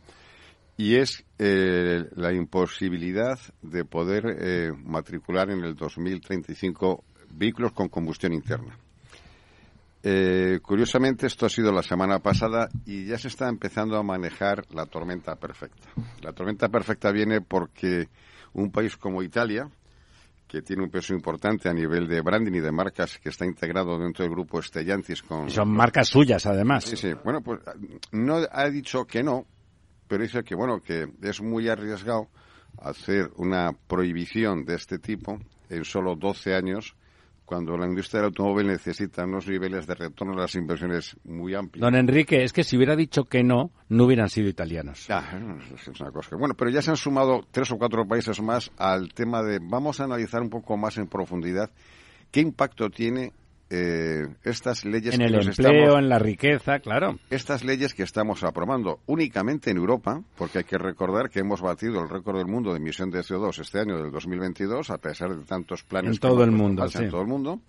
y 0.77 0.95
es 0.95 1.25
eh, 1.39 2.05
la 2.15 2.31
imposibilidad 2.31 3.37
de 3.61 3.83
poder 3.83 4.23
eh, 4.39 4.71
matricular 4.71 5.49
en 5.49 5.65
el 5.65 5.75
2035 5.75 7.03
vehículos 7.31 7.73
con 7.73 7.89
combustión 7.89 8.31
interna. 8.31 8.77
Curiosamente, 10.61 11.27
esto 11.27 11.45
ha 11.45 11.49
sido 11.49 11.73
la 11.73 11.83
semana 11.83 12.19
pasada 12.19 12.69
y 12.85 13.07
ya 13.07 13.17
se 13.17 13.27
está 13.27 13.49
empezando 13.49 13.97
a 13.97 14.03
manejar 14.03 14.63
la 14.73 14.85
tormenta 14.85 15.35
perfecta. 15.35 15.89
La 16.21 16.31
tormenta 16.31 16.69
perfecta 16.69 17.11
viene 17.11 17.41
porque 17.41 18.07
un 18.53 18.71
país 18.71 18.95
como 18.95 19.21
Italia, 19.21 19.69
que 20.47 20.61
tiene 20.61 20.83
un 20.83 20.89
peso 20.89 21.13
importante 21.13 21.69
a 21.69 21.73
nivel 21.73 22.07
de 22.07 22.21
branding 22.21 22.53
y 22.53 22.59
de 22.59 22.71
marcas 22.71 23.17
que 23.19 23.29
está 23.29 23.45
integrado 23.45 23.99
dentro 23.99 24.23
del 24.23 24.31
grupo 24.31 24.61
Stellantis 24.61 25.21
con... 25.21 25.49
son 25.49 25.69
marcas 25.69 26.07
suyas, 26.07 26.45
además. 26.45 26.85
Sí, 26.85 26.95
sí. 26.95 27.13
Bueno, 27.23 27.41
pues 27.41 27.59
no 28.11 28.39
ha 28.49 28.69
dicho 28.69 29.05
que 29.05 29.23
no, 29.23 29.45
pero 30.07 30.23
dice 30.23 30.43
que 30.43 30.55
bueno 30.55 30.79
que 30.81 31.07
es 31.21 31.41
muy 31.41 31.67
arriesgado 31.67 32.29
hacer 32.81 33.31
una 33.35 33.73
prohibición 33.73 34.63
de 34.65 34.75
este 34.75 34.99
tipo 34.99 35.39
en 35.69 35.83
solo 35.83 36.15
12 36.15 36.55
años 36.55 36.95
cuando 37.47 37.77
la 37.77 37.87
industria 37.87 38.19
del 38.19 38.27
automóvil 38.27 38.67
necesita 38.67 39.23
unos 39.23 39.47
niveles 39.47 39.87
de 39.87 39.95
retorno 39.95 40.33
a 40.33 40.41
las 40.41 40.55
inversiones 40.55 41.15
muy 41.23 41.55
amplios. 41.55 41.81
Don 41.81 41.95
Enrique, 41.95 42.43
es 42.43 42.51
que 42.51 42.65
si 42.65 42.75
hubiera 42.75 42.93
dicho 42.93 43.23
que 43.23 43.41
no, 43.41 43.71
no 43.87 44.03
hubieran 44.03 44.27
sido 44.27 44.49
italianos. 44.49 45.07
es 45.09 45.99
una 46.01 46.11
cosa. 46.11 46.35
Bueno, 46.35 46.55
pero 46.55 46.69
ya 46.69 46.81
se 46.81 46.91
han 46.91 46.97
sumado 46.97 47.47
tres 47.49 47.71
o 47.71 47.77
cuatro 47.77 48.05
países 48.05 48.41
más 48.41 48.69
al 48.77 49.13
tema 49.13 49.41
de 49.41 49.59
vamos 49.61 50.01
a 50.01 50.03
analizar 50.03 50.41
un 50.41 50.49
poco 50.49 50.75
más 50.75 50.97
en 50.97 51.07
profundidad 51.07 51.71
qué 52.31 52.41
impacto 52.41 52.89
tiene 52.89 53.31
eh, 53.69 54.27
estas 54.43 54.85
leyes 54.85 55.13
en 55.15 55.21
el 55.21 55.35
empleo, 55.35 55.97
en 55.97 56.07
la 56.07 56.19
riqueza, 56.19 56.79
claro. 56.79 57.19
Estas 57.29 57.65
leyes 57.65 57.93
que 57.93 58.03
estamos 58.03 58.43
aprobando 58.43 59.01
únicamente 59.07 59.71
en 59.71 59.77
Europa, 59.77 60.21
porque 60.37 60.59
hay 60.59 60.63
que 60.63 60.77
recordar 60.77 61.29
que 61.29 61.39
hemos 61.39 61.61
batido 61.61 62.01
el 62.01 62.09
récord 62.09 62.37
del 62.37 62.47
mundo 62.47 62.71
de 62.71 62.77
emisión 62.77 63.11
de 63.11 63.19
CO2 63.19 63.59
este 63.59 63.79
año 63.79 63.97
del 63.97 64.11
2022, 64.11 64.89
a 64.89 64.97
pesar 64.97 65.35
de 65.35 65.43
tantos 65.43 65.83
planes 65.83 66.11
en 66.13 66.19
todo 66.19 66.43
el 66.43 66.51
mundo, 66.51 66.85
en 66.85 67.09
todo 67.09 67.21
el 67.21 67.27
mundo, 67.27 67.59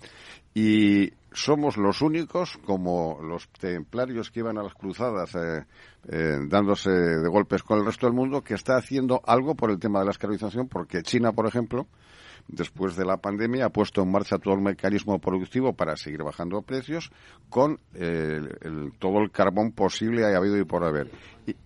y 0.54 1.12
somos 1.32 1.76
los 1.76 2.00
únicos, 2.00 2.58
como 2.64 3.18
los 3.22 3.48
templarios 3.48 4.30
que 4.30 4.40
iban 4.40 4.58
a 4.58 4.62
las 4.62 4.74
cruzadas 4.74 5.34
eh, 5.34 5.64
eh, 6.08 6.38
dándose 6.48 6.90
de 6.90 7.28
golpes 7.28 7.62
con 7.62 7.78
el 7.78 7.86
resto 7.86 8.06
del 8.06 8.14
mundo, 8.14 8.42
que 8.42 8.54
está 8.54 8.76
haciendo 8.76 9.20
algo 9.26 9.54
por 9.54 9.70
el 9.70 9.78
tema 9.78 9.98
de 9.98 10.06
la 10.06 10.10
esclavización, 10.12 10.68
porque 10.68 11.02
China, 11.02 11.32
por 11.32 11.46
ejemplo, 11.46 11.86
después 12.48 12.96
de 12.96 13.04
la 13.04 13.18
pandemia, 13.18 13.66
ha 13.66 13.70
puesto 13.70 14.02
en 14.02 14.10
marcha 14.10 14.38
todo 14.38 14.54
el 14.54 14.60
mecanismo 14.60 15.18
productivo 15.18 15.74
para 15.74 15.96
seguir 15.96 16.22
bajando 16.22 16.62
precios 16.62 17.10
con 17.48 17.78
eh, 17.94 18.40
todo 18.98 19.20
el 19.20 19.30
carbón 19.30 19.72
posible 19.72 20.24
ha 20.24 20.36
habido 20.36 20.58
y 20.58 20.64
por 20.64 20.84
haber. 20.84 21.10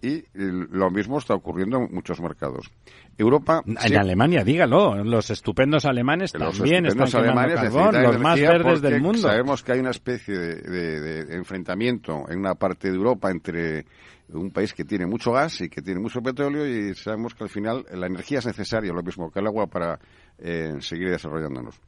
Y, 0.00 0.24
lo 0.34 0.90
mismo 0.90 1.18
está 1.18 1.34
ocurriendo 1.34 1.78
en 1.78 1.92
muchos 1.92 2.20
mercados. 2.20 2.70
Europa. 3.18 3.62
En 3.66 3.96
Alemania, 3.96 4.44
dígalo. 4.44 5.02
Los 5.02 5.30
estupendos 5.30 5.84
alemanes 5.84 6.32
también 6.32 6.86
están 6.86 7.08
alemanes 7.14 7.56
carbón, 7.56 8.02
los 8.02 8.18
más 8.20 8.40
verdes 8.40 8.80
del 8.80 9.00
mundo. 9.00 9.18
Sabemos 9.18 9.62
que 9.62 9.72
hay 9.72 9.80
una 9.80 9.90
especie 9.90 10.36
de 10.36 11.34
enfrentamiento 11.34 12.24
en 12.28 12.38
una 12.38 12.54
parte 12.54 12.90
de 12.90 12.96
Europa 12.96 13.30
entre 13.30 13.84
un 14.32 14.50
país 14.50 14.72
que 14.72 14.84
tiene 14.84 15.06
mucho 15.06 15.32
gas 15.32 15.60
y 15.60 15.68
que 15.68 15.82
tiene 15.82 16.00
mucho 16.00 16.20
petróleo 16.22 16.66
y 16.66 16.94
sabemos 16.94 17.34
que 17.34 17.44
al 17.44 17.50
final 17.50 17.84
la 17.92 18.06
energía 18.06 18.38
es 18.38 18.46
necesaria, 18.46 18.92
lo 18.92 19.02
mismo 19.02 19.30
que 19.30 19.40
el 19.40 19.46
agua, 19.46 19.66
para 19.66 19.98
eh, 20.38 20.74
seguir 20.80 21.10
desarrollándonos. 21.10 21.80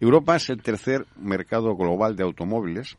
Europa 0.00 0.36
es 0.36 0.50
el 0.50 0.62
tercer 0.62 1.06
mercado 1.16 1.74
global 1.76 2.16
de 2.16 2.24
automóviles, 2.24 2.96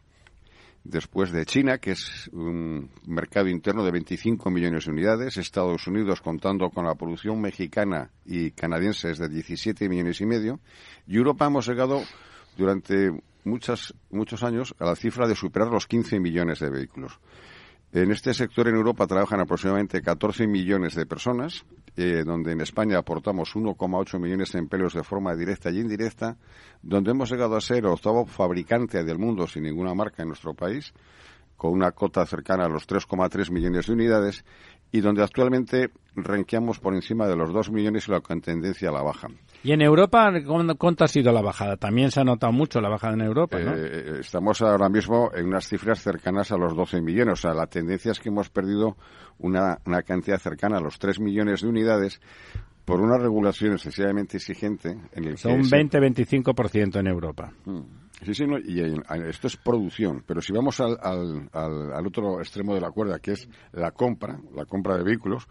después 0.86 1.32
de 1.32 1.46
China, 1.46 1.80
que 1.80 1.92
es 1.92 2.30
un 2.32 2.90
mercado 3.08 3.50
interno 3.50 3.84
de 3.84 3.92
25 3.92 4.50
millones 4.50 4.86
de 4.86 4.92
unidades, 4.92 5.38
Estados 5.38 5.88
Unidos 5.88 6.22
contando 6.22 6.70
con 6.70 6.86
la 6.86 6.96
producción 6.96 7.42
mexicana 7.42 8.12
y 8.26 8.52
canadiense 8.52 9.10
es 9.10 9.18
de 9.18 9.28
17 9.28 9.90
millones 9.90 10.22
y 10.22 10.26
medio, 10.26 10.60
y 11.08 11.18
Europa 11.18 11.48
hemos 11.48 11.68
llegado 11.68 12.02
durante 12.56 13.12
muchas, 13.44 13.94
muchos 14.12 14.44
años 14.44 14.76
a 14.80 14.86
la 14.86 14.96
cifra 14.96 15.28
de 15.28 15.36
superar 15.36 15.70
los 15.70 15.88
15 15.88 16.20
millones 16.20 16.60
de 16.60 16.70
vehículos. 16.70 17.20
En 17.96 18.12
este 18.12 18.34
sector 18.34 18.68
en 18.68 18.76
Europa 18.76 19.08
trabajan 19.08 19.40
aproximadamente 19.40 20.02
14 20.02 20.48
millones 20.48 20.96
de 20.96 21.06
personas, 21.06 21.64
eh, 21.96 22.24
donde 22.26 22.52
en 22.52 22.60
España 22.60 22.98
aportamos 22.98 23.56
1,8 23.56 24.20
millones 24.20 24.52
de 24.52 24.60
empleos 24.60 24.94
de 24.94 25.02
forma 25.02 25.34
directa 25.34 25.72
y 25.72 25.80
indirecta, 25.80 26.36
donde 26.82 27.12
hemos 27.12 27.32
llegado 27.32 27.56
a 27.56 27.62
ser 27.62 27.86
octavo 27.86 28.26
fabricante 28.26 29.02
del 29.06 29.18
mundo 29.18 29.48
sin 29.48 29.64
ninguna 29.64 29.94
marca 29.94 30.24
en 30.24 30.28
nuestro 30.28 30.54
país, 30.54 30.94
con 31.56 31.72
una 31.72 31.94
cota 31.94 32.26
cercana 32.26 32.66
a 32.66 32.68
los 32.68 32.86
3,3 32.86 33.50
millones 33.50 33.88
de 33.88 33.94
unidades, 33.94 34.44
y 34.92 35.02
donde 35.02 35.24
actualmente 35.24 35.90
renqueamos 36.16 36.80
por 36.80 36.96
encima 36.96 37.28
de 37.28 37.36
los 37.36 37.52
2 37.52 37.72
millones 37.72 38.08
y 38.08 38.12
la 38.12 38.22
tendencia 38.22 38.90
a 38.90 38.94
la 38.94 39.02
baja. 39.02 39.28
¿Y 39.64 39.72
en 39.72 39.82
Europa 39.82 40.32
cuánto 40.78 41.04
ha 41.04 41.08
sido 41.08 41.32
la 41.32 41.42
bajada? 41.42 41.76
También 41.78 42.12
se 42.12 42.22
ha 42.22 42.24
notado 42.24 42.54
mucho 42.54 42.80
la 42.80 42.90
bajada 42.90 43.14
en 43.16 43.22
Europa, 43.22 43.60
¿no? 43.60 43.74
Eh, 43.76 44.20
estamos 44.20 44.62
ahora 44.62 44.88
mismo 44.90 45.32
en 45.34 45.48
unas 45.48 45.68
cifras 45.68 46.02
cercanas 46.02 46.52
a 46.52 46.58
los 46.58 46.76
12 46.76 47.02
millones. 47.02 47.34
O 47.34 47.42
sea, 47.42 47.54
la 47.54 47.68
tendencia 47.68 48.12
es 48.12 48.20
que 48.20 48.30
hemos 48.30 48.50
perdido 48.50 48.96
una, 49.40 49.80
una 49.86 50.04
cantidad 50.04 50.38
cercana 50.38 50.78
a 50.78 50.82
los 50.82 51.00
3 51.00 51.20
millones 51.20 51.62
de 51.62 51.68
unidades 51.68 52.22
por 52.86 53.02
una 53.02 53.18
regulación 53.18 53.74
excesivamente 53.74 54.38
exigente. 54.38 54.96
En 55.12 55.26
el 55.26 55.38
Son 55.38 55.54
un 55.54 55.64
20-25% 55.64 57.00
en 57.00 57.08
Europa. 57.08 57.52
Mm. 57.66 58.05
Sí, 58.24 58.34
sí, 58.34 58.46
y 58.66 58.82
esto 59.28 59.48
es 59.48 59.58
producción, 59.58 60.24
pero 60.26 60.42
si 60.42 60.54
vamos 60.54 60.80
al, 60.80 60.98
al, 61.02 61.50
al, 61.52 62.08
otro 62.08 62.40
extremo 62.40 62.74
de 62.74 62.82
la 62.82 62.92
cuerda, 62.92 63.20
que 63.20 63.34
es 63.34 63.50
la 63.74 63.92
compra, 63.92 64.40
la 64.56 64.66
compra 64.66 64.98
de 64.98 65.04
vehículos, 65.04 65.48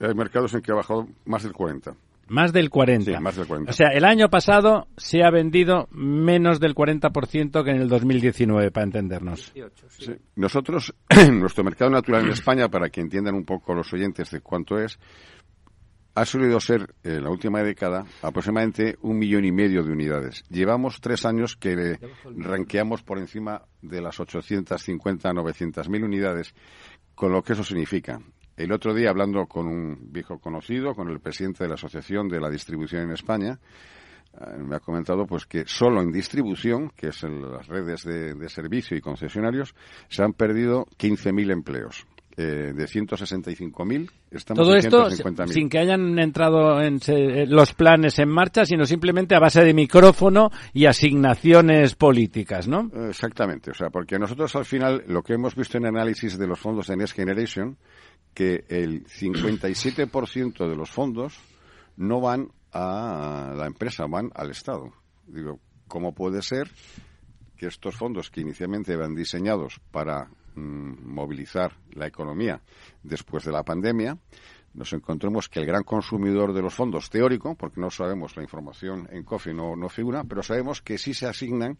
hay 0.00 0.14
mercados 0.14 0.54
en 0.54 0.62
que 0.62 0.72
ha 0.72 0.76
bajado 0.76 1.06
más 1.24 1.42
del 1.42 1.52
40. 1.52 1.94
Más 2.28 2.52
del 2.52 2.70
40. 2.70 3.12
Sí, 3.12 3.22
más 3.22 3.36
del 3.36 3.46
40. 3.46 3.70
O 3.70 3.72
sea, 3.72 3.88
el 3.90 4.04
año 4.04 4.28
pasado 4.28 4.88
se 4.96 5.22
ha 5.22 5.30
vendido 5.30 5.86
menos 5.92 6.58
del 6.58 6.74
40% 6.74 7.64
que 7.64 7.70
en 7.70 7.80
el 7.80 7.88
2019, 7.88 8.72
para 8.72 8.84
entendernos. 8.84 9.52
Sí. 9.90 10.12
Nosotros, 10.34 10.92
nuestro 11.32 11.62
mercado 11.62 11.90
natural 11.90 12.24
en 12.24 12.32
España, 12.32 12.68
para 12.68 12.88
que 12.88 13.00
entiendan 13.00 13.36
un 13.36 13.44
poco 13.44 13.74
los 13.74 13.92
oyentes 13.92 14.30
de 14.32 14.40
cuánto 14.40 14.78
es, 14.78 14.98
ha 16.16 16.24
solido 16.24 16.58
ser 16.60 16.94
en 17.04 17.22
la 17.22 17.30
última 17.30 17.62
década 17.62 18.06
aproximadamente 18.22 18.96
un 19.02 19.18
millón 19.18 19.44
y 19.44 19.52
medio 19.52 19.82
de 19.82 19.92
unidades. 19.92 20.42
Llevamos 20.48 20.98
tres 21.02 21.26
años 21.26 21.56
que 21.56 21.98
ranqueamos 22.24 23.02
por 23.02 23.18
encima 23.18 23.62
de 23.82 24.00
las 24.00 24.18
850 24.18 25.30
900 25.34 25.90
mil 25.90 26.04
unidades, 26.04 26.54
con 27.14 27.32
lo 27.32 27.42
que 27.42 27.52
eso 27.52 27.62
significa. 27.62 28.18
El 28.56 28.72
otro 28.72 28.94
día, 28.94 29.10
hablando 29.10 29.44
con 29.44 29.66
un 29.66 30.10
viejo 30.10 30.38
conocido, 30.38 30.94
con 30.94 31.10
el 31.10 31.20
presidente 31.20 31.64
de 31.64 31.68
la 31.68 31.74
Asociación 31.74 32.28
de 32.28 32.40
la 32.40 32.48
Distribución 32.48 33.02
en 33.02 33.10
España, 33.10 33.60
eh, 34.32 34.56
me 34.56 34.76
ha 34.76 34.80
comentado 34.80 35.26
pues 35.26 35.44
que 35.44 35.64
solo 35.66 36.00
en 36.00 36.12
distribución, 36.12 36.92
que 36.96 37.08
es 37.08 37.22
en 37.24 37.42
las 37.42 37.66
redes 37.66 38.04
de, 38.04 38.32
de 38.32 38.48
servicio 38.48 38.96
y 38.96 39.02
concesionarios, 39.02 39.74
se 40.08 40.22
han 40.22 40.32
perdido 40.32 40.86
15.000 40.98 41.52
empleos 41.52 42.06
eh, 42.38 42.72
de 42.74 42.84
165.000, 42.84 44.10
estamos 44.30 44.66
Todo 44.66 44.76
esto 44.76 45.08
sin 45.46 45.70
que 45.70 45.78
hayan 45.78 46.18
entrado 46.18 46.82
en 46.82 47.00
eh, 47.06 47.46
los 47.46 47.72
planes 47.72 48.18
en 48.18 48.28
marcha, 48.28 48.66
sino 48.66 48.84
simplemente 48.84 49.34
a 49.34 49.38
base 49.38 49.64
de 49.64 49.72
micrófono 49.72 50.50
y 50.74 50.84
asignaciones 50.84 51.94
políticas, 51.94 52.68
¿no? 52.68 52.90
Exactamente, 53.08 53.70
o 53.70 53.74
sea, 53.74 53.88
porque 53.88 54.18
nosotros 54.18 54.54
al 54.54 54.66
final 54.66 55.04
lo 55.08 55.22
que 55.22 55.32
hemos 55.32 55.54
visto 55.54 55.78
en 55.78 55.86
análisis 55.86 56.36
de 56.36 56.46
los 56.46 56.60
fondos 56.60 56.88
de 56.88 56.96
Next 56.98 57.16
Generation, 57.16 57.78
que 58.34 58.66
el 58.68 59.06
57% 59.06 60.68
de 60.68 60.76
los 60.76 60.90
fondos 60.90 61.38
no 61.96 62.20
van 62.20 62.50
a 62.70 63.54
la 63.56 63.66
empresa, 63.66 64.04
van 64.06 64.30
al 64.34 64.50
Estado. 64.50 64.92
Digo, 65.26 65.58
¿cómo 65.88 66.14
puede 66.14 66.42
ser 66.42 66.70
que 67.56 67.66
estos 67.66 67.96
fondos 67.96 68.30
que 68.30 68.42
inicialmente 68.42 68.92
eran 68.92 69.14
diseñados 69.14 69.80
para 69.90 70.28
Mm, 70.56 71.12
movilizar 71.12 71.76
la 71.92 72.06
economía 72.06 72.62
después 73.02 73.44
de 73.44 73.52
la 73.52 73.62
pandemia, 73.62 74.16
nos 74.72 74.90
encontremos 74.94 75.50
que 75.50 75.60
el 75.60 75.66
gran 75.66 75.82
consumidor 75.82 76.54
de 76.54 76.62
los 76.62 76.72
fondos 76.72 77.10
teórico, 77.10 77.54
porque 77.54 77.78
no 77.78 77.90
sabemos 77.90 78.34
la 78.38 78.42
información 78.42 79.06
en 79.12 79.22
COFI 79.22 79.52
no, 79.52 79.76
no 79.76 79.90
figura, 79.90 80.24
pero 80.24 80.42
sabemos 80.42 80.80
que 80.80 80.96
sí 80.96 81.12
se 81.12 81.26
asignan 81.26 81.76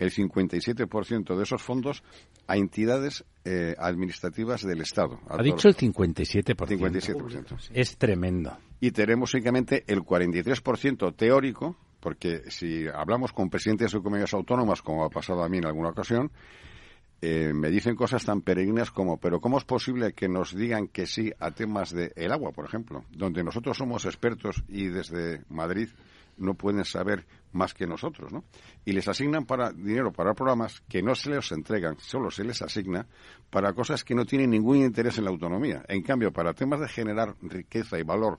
el 0.00 0.10
57% 0.10 1.36
de 1.36 1.42
esos 1.44 1.62
fondos 1.62 2.02
a 2.48 2.56
entidades 2.56 3.24
eh, 3.44 3.76
administrativas 3.78 4.62
del 4.62 4.80
Estado. 4.80 5.20
Ha 5.28 5.40
dicho 5.40 5.68
el 5.68 5.76
57%. 5.76 6.56
57%. 6.56 7.70
Es 7.72 7.96
tremendo. 7.98 8.56
Y 8.80 8.90
tenemos 8.90 9.32
únicamente 9.34 9.84
el 9.86 10.00
43% 10.00 11.14
teórico, 11.14 11.76
porque 12.00 12.42
si 12.50 12.88
hablamos 12.88 13.32
con 13.32 13.48
presidentes 13.48 13.92
de 13.92 13.98
comunidades 13.98 14.34
autónomas, 14.34 14.82
como 14.82 15.04
ha 15.04 15.08
pasado 15.08 15.44
a 15.44 15.48
mí 15.48 15.58
en 15.58 15.66
alguna 15.66 15.90
ocasión, 15.90 16.32
eh, 17.20 17.52
me 17.52 17.70
dicen 17.70 17.96
cosas 17.96 18.24
tan 18.24 18.42
peregrinas 18.42 18.90
como, 18.90 19.18
pero 19.18 19.40
¿cómo 19.40 19.58
es 19.58 19.64
posible 19.64 20.12
que 20.12 20.28
nos 20.28 20.54
digan 20.54 20.86
que 20.86 21.06
sí 21.06 21.32
a 21.40 21.50
temas 21.50 21.90
de 21.90 22.12
el 22.14 22.32
agua, 22.32 22.52
por 22.52 22.64
ejemplo, 22.64 23.04
donde 23.10 23.42
nosotros 23.42 23.76
somos 23.76 24.04
expertos 24.04 24.62
y 24.68 24.86
desde 24.86 25.42
Madrid 25.48 25.88
no 26.36 26.54
pueden 26.54 26.84
saber 26.84 27.26
más 27.52 27.74
que 27.74 27.86
nosotros, 27.86 28.32
¿no? 28.32 28.44
Y 28.84 28.92
les 28.92 29.08
asignan 29.08 29.44
para 29.46 29.72
dinero 29.72 30.12
para 30.12 30.34
programas 30.34 30.80
que 30.88 31.02
no 31.02 31.16
se 31.16 31.30
les 31.30 31.50
entregan, 31.50 31.98
solo 31.98 32.30
se 32.30 32.44
les 32.44 32.62
asigna 32.62 33.06
para 33.50 33.72
cosas 33.72 34.04
que 34.04 34.14
no 34.14 34.24
tienen 34.24 34.50
ningún 34.50 34.76
interés 34.76 35.18
en 35.18 35.24
la 35.24 35.30
autonomía. 35.30 35.82
En 35.88 36.02
cambio, 36.02 36.32
para 36.32 36.54
temas 36.54 36.80
de 36.80 36.88
generar 36.88 37.34
riqueza 37.42 37.98
y 37.98 38.04
valor, 38.04 38.38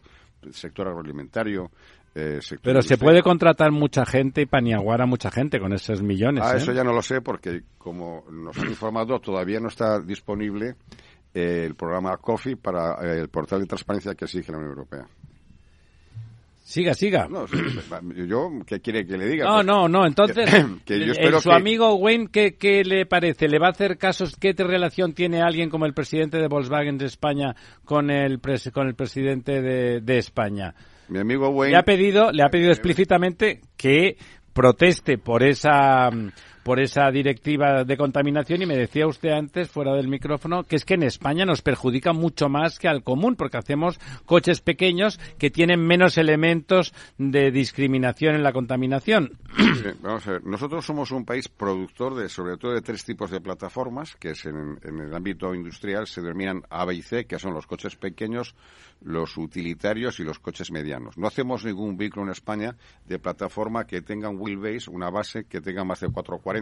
sector 0.52 0.88
agroalimentario, 0.88 1.72
eh, 2.16 2.40
Pero 2.62 2.82
se 2.82 2.98
puede 2.98 3.22
contratar 3.22 3.72
mucha 3.72 4.06
gente 4.06 4.42
y 4.42 4.46
paniaguar 4.46 5.02
a 5.02 5.06
mucha 5.06 5.30
gente 5.32 5.60
con 5.60 5.74
esos 5.74 6.02
millones. 6.02 6.44
Ah, 6.46 6.54
¿eh? 6.54 6.58
eso 6.58 6.74
ya 6.74 6.84
no 6.84 6.92
lo 6.94 7.02
sé 7.02 7.22
porque, 7.22 7.62
como 7.78 8.24
nos 8.32 8.58
han 8.58 8.68
informado, 8.70 9.20
todavía 9.20 9.60
no 9.60 9.68
está 9.68 10.00
disponible 10.00 10.76
eh, 11.34 11.64
el 11.66 11.76
programa 11.76 12.18
COFI 12.18 12.56
para 12.56 12.96
el 13.14 13.30
portal 13.30 13.62
de 13.62 13.68
transparencia 13.68 14.16
que 14.16 14.26
exige 14.26 14.52
la 14.52 14.58
Unión 14.58 14.72
Europea. 14.72 15.06
Siga, 16.64 16.94
siga. 16.94 17.28
No, 17.28 17.48
yo, 18.28 18.50
¿qué 18.68 18.80
quiere 18.80 19.04
que 19.04 19.18
le 19.18 19.28
diga? 19.28 19.46
No, 19.46 19.56
Pues, 19.56 19.66
no, 19.66 19.88
no. 19.88 20.06
Entonces, 20.06 20.46
que 20.86 21.00
yo 21.00 21.06
el- 21.06 21.12
espero 21.12 21.42
su 21.42 21.50
que- 21.50 21.56
amigo 21.56 21.96
Wayne, 21.96 22.28
¿qué, 22.32 22.58
¿qué 22.58 22.84
le 22.84 23.08
parece? 23.08 23.48
¿Le 23.48 23.58
va 23.58 23.68
a 23.68 23.72
hacer 23.72 23.98
casos? 23.98 24.36
¿Qué 24.40 24.54
relación 24.54 25.14
tiene 25.14 25.42
alguien 25.42 25.72
como 25.72 25.88
el 25.88 25.96
presidente 25.96 26.38
de 26.38 26.48
Volkswagen 26.48 27.00
de 27.00 27.06
España 27.06 27.56
con 27.86 28.12
el, 28.12 28.40
pres- 28.40 28.72
con 28.72 28.88
el 28.88 28.94
presidente 28.94 29.64
de, 29.64 30.02
de 30.02 30.18
España? 30.20 30.76
Mi 31.10 31.20
amigo 31.20 31.50
Wayne... 31.50 31.72
Le 31.72 31.78
ha 31.78 31.84
pedido, 31.84 32.32
le 32.32 32.44
ha 32.44 32.50
pedido 32.50 32.72
explícitamente 32.72 33.62
que 33.76 34.18
proteste 34.54 35.18
por 35.18 35.44
esa 35.44 36.10
mm, 36.12 36.32
por 36.70 36.80
esa 36.80 37.10
directiva 37.10 37.84
de 37.84 37.98
contaminación 37.98 38.62
y 38.62 38.68
me 38.68 38.78
decía 38.78 39.08
usted 39.08 39.32
antes 39.32 39.72
fuera 39.72 39.96
del 39.96 40.08
micrófono 40.08 40.66
que 40.66 40.76
es 40.76 40.86
que 40.86 40.94
en 40.94 41.02
España 41.02 41.44
nos 41.44 41.64
perjudica 41.64 42.14
mucho 42.14 42.48
más 42.48 42.78
que 42.78 42.88
al 42.88 43.02
común 43.02 43.36
porque 43.36 43.58
hacemos 43.58 44.00
coches 44.28 44.62
pequeños 44.62 45.20
que 45.40 45.50
tienen 45.50 45.80
menos 45.80 46.20
elementos 46.20 46.94
de 47.18 47.50
discriminación 47.50 48.36
en 48.36 48.44
la 48.44 48.54
contaminación. 48.54 49.32
Vamos 50.04 50.28
a 50.28 50.34
ver. 50.34 50.46
Nosotros 50.46 50.86
somos 50.86 51.10
un 51.10 51.26
país 51.26 51.48
productor 51.48 52.14
de, 52.14 52.30
sobre 52.30 52.58
todo, 52.58 52.74
de 52.74 52.84
tres 52.84 53.04
tipos 53.04 53.32
de 53.32 53.42
plataformas, 53.42 54.16
que 54.16 54.32
es 54.32 54.46
en, 54.46 54.78
en 54.84 55.00
el 55.00 55.16
ámbito 55.16 55.56
industrial 55.56 56.06
se 56.06 56.22
denominan 56.22 56.62
A, 56.70 56.86
B 56.86 56.94
y 56.94 57.02
C, 57.02 57.26
que 57.26 57.40
son 57.40 57.56
los 57.56 57.66
coches 57.66 57.96
pequeños, 57.96 58.54
los 59.02 59.38
utilitarios 59.38 60.20
y 60.20 60.24
los 60.24 60.40
coches 60.40 60.72
medianos. 60.72 61.18
No 61.18 61.28
hacemos 61.28 61.66
ningún 61.66 61.98
vehículo 61.98 62.26
en 62.26 62.32
España 62.32 62.76
de 63.08 63.20
plataforma 63.20 63.86
que 63.86 64.02
tenga 64.02 64.30
un 64.30 64.40
wheelbase, 64.40 64.90
una 64.90 65.10
base 65.10 65.46
que 65.46 65.62
tenga 65.62 65.84
más 65.84 66.02
de 66.02 66.10
440, 66.10 66.59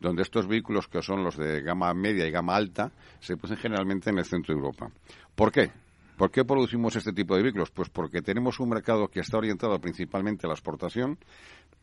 donde 0.00 0.22
estos 0.22 0.46
vehículos, 0.46 0.88
que 0.88 1.02
son 1.02 1.22
los 1.24 1.36
de 1.36 1.60
gama 1.62 1.92
media 1.94 2.26
y 2.26 2.30
gama 2.30 2.56
alta, 2.56 2.90
se 3.20 3.36
producen 3.36 3.58
generalmente 3.62 4.10
en 4.10 4.18
el 4.18 4.24
centro 4.24 4.54
de 4.54 4.60
Europa. 4.60 4.90
¿Por 5.34 5.52
qué? 5.52 5.70
¿Por 6.16 6.32
qué 6.32 6.44
producimos 6.44 6.96
este 6.96 7.12
tipo 7.12 7.36
de 7.36 7.42
vehículos? 7.42 7.70
Pues 7.70 7.90
porque 7.90 8.22
tenemos 8.22 8.58
un 8.58 8.70
mercado 8.70 9.06
que 9.06 9.20
está 9.20 9.38
orientado 9.38 9.78
principalmente 9.78 10.46
a 10.46 10.48
la 10.48 10.54
exportación. 10.54 11.16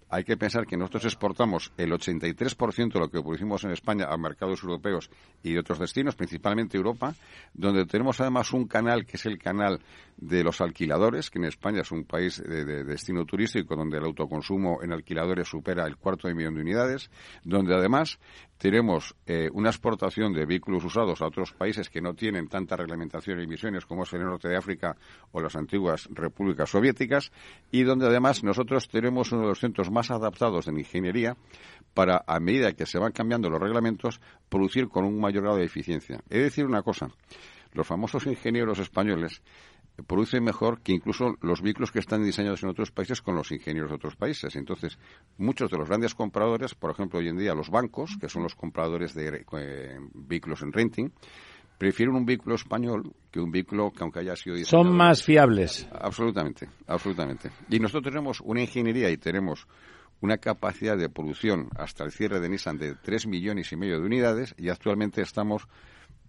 Hay 0.09 0.23
que 0.23 0.37
pensar 0.37 0.67
que 0.67 0.77
nosotros 0.77 1.05
exportamos 1.05 1.71
el 1.77 1.91
83% 1.91 2.93
de 2.93 2.99
lo 2.99 3.09
que 3.09 3.21
producimos 3.21 3.63
en 3.63 3.71
España 3.71 4.05
a 4.07 4.17
mercados 4.17 4.61
europeos 4.61 5.09
y 5.41 5.53
de 5.53 5.59
otros 5.59 5.79
destinos, 5.79 6.15
principalmente 6.15 6.77
Europa, 6.77 7.13
donde 7.53 7.85
tenemos 7.85 8.21
además 8.21 8.53
un 8.53 8.67
canal 8.67 9.05
que 9.05 9.17
es 9.17 9.25
el 9.25 9.39
canal 9.39 9.79
de 10.17 10.43
los 10.43 10.61
alquiladores, 10.61 11.29
que 11.29 11.39
en 11.39 11.45
España 11.45 11.81
es 11.81 11.91
un 11.91 12.05
país 12.05 12.41
de, 12.41 12.65
de 12.65 12.83
destino 12.83 13.25
turístico 13.25 13.75
donde 13.75 13.97
el 13.97 14.05
autoconsumo 14.05 14.83
en 14.83 14.93
alquiladores 14.93 15.47
supera 15.47 15.85
el 15.87 15.97
cuarto 15.97 16.27
de 16.27 16.35
millón 16.35 16.55
de 16.55 16.61
unidades, 16.61 17.09
donde 17.43 17.73
además 17.73 18.19
tenemos 18.57 19.15
eh, 19.25 19.49
una 19.53 19.69
exportación 19.69 20.33
de 20.33 20.45
vehículos 20.45 20.83
usados 20.83 21.21
a 21.21 21.27
otros 21.27 21.51
países 21.51 21.89
que 21.89 22.01
no 22.01 22.13
tienen 22.13 22.47
tanta 22.47 22.75
reglamentación 22.75 23.39
y 23.39 23.43
emisiones 23.43 23.85
como 23.85 24.03
es 24.03 24.13
el 24.13 24.23
norte 24.23 24.47
de 24.47 24.57
África 24.57 24.95
o 25.31 25.41
las 25.41 25.55
antiguas 25.55 26.07
repúblicas 26.11 26.69
soviéticas 26.69 27.31
y 27.71 27.83
donde 27.83 28.07
además 28.07 28.43
nosotros 28.43 28.87
tenemos 28.87 29.31
uno 29.31 29.41
de 29.41 29.47
los 29.49 29.59
centros 29.59 29.91
más 29.91 30.09
adaptados 30.11 30.67
en 30.67 30.77
ingeniería 30.77 31.35
para, 31.93 32.23
a 32.27 32.39
medida 32.39 32.73
que 32.73 32.85
se 32.85 32.97
van 32.97 33.11
cambiando 33.11 33.49
los 33.49 33.59
reglamentos, 33.59 34.21
producir 34.49 34.87
con 34.87 35.05
un 35.05 35.19
mayor 35.19 35.43
grado 35.43 35.57
de 35.57 35.65
eficiencia. 35.65 36.21
He 36.29 36.37
de 36.37 36.43
decir 36.45 36.65
una 36.65 36.81
cosa, 36.81 37.09
los 37.73 37.85
famosos 37.85 38.25
ingenieros 38.25 38.79
españoles 38.79 39.41
producen 40.03 40.43
mejor 40.43 40.81
que 40.81 40.91
incluso 40.91 41.35
los 41.41 41.61
vehículos 41.61 41.91
que 41.91 41.99
están 41.99 42.23
diseñados 42.23 42.63
en 42.63 42.69
otros 42.69 42.91
países 42.91 43.21
con 43.21 43.35
los 43.35 43.51
ingenieros 43.51 43.89
de 43.89 43.95
otros 43.95 44.15
países. 44.15 44.55
Entonces, 44.55 44.97
muchos 45.37 45.71
de 45.71 45.77
los 45.77 45.87
grandes 45.87 46.15
compradores, 46.15 46.75
por 46.75 46.91
ejemplo, 46.91 47.19
hoy 47.19 47.29
en 47.29 47.37
día 47.37 47.53
los 47.53 47.69
bancos, 47.69 48.17
que 48.19 48.29
son 48.29 48.43
los 48.43 48.55
compradores 48.55 49.13
de 49.13 49.45
eh, 49.57 49.97
vehículos 50.13 50.61
en 50.61 50.73
renting, 50.73 51.09
prefieren 51.77 52.15
un 52.15 52.25
vehículo 52.25 52.55
español 52.55 53.13
que 53.31 53.39
un 53.39 53.51
vehículo 53.51 53.91
que 53.91 54.03
aunque 54.03 54.19
haya 54.19 54.35
sido 54.35 54.55
diseñado... 54.55 54.83
Son 54.83 54.95
más 54.95 55.23
fiables. 55.23 55.87
Absolutamente, 55.91 56.69
absolutamente. 56.87 57.51
Y 57.69 57.79
nosotros 57.79 58.13
tenemos 58.13 58.41
una 58.41 58.61
ingeniería 58.61 59.09
y 59.09 59.17
tenemos 59.17 59.67
una 60.21 60.37
capacidad 60.37 60.97
de 60.97 61.09
producción 61.09 61.69
hasta 61.77 62.03
el 62.03 62.11
cierre 62.11 62.39
de 62.39 62.49
Nissan 62.49 62.77
de 62.77 62.95
3 62.95 63.27
millones 63.27 63.71
y 63.71 63.75
medio 63.75 63.99
de 63.99 64.05
unidades 64.05 64.55
y 64.57 64.69
actualmente 64.69 65.21
estamos 65.21 65.67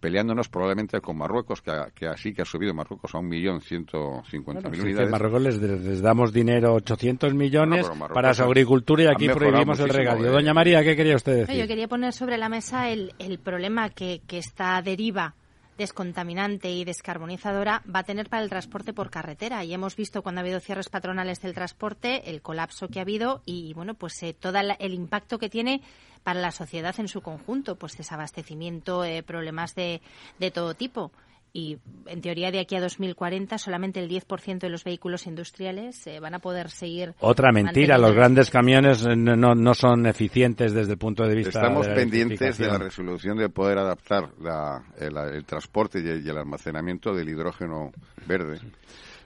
peleándonos 0.01 0.49
probablemente 0.49 1.01
con 1.01 1.17
Marruecos, 1.17 1.63
que, 1.63 1.73
que 1.95 2.07
así 2.07 2.33
que 2.35 2.43
ha 2.43 2.45
subido 2.45 2.75
Marruecos 2.75 3.15
a 3.15 3.19
un 3.19 3.29
millón 3.29 3.61
ciento 3.61 4.23
cincuenta 4.31 4.69
mil 4.69 4.81
unidades. 4.83 5.07
en 5.07 5.11
Marruecos 5.11 5.43
les, 5.43 5.59
les 5.61 6.01
damos 6.03 6.33
dinero 6.33 6.75
800 6.75 7.35
millones 7.35 7.89
Bueno, 7.89 8.09
para 8.15 8.35
su 8.35 8.43
agricultura 8.43 9.05
y 9.05 9.07
aquí 9.07 9.29
prohibimos 9.29 9.81
el 9.81 9.89
regadío. 9.89 10.27
eh. 10.27 10.31
Doña 10.31 10.55
María, 10.55 10.83
¿qué 10.83 10.95
quería 10.97 11.17
usted 11.17 11.37
decir? 11.37 11.57
Yo 11.57 11.67
quería 11.67 11.89
poner 11.89 12.13
sobre 12.13 12.37
la 12.39 12.49
mesa 12.49 12.91
el, 12.91 13.13
el 13.19 13.39
problema 13.39 13.91
que, 13.91 14.21
que 14.27 14.39
esta 14.39 14.81
deriva 14.83 15.35
descontaminante 15.77 16.71
y 16.71 16.85
descarbonizadora 16.85 17.83
va 17.93 18.01
a 18.01 18.05
tener 18.05 18.29
para 18.29 18.43
el 18.43 18.49
transporte 18.49 18.93
por 18.93 19.11
carretera. 19.11 19.65
Y 19.65 19.75
hemos 19.75 19.97
visto 19.97 20.23
cuando 20.23 20.41
ha 20.41 20.43
habido 20.43 20.61
cierres 20.61 20.89
patronales 20.89 21.41
del 21.41 21.55
transporte 21.55 22.31
el 22.31 22.43
colapso 22.43 22.89
que 22.89 22.99
ha 22.99 23.03
habido 23.03 23.43
y 23.45 23.75
bueno, 23.75 23.95
pues 23.95 24.23
eh, 24.23 24.35
todo 24.39 24.59
el 24.59 24.95
impacto 24.95 25.39
que 25.39 25.49
tiene 25.49 25.83
para 26.23 26.41
la 26.41 26.51
sociedad 26.51 26.95
en 26.99 27.09
su 27.09 27.21
conjunto, 27.21 27.77
pues 27.77 27.97
desabastecimiento, 27.97 29.05
eh, 29.05 29.23
problemas 29.23 29.75
de, 29.75 30.01
de 30.39 30.51
todo 30.51 30.75
tipo. 30.75 31.13
Y 31.57 31.79
en 32.05 32.21
teoría 32.21 32.51
de 32.51 32.61
aquí 32.61 32.77
a 32.77 32.83
2040 32.83 33.57
solamente 33.57 33.99
el 33.99 34.11
10% 34.11 34.59
de 34.59 34.69
los 34.69 34.85
vehículos 34.85 35.27
industriales 35.27 36.07
eh, 36.07 36.21
van 36.21 36.35
a 36.35 36.39
poder 36.39 36.69
seguir. 36.69 37.15
Otra 37.19 37.51
mentira, 37.51 37.97
los 37.97 38.13
grandes 38.15 38.51
camiones 38.51 39.07
eh, 39.07 39.17
no, 39.17 39.55
no 39.55 39.73
son 39.73 40.05
eficientes 40.05 40.75
desde 40.75 40.93
el 40.93 40.99
punto 40.99 41.25
de 41.27 41.35
vista 41.35 41.59
Estamos 41.61 41.87
de 41.87 41.93
la 41.93 41.97
pendientes 41.97 42.59
de 42.59 42.67
la 42.67 42.77
resolución 42.77 43.39
de 43.39 43.49
poder 43.49 43.79
adaptar 43.79 44.29
la- 44.39 44.85
el, 44.99 45.17
el 45.17 45.47
transporte 45.47 45.99
y 46.05 46.07
el, 46.07 46.27
y 46.27 46.29
el 46.29 46.37
almacenamiento 46.37 47.15
del 47.15 47.31
hidrógeno 47.31 47.91
verde. 48.27 48.59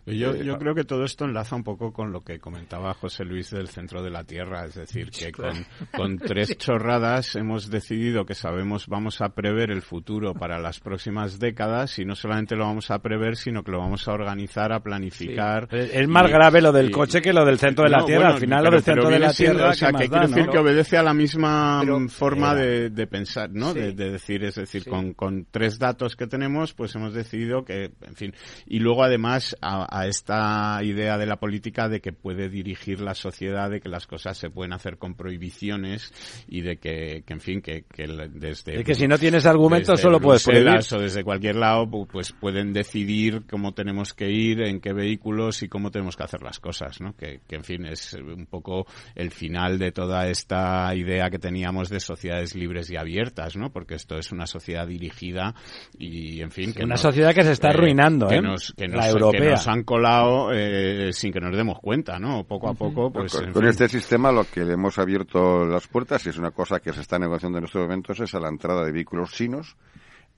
Yo, 0.07 0.33
Eh, 0.35 0.45
yo 0.45 0.59
creo 0.59 0.75
que 0.75 0.85
todo 0.85 1.05
esto 1.05 1.25
enlaza 1.25 1.55
un 1.57 1.63
poco 1.65 1.93
con 1.93 2.13
lo 2.13 2.23
que 2.23 2.39
comentaba 2.39 2.95
José 2.95 3.25
Luis 3.25 3.51
del 3.51 3.69
centro 3.69 4.03
de 4.03 4.11
la 4.11 4.25
Tierra, 4.25 4.65
es 4.67 4.75
decir, 4.75 5.11
que 5.11 5.31
con, 5.33 5.53
con 5.97 6.19
tres 6.19 6.57
chorradas 6.59 7.37
hemos 7.37 7.71
decidido 7.71 8.25
que 8.25 8.35
sabemos, 8.35 8.87
vamos 8.87 9.21
a 9.21 9.31
prever 9.31 9.71
el 9.71 9.83
futuro 9.83 10.35
para 10.35 10.59
las 10.59 10.81
próximas 10.81 11.39
décadas 11.39 11.99
y 11.99 12.05
no 12.05 12.15
solamente 12.15 12.57
lo 12.57 12.65
vamos 12.67 12.91
a 12.91 12.99
prever, 13.01 13.37
sino 13.37 13.63
que 13.63 13.71
lo 13.73 13.79
vamos 13.79 14.07
a 14.09 14.13
organizar, 14.13 14.73
a 14.73 14.81
planificar. 14.81 15.69
Es 15.71 15.91
es 15.95 16.09
más 16.09 16.29
y- 16.29 16.33
grave 16.33 16.61
lo 16.63 16.73
del 16.73 16.89
y- 16.89 16.93
coche 16.93 17.21
que 17.21 17.33
lo 17.33 17.45
del 17.45 17.59
centro 17.59 17.85
de 17.85 17.91
la 17.91 17.99
No, 17.99 18.05
Tierra. 18.07 18.21
bueno, 18.21 18.35
Al 18.35 18.41
final 18.41 18.59
pero- 18.61 18.71
lo 18.71 18.77
del 18.77 18.85
centro 18.85 19.11
de 19.11 19.19
la 19.19 19.33
siendo, 19.33 19.57
Tierra, 19.59 19.71
o 19.71 19.75
sea, 19.75 19.93
¿qué 19.93 20.05
que 20.05 20.09
da, 20.09 20.21
decir 20.27 20.47
no? 20.47 20.53
que 20.53 20.59
obedece 20.59 20.97
a 20.99 21.03
la 21.03 21.15
misma 21.15 21.81
Pero- 21.83 22.09
forma 22.09 22.53
Era. 22.53 22.61
de, 22.61 22.91
de 22.91 23.07
pensar, 23.07 23.51
¿no? 23.53 23.73
Sí. 23.73 23.81
De, 23.81 23.93
de 23.93 24.11
decir, 24.13 24.45
es 24.45 24.55
decir, 24.55 24.85
con, 24.89 25.13
con 25.15 25.47
tres 25.51 25.79
datos 25.79 26.17
que 26.17 26.27
tenemos, 26.27 26.73
pues 26.75 26.95
hemos 26.95 27.13
decidido 27.15 27.65
que, 27.65 27.91
en 28.03 28.15
fin, 28.15 28.35
y 28.67 28.79
luego 28.79 29.05
además 29.05 29.57
a, 29.61 29.85
a 29.93 30.07
esta 30.07 30.79
idea 30.85 31.19
de 31.19 31.27
la 31.27 31.37
política 31.37 31.89
de 31.89 32.01
que 32.01 32.13
puede 32.13 32.49
dirigir 32.49 33.01
la 33.01 33.15
sociedad, 33.15 33.69
de 33.71 33.81
que 33.81 33.89
las 33.89 34.07
cosas 34.07 34.39
se 34.39 34.49
pueden 34.49 34.73
hacer 34.73 34.99
con 34.99 35.15
prohibiciones 35.17 36.13
y 36.49 36.61
de 36.61 36.77
que, 36.77 37.25
que 37.27 37.33
en 37.33 37.41
fin, 37.41 37.61
que, 37.61 37.85
desde... 38.33 38.79
Es 38.79 38.85
que 38.85 38.95
si 38.95 39.09
no 39.09 39.19
tienes 39.19 39.47
argumentos 39.47 40.01
solo 40.01 40.21
puedes 40.21 40.45
prohibir. 40.45 40.79
O 40.93 40.99
desde 40.99 41.25
cualquier 41.25 41.57
lado, 41.57 41.87
pu- 41.87 42.07
pues 42.07 42.33
pueden 42.33 42.73
decidir 42.73 43.43
cómo 43.51 43.73
tenemos 43.73 44.15
que 44.15 44.31
ir, 44.31 44.61
en 44.63 44.81
qué 44.81 44.93
vehículos 44.93 45.63
y 45.63 45.69
cómo 45.69 45.91
tenemos 45.91 46.17
que 46.17 46.23
hacer 46.23 46.43
las 46.43 46.61
cosas, 46.61 47.01
¿no? 47.01 47.15
Que, 47.17 47.41
que 47.49 47.57
en 47.57 47.65
fin, 47.65 47.87
es 47.87 48.15
un 48.15 48.47
poco 48.47 48.87
el 49.17 49.31
final 49.33 49.79
de 49.79 49.91
toda 49.93 50.29
esta 50.29 50.95
idea 50.95 51.31
que 51.31 51.39
teníamos 51.39 51.89
de 51.89 51.99
sociedades 52.01 52.55
libres 52.55 52.91
y 52.91 52.97
abiertas, 52.97 53.57
¿no? 53.57 53.71
Porque 53.73 53.97
esto 53.97 54.17
es 54.19 54.31
una 54.33 54.47
sociedad 54.47 54.87
dirigida 54.87 55.55
y, 55.99 56.41
en 56.43 56.51
fin, 56.51 56.73
que 56.73 56.85
Una 56.85 56.97
sociedad 56.97 57.35
que 57.35 57.43
se 57.43 57.53
está 57.53 57.69
arruinando, 57.71 58.31
¿eh? 58.31 58.41
nos, 58.41 58.73
que 58.77 58.87
La 58.89 59.03
que 59.05 59.09
europea. 59.11 59.51
nos 59.51 59.67
han 59.69 59.80
han 59.81 59.85
colado 59.85 60.53
eh, 60.53 61.13
sin 61.13 61.33
que 61.33 61.41
nos 61.41 61.57
demos 61.57 61.79
cuenta, 61.81 62.19
¿no? 62.19 62.45
Poco 62.45 62.69
a 62.69 62.75
poco, 62.75 63.11
pues... 63.11 63.33
Con, 63.53 63.67
este 63.67 63.89
sistema 63.89 64.31
lo 64.31 64.45
que 64.45 64.65
le 64.65 64.75
hemos 64.75 64.99
abierto 64.99 65.65
las 65.65 65.87
puertas, 65.89 66.25
y 66.27 66.29
es 66.29 66.39
una 66.39 66.51
cosa 66.51 66.81
que 66.81 66.93
se 66.93 67.01
está 67.01 67.19
negociando 67.19 67.59
en 67.59 67.65
estos 67.65 67.83
momentos, 67.83 68.21
es 68.21 68.35
a 68.35 68.41
la 68.41 68.49
entrada 68.49 68.85
de 68.85 68.93
vehículos 68.93 69.33
chinos 69.33 69.77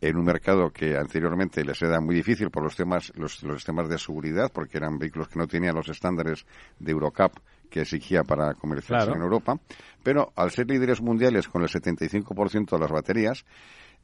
en 0.01 0.17
un 0.17 0.25
mercado 0.25 0.71
que 0.71 0.97
anteriormente 0.97 1.65
les 1.65 1.81
era 1.83 2.01
muy 2.01 2.15
difícil 2.17 2.51
por 2.51 2.65
los 2.65 2.75
temas, 2.75 3.13
los, 3.15 3.43
los 3.43 3.65
temas 3.65 3.89
de 3.89 3.99
seguridad, 3.99 4.51
porque 4.53 4.79
eran 4.79 4.99
vehículos 4.99 5.29
que 5.29 5.39
no 5.39 5.47
tenían 5.47 5.77
los 5.77 5.89
estándares 5.89 6.45
de 6.79 6.91
Eurocap 6.91 7.33
que 7.71 7.83
exigía 7.83 8.23
para 8.23 8.55
comercializar 8.55 9.17
en 9.17 9.23
Europa. 9.23 9.59
Pero 10.03 10.33
al 10.37 10.51
ser 10.51 10.69
líderes 10.69 11.01
mundiales 11.01 11.49
con 11.49 11.63
el 11.63 11.69
75% 11.69 12.71
de 12.71 12.79
las 12.79 12.91
baterías, 12.91 13.45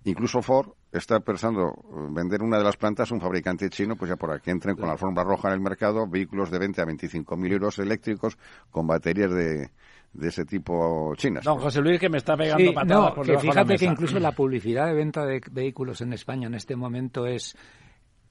incluso 0.08 0.42
Ford 0.42 0.70
está 0.92 1.20
pensando 1.20 1.72
vender 2.10 2.42
una 2.42 2.58
de 2.58 2.64
las 2.64 2.76
plantas 2.76 3.10
a 3.10 3.14
un 3.14 3.20
fabricante 3.20 3.68
chino, 3.70 3.96
pues 3.96 4.10
ya 4.10 4.16
por 4.16 4.32
aquí 4.32 4.50
entren 4.50 4.76
con 4.76 4.86
la 4.86 4.92
alfombra 4.92 5.24
roja 5.24 5.48
en 5.48 5.54
el 5.54 5.60
mercado, 5.60 6.08
vehículos 6.08 6.50
de 6.50 6.58
20 6.58 6.80
a 6.80 6.84
25.000 6.84 7.52
euros 7.52 7.78
eléctricos 7.78 8.38
con 8.70 8.86
baterías 8.86 9.30
de 9.30 9.70
de 10.12 10.28
ese 10.28 10.44
tipo 10.44 11.14
chinas. 11.16 11.44
No, 11.44 11.58
José 11.58 11.80
Luis 11.80 12.00
que 12.00 12.08
me 12.08 12.18
está 12.18 12.36
pegando 12.36 12.72
patadas 12.72 13.16
no, 13.16 13.22
que 13.22 13.38
fíjate 13.38 13.76
que 13.76 13.84
incluso 13.84 14.18
la 14.18 14.32
publicidad 14.32 14.86
de 14.86 14.94
venta 14.94 15.24
de 15.24 15.40
vehículos 15.50 16.00
en 16.00 16.12
España 16.12 16.46
en 16.46 16.54
este 16.54 16.76
momento 16.76 17.26
es 17.26 17.56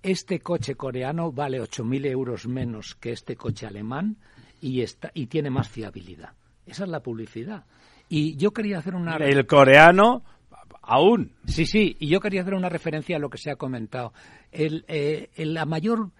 este 0.04 0.40
coche 0.40 0.76
coreano 0.76 1.32
vale 1.32 1.62
8.000 1.62 2.06
euros 2.08 2.48
menos 2.48 2.96
que 2.96 3.12
este 3.12 3.36
coche 3.36 3.66
alemán 3.66 4.18
y, 4.62 4.82
está, 4.82 5.12
y 5.14 5.28
tiene 5.28 5.50
más 5.50 5.70
fiabilidad. 5.70 6.34
Esa 6.66 6.84
es 6.84 6.90
la 6.90 7.02
publicidad. 7.02 7.66
Y 8.10 8.36
yo 8.38 8.52
quería 8.52 8.80
hacer 8.80 8.96
una... 8.96 9.18
El 9.18 9.46
coreano 9.46 10.24
aún. 10.88 11.34
Sí, 11.46 11.66
sí, 11.66 11.96
y 12.00 12.08
yo 12.08 12.20
quería 12.20 12.42
hacer 12.42 12.56
una 12.56 12.70
referencia 12.70 13.18
a 13.18 13.20
lo 13.20 13.30
que 13.30 13.38
se 13.38 13.52
ha 13.52 13.56
comentado. 13.56 14.14
El, 14.52 14.86
eh, 14.88 15.30
la 15.38 15.66
mayor 15.66 16.12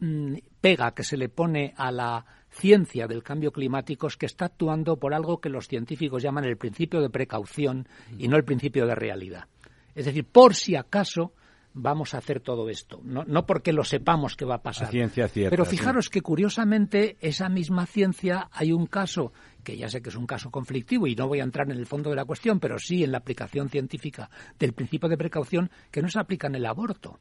mm, 0.00 0.34
pega 0.60 0.92
que 0.92 1.04
se 1.04 1.16
le 1.16 1.28
pone 1.28 1.72
a 1.76 1.90
la 1.90 2.26
ciencia 2.50 3.06
del 3.06 3.22
cambio 3.22 3.52
climático 3.52 4.06
es 4.06 4.16
que 4.16 4.26
está 4.26 4.46
actuando 4.46 4.98
por 4.98 5.14
algo 5.14 5.40
que 5.40 5.48
los 5.48 5.68
científicos 5.68 6.22
llaman 6.22 6.44
el 6.44 6.56
principio 6.56 7.00
de 7.00 7.10
precaución 7.10 7.86
y 8.18 8.28
no 8.28 8.36
el 8.36 8.44
principio 8.44 8.86
de 8.86 8.94
realidad. 8.94 9.46
Es 9.94 10.06
decir, 10.06 10.26
por 10.26 10.54
si 10.54 10.74
acaso 10.74 11.32
vamos 11.78 12.14
a 12.14 12.18
hacer 12.18 12.40
todo 12.40 12.70
esto, 12.70 13.00
no, 13.04 13.24
no 13.24 13.44
porque 13.44 13.72
lo 13.72 13.84
sepamos 13.84 14.34
que 14.34 14.46
va 14.46 14.56
a 14.56 14.62
pasar. 14.62 14.90
ciencia 14.90 15.28
cierta, 15.28 15.50
Pero 15.50 15.66
fijaros 15.66 16.08
que 16.08 16.22
curiosamente 16.22 17.18
esa 17.20 17.50
misma 17.50 17.84
ciencia 17.84 18.48
hay 18.50 18.72
un 18.72 18.86
caso 18.86 19.32
que 19.66 19.76
ya 19.76 19.88
sé 19.88 20.00
que 20.00 20.10
es 20.10 20.14
un 20.14 20.28
caso 20.28 20.48
conflictivo 20.48 21.08
y 21.08 21.16
no 21.16 21.26
voy 21.26 21.40
a 21.40 21.42
entrar 21.42 21.68
en 21.68 21.76
el 21.76 21.86
fondo 21.86 22.08
de 22.10 22.14
la 22.14 22.24
cuestión, 22.24 22.60
pero 22.60 22.78
sí 22.78 23.02
en 23.02 23.10
la 23.10 23.18
aplicación 23.18 23.68
científica 23.68 24.30
del 24.60 24.74
principio 24.74 25.08
de 25.08 25.18
precaución 25.18 25.72
que 25.90 26.00
no 26.02 26.08
se 26.08 26.20
aplica 26.20 26.46
en 26.46 26.54
el 26.54 26.66
aborto. 26.66 27.18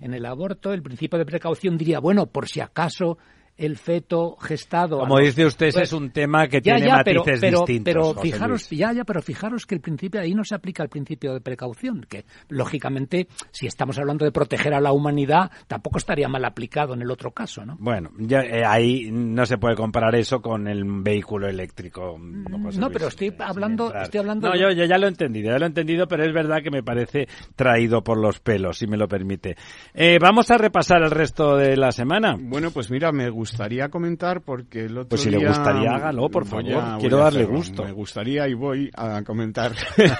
En 0.00 0.14
el 0.14 0.24
aborto, 0.24 0.72
el 0.72 0.82
principio 0.82 1.18
de 1.18 1.26
precaución 1.26 1.76
diría, 1.76 2.00
bueno, 2.00 2.24
por 2.24 2.48
si 2.48 2.60
acaso 2.60 3.18
el 3.60 3.76
feto 3.76 4.36
gestado. 4.40 4.98
Como 5.00 5.18
dice 5.18 5.44
usted, 5.44 5.66
ese 5.66 5.82
es 5.82 5.92
un 5.92 6.10
tema 6.10 6.48
que 6.48 6.62
tiene 6.62 6.88
matices 6.88 7.40
pero, 7.40 7.60
distintos. 7.60 7.92
Pero 7.92 8.14
fijaros, 8.14 8.70
ya, 8.70 8.92
ya, 8.92 9.04
pero 9.04 9.20
fijaros 9.20 9.66
que 9.66 9.74
el 9.74 9.82
principio 9.82 10.20
ahí 10.20 10.34
no 10.34 10.44
se 10.44 10.54
aplica 10.54 10.82
el 10.82 10.88
principio 10.88 11.34
de 11.34 11.42
precaución, 11.42 12.06
que 12.08 12.24
lógicamente, 12.48 13.28
si 13.50 13.66
estamos 13.66 13.98
hablando 13.98 14.24
de 14.24 14.32
proteger 14.32 14.72
a 14.72 14.80
la 14.80 14.92
humanidad, 14.92 15.50
tampoco 15.66 15.98
estaría 15.98 16.26
mal 16.26 16.44
aplicado 16.46 16.94
en 16.94 17.02
el 17.02 17.10
otro 17.10 17.32
caso, 17.32 17.66
¿no? 17.66 17.76
Bueno, 17.78 18.10
ya, 18.18 18.40
eh, 18.40 18.62
ahí 18.66 19.10
no 19.12 19.44
se 19.44 19.58
puede 19.58 19.76
comparar 19.76 20.14
eso 20.14 20.40
con 20.40 20.66
el 20.66 20.82
vehículo 20.84 21.46
eléctrico. 21.46 22.16
No, 22.18 22.90
pero 22.90 23.08
estoy 23.08 23.34
hablando, 23.38 23.92
estoy 23.94 24.20
hablando. 24.20 24.48
No, 24.48 24.56
yo, 24.56 24.70
ya 24.70 24.96
lo 24.96 25.04
he 25.04 25.10
entendido, 25.10 25.50
ya 25.50 25.58
lo 25.58 25.66
he 25.66 25.68
entendido, 25.68 26.08
pero 26.08 26.24
es 26.24 26.32
verdad 26.32 26.62
que 26.62 26.70
me 26.70 26.82
parece 26.82 27.28
traído 27.56 28.02
por 28.02 28.16
los 28.16 28.40
pelos, 28.40 28.78
si 28.78 28.86
me 28.86 28.96
lo 28.96 29.06
permite. 29.06 29.56
Eh, 29.92 30.18
vamos 30.18 30.50
a 30.50 30.56
repasar 30.56 31.02
el 31.02 31.10
resto 31.10 31.56
de 31.56 31.76
la 31.76 31.92
semana. 31.92 32.36
Bueno, 32.40 32.70
pues 32.70 32.90
mira, 32.90 33.12
me 33.12 33.28
gusta 33.28 33.39
gustaría 33.40 33.88
comentar 33.88 34.42
porque 34.42 34.84
el 34.84 34.98
otro 34.98 35.08
Pues 35.08 35.22
si 35.22 35.30
le 35.30 35.38
gustaría, 35.38 35.94
hágalo, 35.94 36.28
por 36.28 36.44
favor. 36.44 36.98
Quiero 37.00 37.16
darle 37.16 37.44
gusto. 37.44 37.84
Me 37.84 37.92
gustaría 37.92 38.46
y 38.48 38.54
voy 38.54 38.90
a 38.94 39.22
comentar. 39.22 39.72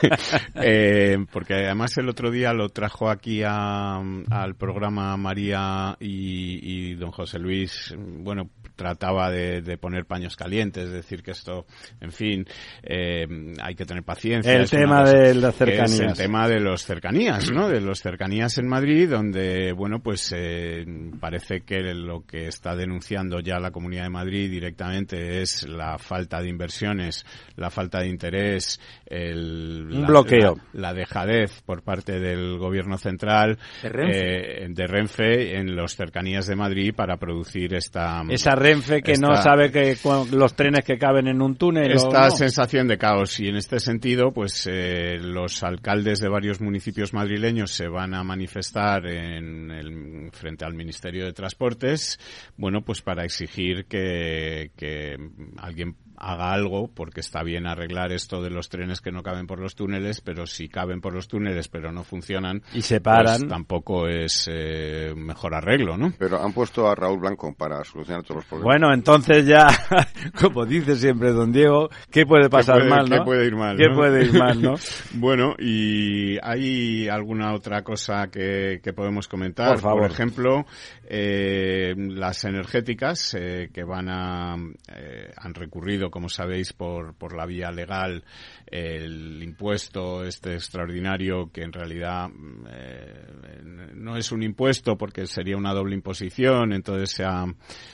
eh, 0.54 1.18
porque 1.30 1.54
además 1.54 1.96
el 1.98 2.08
otro 2.08 2.30
día 2.30 2.54
lo 2.54 2.70
trajo 2.70 3.10
aquí 3.10 3.42
al 3.42 4.54
programa 4.56 5.14
María 5.18 5.96
y, 6.00 6.60
y 6.62 6.94
don 6.94 7.10
José 7.10 7.38
Luis. 7.38 7.94
Bueno, 7.98 8.48
trataba 8.80 9.30
de, 9.30 9.76
poner 9.76 10.06
paños 10.06 10.36
calientes, 10.36 10.84
es 10.84 10.90
decir, 10.90 11.22
que 11.22 11.32
esto, 11.32 11.66
en 12.00 12.12
fin, 12.12 12.46
eh, 12.82 13.26
hay 13.62 13.74
que 13.74 13.84
tener 13.84 14.02
paciencia. 14.02 14.54
El 14.54 14.70
tema 14.70 15.04
de 15.04 15.34
las 15.34 15.54
cercanías. 15.54 16.00
el 16.00 16.14
tema 16.14 16.48
de 16.48 16.60
los 16.60 16.82
cercanías, 16.82 17.50
¿no? 17.50 17.68
De 17.68 17.82
los 17.82 18.00
cercanías 18.00 18.56
en 18.56 18.66
Madrid, 18.66 19.10
donde, 19.10 19.72
bueno, 19.72 19.98
pues 19.98 20.32
eh, 20.34 20.86
parece 21.20 21.60
que 21.60 21.92
lo 21.92 22.24
que 22.24 22.46
está 22.46 22.74
denunciando 22.74 23.40
ya 23.40 23.60
la 23.60 23.70
Comunidad 23.70 24.04
de 24.04 24.10
Madrid 24.10 24.50
directamente 24.50 25.42
es 25.42 25.68
la 25.68 25.98
falta 25.98 26.40
de 26.40 26.48
inversiones, 26.48 27.26
la 27.56 27.68
falta 27.68 28.00
de 28.00 28.08
interés, 28.08 28.80
el 29.04 29.90
Un 29.92 30.06
bloqueo. 30.06 30.56
La, 30.72 30.94
dejadez 30.94 31.60
por 31.66 31.82
parte 31.82 32.18
del 32.18 32.56
gobierno 32.56 32.96
central 32.96 33.58
de 33.82 33.88
Renfe. 33.90 34.64
Eh, 34.64 34.66
de 34.70 34.86
Renfe 34.86 35.58
en 35.58 35.76
los 35.76 35.94
cercanías 35.96 36.46
de 36.46 36.56
Madrid 36.56 36.94
para 36.94 37.18
producir 37.18 37.74
esta 37.74 38.22
esa 38.30 38.54
Renfe 38.70 39.02
que 39.02 39.14
no 39.14 39.34
sabe 39.36 39.70
que 39.70 39.96
los 40.32 40.54
trenes 40.54 40.84
que 40.84 40.98
caben 40.98 41.28
en 41.28 41.42
un 41.42 41.56
túnel. 41.56 41.92
Esta 41.92 42.30
sensación 42.30 42.88
de 42.88 42.98
caos 42.98 43.38
y 43.40 43.48
en 43.48 43.56
este 43.56 43.80
sentido, 43.80 44.32
pues 44.32 44.68
eh, 44.70 45.18
los 45.20 45.62
alcaldes 45.62 46.20
de 46.20 46.28
varios 46.28 46.60
municipios 46.60 47.12
madrileños 47.12 47.70
se 47.72 47.88
van 47.88 48.14
a 48.14 48.22
manifestar 48.22 49.06
en 49.06 49.70
el, 49.70 50.30
frente 50.32 50.64
al 50.64 50.74
Ministerio 50.74 51.24
de 51.24 51.32
Transportes, 51.32 52.18
bueno, 52.56 52.82
pues 52.82 53.02
para 53.02 53.24
exigir 53.24 53.86
que, 53.86 54.70
que 54.76 55.16
alguien 55.58 55.96
haga 56.20 56.52
algo, 56.52 56.88
porque 56.94 57.20
está 57.20 57.42
bien 57.42 57.66
arreglar 57.66 58.12
esto 58.12 58.42
de 58.42 58.50
los 58.50 58.68
trenes 58.68 59.00
que 59.00 59.10
no 59.10 59.22
caben 59.22 59.46
por 59.46 59.58
los 59.58 59.74
túneles, 59.74 60.20
pero 60.20 60.46
si 60.46 60.68
caben 60.68 61.00
por 61.00 61.14
los 61.14 61.28
túneles 61.28 61.68
pero 61.68 61.90
no 61.92 62.04
funcionan, 62.04 62.62
y 62.74 62.82
se 62.82 63.00
paran, 63.00 63.40
pues 63.40 63.48
tampoco 63.48 64.06
es 64.06 64.48
eh, 64.52 65.14
mejor 65.16 65.54
arreglo, 65.54 65.96
¿no? 65.96 66.12
Pero 66.18 66.40
han 66.40 66.52
puesto 66.52 66.88
a 66.88 66.94
Raúl 66.94 67.20
Blanco 67.20 67.54
para 67.54 67.82
solucionar 67.84 68.22
todos 68.22 68.36
los 68.36 68.44
problemas. 68.44 68.64
Bueno, 68.64 68.94
entonces 68.94 69.46
ya, 69.46 69.66
como 70.40 70.66
dice 70.66 70.96
siempre 70.96 71.32
don 71.32 71.52
Diego, 71.52 71.88
¿qué 72.10 72.26
puede 72.26 72.50
pasar 72.50 72.86
mal, 72.86 73.08
no? 73.08 73.16
¿Qué 73.16 73.22
puede 73.24 73.46
ir 73.46 73.56
mal, 73.56 73.76
¿Qué 73.76 73.88
puede 73.94 74.24
ir 74.24 74.38
mal, 74.38 74.60
no? 74.60 74.74
bueno, 75.14 75.54
y 75.58 76.36
hay 76.42 77.08
alguna 77.08 77.54
otra 77.54 77.82
cosa 77.82 78.28
que, 78.30 78.80
que 78.82 78.92
podemos 78.92 79.26
comentar. 79.26 79.70
Por 79.70 79.80
favor. 79.80 80.02
Por 80.02 80.10
ejemplo, 80.10 80.66
eh, 81.12 81.94
las 81.96 82.44
energéticas 82.44 83.34
eh, 83.34 83.70
que 83.72 83.84
van 83.84 84.08
a, 84.08 84.56
eh, 84.94 85.32
han 85.36 85.54
recurrido 85.54 86.09
como 86.10 86.28
sabéis, 86.28 86.72
por, 86.72 87.14
por 87.14 87.36
la 87.36 87.46
vía 87.46 87.70
legal 87.70 88.24
el 88.66 89.42
impuesto 89.42 90.24
este 90.24 90.54
extraordinario 90.54 91.50
que 91.52 91.62
en 91.62 91.72
realidad 91.72 92.30
eh, 92.70 93.90
no 93.94 94.16
es 94.16 94.32
un 94.32 94.42
impuesto 94.42 94.96
porque 94.96 95.26
sería 95.26 95.56
una 95.56 95.74
doble 95.74 95.94
imposición, 95.94 96.72
entonces 96.72 97.10
se 97.10 97.24
ha, 97.24 97.44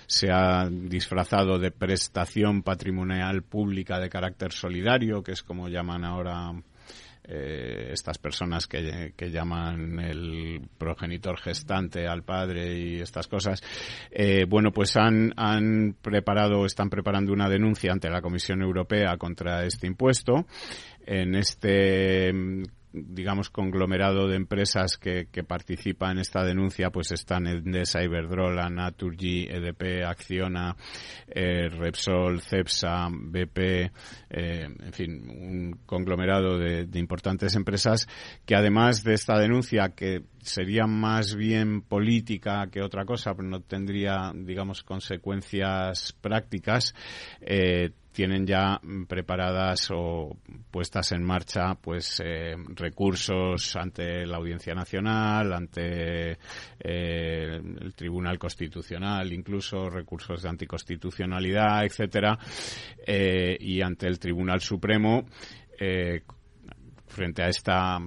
se 0.06 0.30
ha 0.30 0.68
disfrazado 0.70 1.58
de 1.58 1.70
prestación 1.70 2.62
patrimonial 2.62 3.42
pública 3.42 3.98
de 3.98 4.10
carácter 4.10 4.52
solidario, 4.52 5.22
que 5.22 5.32
es 5.32 5.42
como 5.42 5.68
llaman 5.68 6.04
ahora 6.04 6.52
eh, 7.28 7.90
estas 7.92 8.18
personas 8.18 8.66
que, 8.66 9.12
que, 9.16 9.30
llaman 9.30 9.98
el 9.98 10.60
progenitor 10.78 11.38
gestante 11.40 12.06
al 12.06 12.22
padre 12.22 12.78
y 12.78 13.00
estas 13.00 13.26
cosas, 13.26 13.62
eh, 14.10 14.44
bueno, 14.48 14.70
pues 14.70 14.96
han, 14.96 15.32
han 15.36 15.96
preparado, 16.00 16.64
están 16.64 16.88
preparando 16.88 17.32
una 17.32 17.48
denuncia 17.48 17.92
ante 17.92 18.10
la 18.10 18.22
Comisión 18.22 18.62
Europea 18.62 19.16
contra 19.16 19.64
este 19.64 19.86
impuesto. 19.86 20.46
En 21.04 21.34
este 21.34 22.32
digamos, 22.96 23.50
conglomerado 23.50 24.26
de 24.28 24.36
empresas 24.36 24.96
que, 24.96 25.28
que 25.30 25.44
participa 25.44 26.10
en 26.10 26.18
esta 26.18 26.44
denuncia, 26.44 26.90
pues 26.90 27.12
están 27.12 27.46
Endesa, 27.46 28.02
Iberdrola, 28.02 28.68
Naturgy, 28.70 29.46
EDP, 29.48 30.04
Acciona, 30.06 30.76
eh, 31.28 31.68
Repsol, 31.68 32.40
Cepsa, 32.40 33.08
BP, 33.10 33.58
eh, 33.58 34.68
en 34.80 34.92
fin, 34.92 35.28
un 35.28 35.80
conglomerado 35.84 36.58
de, 36.58 36.86
de 36.86 36.98
importantes 36.98 37.54
empresas 37.54 38.08
que 38.44 38.56
además 38.56 39.04
de 39.04 39.14
esta 39.14 39.38
denuncia 39.38 39.90
que 39.90 40.22
sería 40.46 40.86
más 40.86 41.34
bien 41.34 41.82
política 41.82 42.68
que 42.70 42.82
otra 42.82 43.04
cosa, 43.04 43.34
pero 43.34 43.48
no 43.48 43.60
tendría, 43.60 44.32
digamos, 44.34 44.82
consecuencias 44.82 46.12
prácticas, 46.20 46.94
eh, 47.40 47.90
tienen 48.16 48.46
ya 48.46 48.80
preparadas 49.06 49.90
o 49.92 50.38
puestas 50.70 51.12
en 51.12 51.22
marcha 51.22 51.74
pues 51.74 52.22
eh, 52.24 52.56
recursos 52.74 53.76
ante 53.76 54.24
la 54.24 54.38
Audiencia 54.38 54.74
Nacional, 54.74 55.52
ante 55.52 56.30
eh, 56.32 57.60
el 57.60 57.94
Tribunal 57.94 58.38
Constitucional, 58.38 59.30
incluso 59.34 59.90
recursos 59.90 60.40
de 60.42 60.48
anticonstitucionalidad, 60.48 61.84
etcétera, 61.84 62.38
eh, 63.06 63.58
y 63.60 63.82
ante 63.82 64.06
el 64.06 64.18
Tribunal 64.18 64.62
Supremo 64.62 65.26
frente 67.06 67.42
a 67.42 67.48
esta 67.48 67.98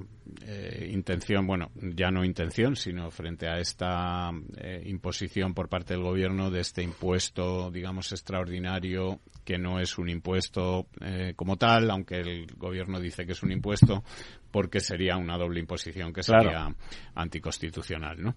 eh, 0.45 0.89
intención, 0.91 1.45
bueno, 1.45 1.71
ya 1.75 2.11
no 2.11 2.23
intención, 2.23 2.75
sino 2.75 3.11
frente 3.11 3.47
a 3.47 3.59
esta 3.59 4.32
eh, 4.57 4.84
imposición 4.86 5.53
por 5.53 5.69
parte 5.69 5.93
del 5.93 6.03
gobierno 6.03 6.49
de 6.49 6.61
este 6.61 6.82
impuesto, 6.82 7.71
digamos, 7.71 8.11
extraordinario, 8.11 9.19
que 9.43 9.57
no 9.57 9.80
es 9.80 9.97
un 9.97 10.09
impuesto 10.09 10.88
eh, 11.01 11.34
como 11.36 11.57
tal, 11.57 11.89
aunque 11.91 12.19
el 12.19 12.47
gobierno 12.55 12.99
dice 12.99 13.25
que 13.25 13.34
es 13.34 13.43
un 13.43 13.51
impuesto, 13.51 14.03
porque 14.51 14.80
sería 14.80 15.17
una 15.17 15.38
doble 15.38 15.59
imposición 15.59 16.11
que 16.11 16.23
sería 16.23 16.67
anticonstitucional, 17.15 18.21
¿no? 18.21 18.36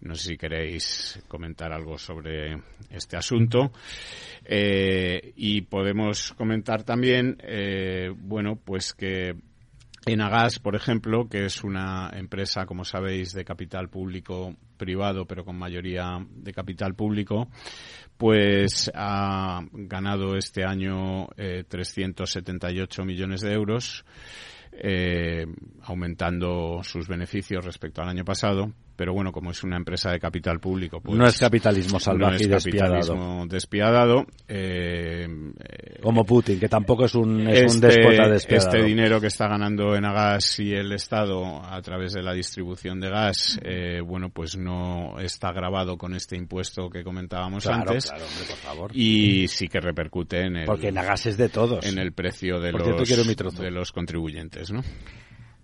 No 0.00 0.14
sé 0.14 0.30
si 0.30 0.36
queréis 0.36 1.22
comentar 1.28 1.72
algo 1.72 1.96
sobre 1.96 2.60
este 2.90 3.16
asunto. 3.16 3.72
y 4.48 5.62
podemos 5.62 6.32
comentar 6.34 6.82
también, 6.82 7.38
bueno, 8.18 8.56
pues 8.56 8.92
que 8.92 9.34
Enagas, 10.08 10.60
por 10.60 10.76
ejemplo, 10.76 11.28
que 11.28 11.46
es 11.46 11.64
una 11.64 12.10
empresa, 12.14 12.64
como 12.64 12.84
sabéis, 12.84 13.32
de 13.32 13.44
capital 13.44 13.88
público 13.88 14.54
privado, 14.76 15.26
pero 15.26 15.44
con 15.44 15.58
mayoría 15.58 16.24
de 16.30 16.52
capital 16.52 16.94
público, 16.94 17.48
pues 18.16 18.88
ha 18.94 19.62
ganado 19.72 20.36
este 20.36 20.64
año 20.64 21.26
eh, 21.36 21.64
378 21.66 23.04
millones 23.04 23.40
de 23.40 23.52
euros, 23.52 24.04
eh, 24.70 25.44
aumentando 25.82 26.84
sus 26.84 27.08
beneficios 27.08 27.64
respecto 27.64 28.00
al 28.00 28.08
año 28.08 28.24
pasado, 28.24 28.72
pero 28.96 29.12
bueno, 29.12 29.30
como 29.30 29.50
es 29.50 29.62
una 29.62 29.76
empresa 29.76 30.10
de 30.10 30.18
capital 30.18 30.58
público, 30.58 31.00
pues 31.00 31.16
no 31.16 31.26
es 31.26 31.38
capitalismo 31.38 32.00
salvaje 32.00 32.32
no 32.32 32.36
es 32.36 32.42
y 32.42 32.48
despiadado. 32.48 33.46
despiadado 33.46 34.26
eh, 34.48 35.28
como 36.02 36.24
Putin, 36.24 36.58
que 36.58 36.68
tampoco 36.68 37.04
es 37.04 37.14
un, 37.14 37.46
es 37.48 37.74
un 37.74 37.84
este 37.84 37.86
déspota 37.86 38.28
despiadado. 38.28 38.76
Este 38.76 38.82
dinero 38.86 39.20
que 39.20 39.26
está 39.26 39.48
ganando 39.48 39.94
en 39.94 40.02
gas 40.02 40.58
y 40.60 40.72
el 40.72 40.92
Estado 40.92 41.62
a 41.64 41.80
través 41.82 42.12
de 42.12 42.22
la 42.22 42.32
distribución 42.32 43.00
de 43.00 43.10
gas, 43.10 43.58
eh, 43.62 44.00
bueno, 44.04 44.30
pues 44.30 44.56
no 44.56 45.18
está 45.20 45.52
grabado 45.52 45.96
con 45.98 46.14
este 46.14 46.36
impuesto 46.36 46.88
que 46.88 47.04
comentábamos 47.04 47.66
antes. 47.66 48.06
Claro, 48.06 48.24
hombre, 48.24 48.44
por 48.48 48.56
favor. 48.56 48.90
Y 48.94 49.48
sí 49.48 49.68
que 49.68 49.80
repercute 49.80 50.40
en 50.40 50.56
el, 50.56 50.66
porque 50.66 50.90
gas 50.90 51.26
es 51.26 51.36
de 51.36 51.48
todos, 51.48 51.84
en 51.86 51.98
el 51.98 52.12
precio 52.12 52.58
de 52.60 52.72
los 52.72 53.56
de 53.56 53.70
los 53.70 53.92
contribuyentes, 53.92 54.70
¿no? 54.70 54.82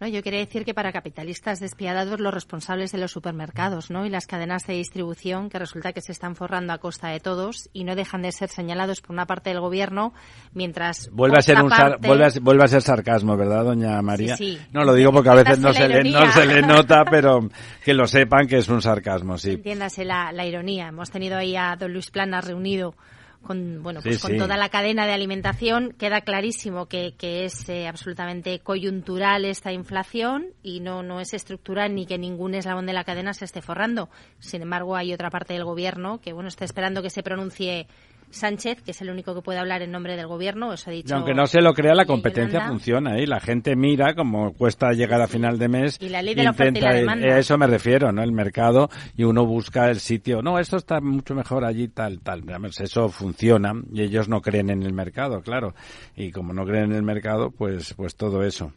No, 0.03 0.09
yo 0.09 0.21
quería 0.25 0.41
decir 0.41 0.65
que 0.65 0.75
para 0.75 0.91
capitalistas 0.91 1.61
despiadados 1.61 2.19
los 2.19 2.35
responsables 2.35 2.91
de 2.91 2.99
los 2.99 3.13
supermercados 3.13 3.89
¿no? 3.89 4.05
y 4.05 4.11
las 4.11 4.27
cadenas 4.27 4.67
de 4.67 4.75
distribución 4.75 5.49
que 5.49 5.61
resulta 5.61 5.93
que 5.93 6.01
se 6.01 6.11
están 6.11 6.35
forrando 6.35 6.73
a 6.73 6.79
costa 6.79 7.11
de 7.11 7.21
todos 7.21 7.71
y 7.73 7.85
no 7.85 7.95
dejan 7.95 8.23
de 8.23 8.33
ser 8.33 8.49
señalados 8.49 9.01
por 9.01 9.13
una 9.13 9.27
parte 9.27 9.51
del 9.51 9.61
gobierno 9.61 10.13
mientras 10.55 11.09
vuelve 11.13 11.39
a 11.39 11.43
ser 11.43 11.63
un 11.63 11.69
vuelve, 12.01 12.25
a, 12.25 12.31
vuelve, 12.41 12.65
a, 12.65 12.67
ser 12.67 12.83
sarcasmo, 12.83 13.37
¿verdad, 13.37 13.63
doña 13.63 14.03
María? 14.03 14.37
Sí, 14.37 14.59
No 14.73 14.83
lo 14.83 14.93
digo 14.93 15.13
porque 15.13 15.29
a 15.29 15.35
veces 15.37 15.61
no 15.61 15.73
se, 15.73 15.87
le, 15.87 16.03
no 16.11 16.33
se 16.33 16.47
le 16.47 16.63
nota, 16.63 17.05
pero 17.09 17.49
que 17.85 17.95
lo 17.95 18.09
sepan 18.09 18.49
que 18.49 18.57
es 18.57 18.69
un 18.69 18.83
sarcasmo, 18.83 19.39
sí. 19.39 19.53
Entiéndase 19.53 20.05
la, 20.05 20.33
la 20.33 20.45
ironía. 20.45 20.89
Hemos 20.89 21.13
tenido 21.13 21.37
ahí 21.37 21.55
a 21.55 21.77
don 21.79 21.93
Luis 21.93 22.11
Plana 22.11 22.41
reunido 22.41 22.97
con 23.43 23.83
bueno 23.83 24.01
pues 24.03 24.21
con 24.21 24.37
toda 24.39 24.57
la 24.57 24.69
cadena 24.69 25.07
de 25.07 25.13
alimentación 25.13 25.93
queda 25.99 26.23
clarísimo 26.23 26.87
que, 26.87 27.15
que 27.17 27.45
es 27.45 27.69
eh, 27.69 27.87
absolutamente 27.87 28.61
coyuntural 28.61 29.45
esta 29.45 29.73
inflación 29.73 30.47
y 30.63 30.81
no 30.81 31.03
no 31.03 31.21
es 31.21 31.35
estructural 31.35 31.95
ni 31.95 32.07
que 32.07 32.19
ningún 32.19 32.55
eslabón 32.55 32.87
de 32.87 32.93
la 32.93 33.05
cadena 33.05 33.35
se 33.35 33.45
esté 33.45 33.63
forrando. 33.63 34.09
Sin 34.39 34.63
embargo 34.63 34.97
hay 34.97 35.13
otra 35.13 35.31
parte 35.31 35.53
del 35.55 35.65
gobierno 35.65 36.21
que 36.21 36.33
bueno 36.33 36.49
está 36.49 36.65
esperando 36.65 37.03
que 37.03 37.11
se 37.11 37.23
pronuncie 37.23 37.87
Sánchez, 38.33 38.83
que 38.83 38.91
es 38.93 39.01
el 39.03 39.11
único 39.11 39.35
que 39.35 39.43
puede 39.43 39.59
hablar 39.59 39.83
en 39.83 39.91
nombre 39.91 40.17
del 40.17 40.27
gobierno, 40.27 40.73
eso 40.73 40.91
ha 40.91 40.93
dicho. 40.93 41.15
Y 41.15 41.17
aunque 41.17 41.35
no 41.35 41.47
se 41.47 41.61
lo 41.61 41.73
crea, 41.75 41.95
la 41.95 42.05
competencia 42.05 42.69
funciona 42.69 43.19
y 43.19 43.25
¿eh? 43.25 43.27
la 43.27 43.41
gente 43.41 43.77
mira 43.77 44.15
como 44.15 44.53
cuesta 44.53 44.93
llegar 44.93 45.21
a 45.21 45.29
final 45.29 45.59
de 45.59 45.69
mes. 45.69 45.99
Y 46.01 46.09
la 46.09 46.23
ley 46.23 46.35
de 46.35 46.45
la 46.45 46.51
oferta 46.51 46.79
y 46.79 46.83
la 46.83 46.95
demanda. 46.95 47.27
A 47.35 47.39
eso 47.39 47.57
me 47.59 47.67
refiero, 47.67 48.13
¿no? 48.13 48.23
El 48.23 48.33
mercado 48.33 48.89
y 49.17 49.25
uno 49.25 49.47
busca 49.47 49.91
el 49.91 50.01
sitio. 50.01 50.43
No, 50.43 50.59
esto 50.59 50.77
está 50.77 51.01
mucho 51.01 51.35
mejor 51.35 51.65
allí, 51.65 51.89
tal, 51.89 52.21
tal. 52.21 52.43
Eso 52.81 53.09
funciona 53.09 53.73
y 53.93 54.03
ellos 54.03 54.29
no 54.29 54.41
creen 54.41 54.71
en 54.71 54.83
el 54.83 54.93
mercado, 54.93 55.41
claro. 55.43 55.75
Y 56.17 56.31
como 56.31 56.53
no 56.53 56.65
creen 56.65 56.87
en 56.87 56.97
el 56.97 57.03
mercado, 57.03 57.51
pues, 57.51 57.95
pues 57.95 58.17
todo 58.17 58.43
eso. 58.43 58.73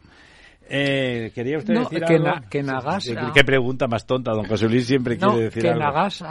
Eh, 0.68 1.30
¿Quería 1.34 1.58
usted 1.58 1.74
decir 1.74 2.02
que 2.04 2.14
algo? 2.14 2.30
que 2.50 2.62
Nagas, 2.62 3.08
¿Qué, 3.32 3.44
pregunta 3.44 3.86
más 3.86 4.04
tonta? 4.04 4.32
Don 4.32 4.46
José 4.46 4.68
Luis 4.68 4.86
siempre 4.86 5.16
quiere 5.16 5.44
decir 5.44 5.62
que 5.62 5.68
algo. 5.68 5.84
Nagas 5.84 6.24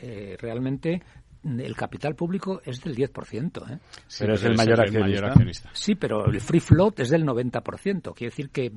eh, 0.00 0.36
realmente 0.40 1.02
el 1.44 1.76
capital 1.76 2.14
público 2.14 2.60
es 2.64 2.82
del 2.82 2.96
10%. 2.96 3.70
¿eh? 3.70 3.78
pero 4.18 4.34
es 4.34 4.44
el, 4.44 4.56
mayor, 4.56 4.80
accionista. 4.80 5.70
Sí, 5.72 5.94
pero 5.94 6.26
el 6.26 6.40
free 6.40 6.60
float 6.60 7.00
es 7.00 7.10
del 7.10 7.24
90%. 7.24 8.14
Quiere 8.14 8.30
decir 8.30 8.50
que, 8.50 8.72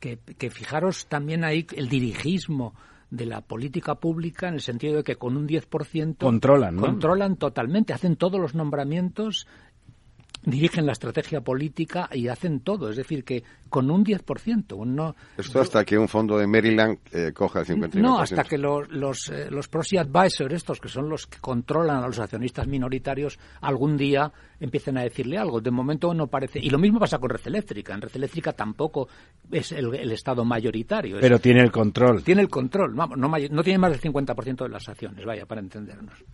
que, 0.00 0.18
que 0.18 0.50
fijaros 0.50 1.06
también 1.06 1.44
ahí 1.44 1.66
el 1.76 1.88
dirigismo 1.88 2.74
de 3.10 3.26
la 3.26 3.40
política 3.40 3.94
pública 3.94 4.48
en 4.48 4.54
el 4.54 4.60
sentido 4.60 4.96
de 4.96 5.02
que 5.02 5.16
con 5.16 5.36
un 5.36 5.48
10% 5.48 6.18
controlan, 6.18 6.76
¿no? 6.76 6.82
controlan 6.82 7.36
totalmente, 7.36 7.94
hacen 7.94 8.16
todos 8.16 8.38
los 8.38 8.54
nombramientos 8.54 9.46
dirigen 10.42 10.86
la 10.86 10.92
estrategia 10.92 11.40
política 11.40 12.08
y 12.12 12.28
hacen 12.28 12.60
todo. 12.60 12.90
Es 12.90 12.96
decir, 12.96 13.24
que 13.24 13.42
con 13.68 13.90
un 13.90 14.04
10%. 14.04 14.86
No, 14.86 15.14
Esto 15.36 15.60
hasta 15.60 15.84
que 15.84 15.98
un 15.98 16.08
fondo 16.08 16.38
de 16.38 16.46
Maryland 16.46 16.98
eh, 17.12 17.32
coja 17.34 17.60
el 17.60 17.66
59%. 17.66 17.94
No, 17.94 18.18
hasta 18.18 18.44
que 18.44 18.56
los, 18.56 18.88
los, 18.88 19.28
eh, 19.28 19.50
los 19.50 19.68
proxy 19.68 19.98
advisors, 19.98 20.54
estos 20.54 20.80
que 20.80 20.88
son 20.88 21.08
los 21.08 21.26
que 21.26 21.38
controlan 21.38 22.02
a 22.02 22.06
los 22.06 22.18
accionistas 22.18 22.66
minoritarios, 22.66 23.38
algún 23.60 23.96
día 23.96 24.32
empiecen 24.60 24.98
a 24.98 25.02
decirle 25.02 25.38
algo. 25.38 25.60
De 25.60 25.70
momento 25.70 26.12
no 26.14 26.26
parece. 26.28 26.58
Y 26.60 26.70
lo 26.70 26.78
mismo 26.78 26.98
pasa 26.98 27.18
con 27.18 27.30
Red 27.30 27.46
Eléctrica. 27.46 27.94
En 27.94 28.00
Red 28.00 28.16
Eléctrica 28.16 28.52
tampoco 28.52 29.08
es 29.50 29.72
el, 29.72 29.88
Estado 30.12 30.44
mayoritario. 30.44 31.18
Pero 31.20 31.38
tiene 31.38 31.62
el 31.62 31.70
control. 31.70 32.22
Tiene 32.22 32.42
el 32.42 32.48
control. 32.48 32.94
No, 32.94 33.06
no, 33.08 33.28
no 33.28 33.62
tiene 33.62 33.78
más 33.78 33.90
del 33.90 34.00
50% 34.00 34.64
de 34.64 34.68
las 34.68 34.88
acciones, 34.88 35.24
vaya, 35.24 35.46
para 35.46 35.60
entendernos. 35.60 36.24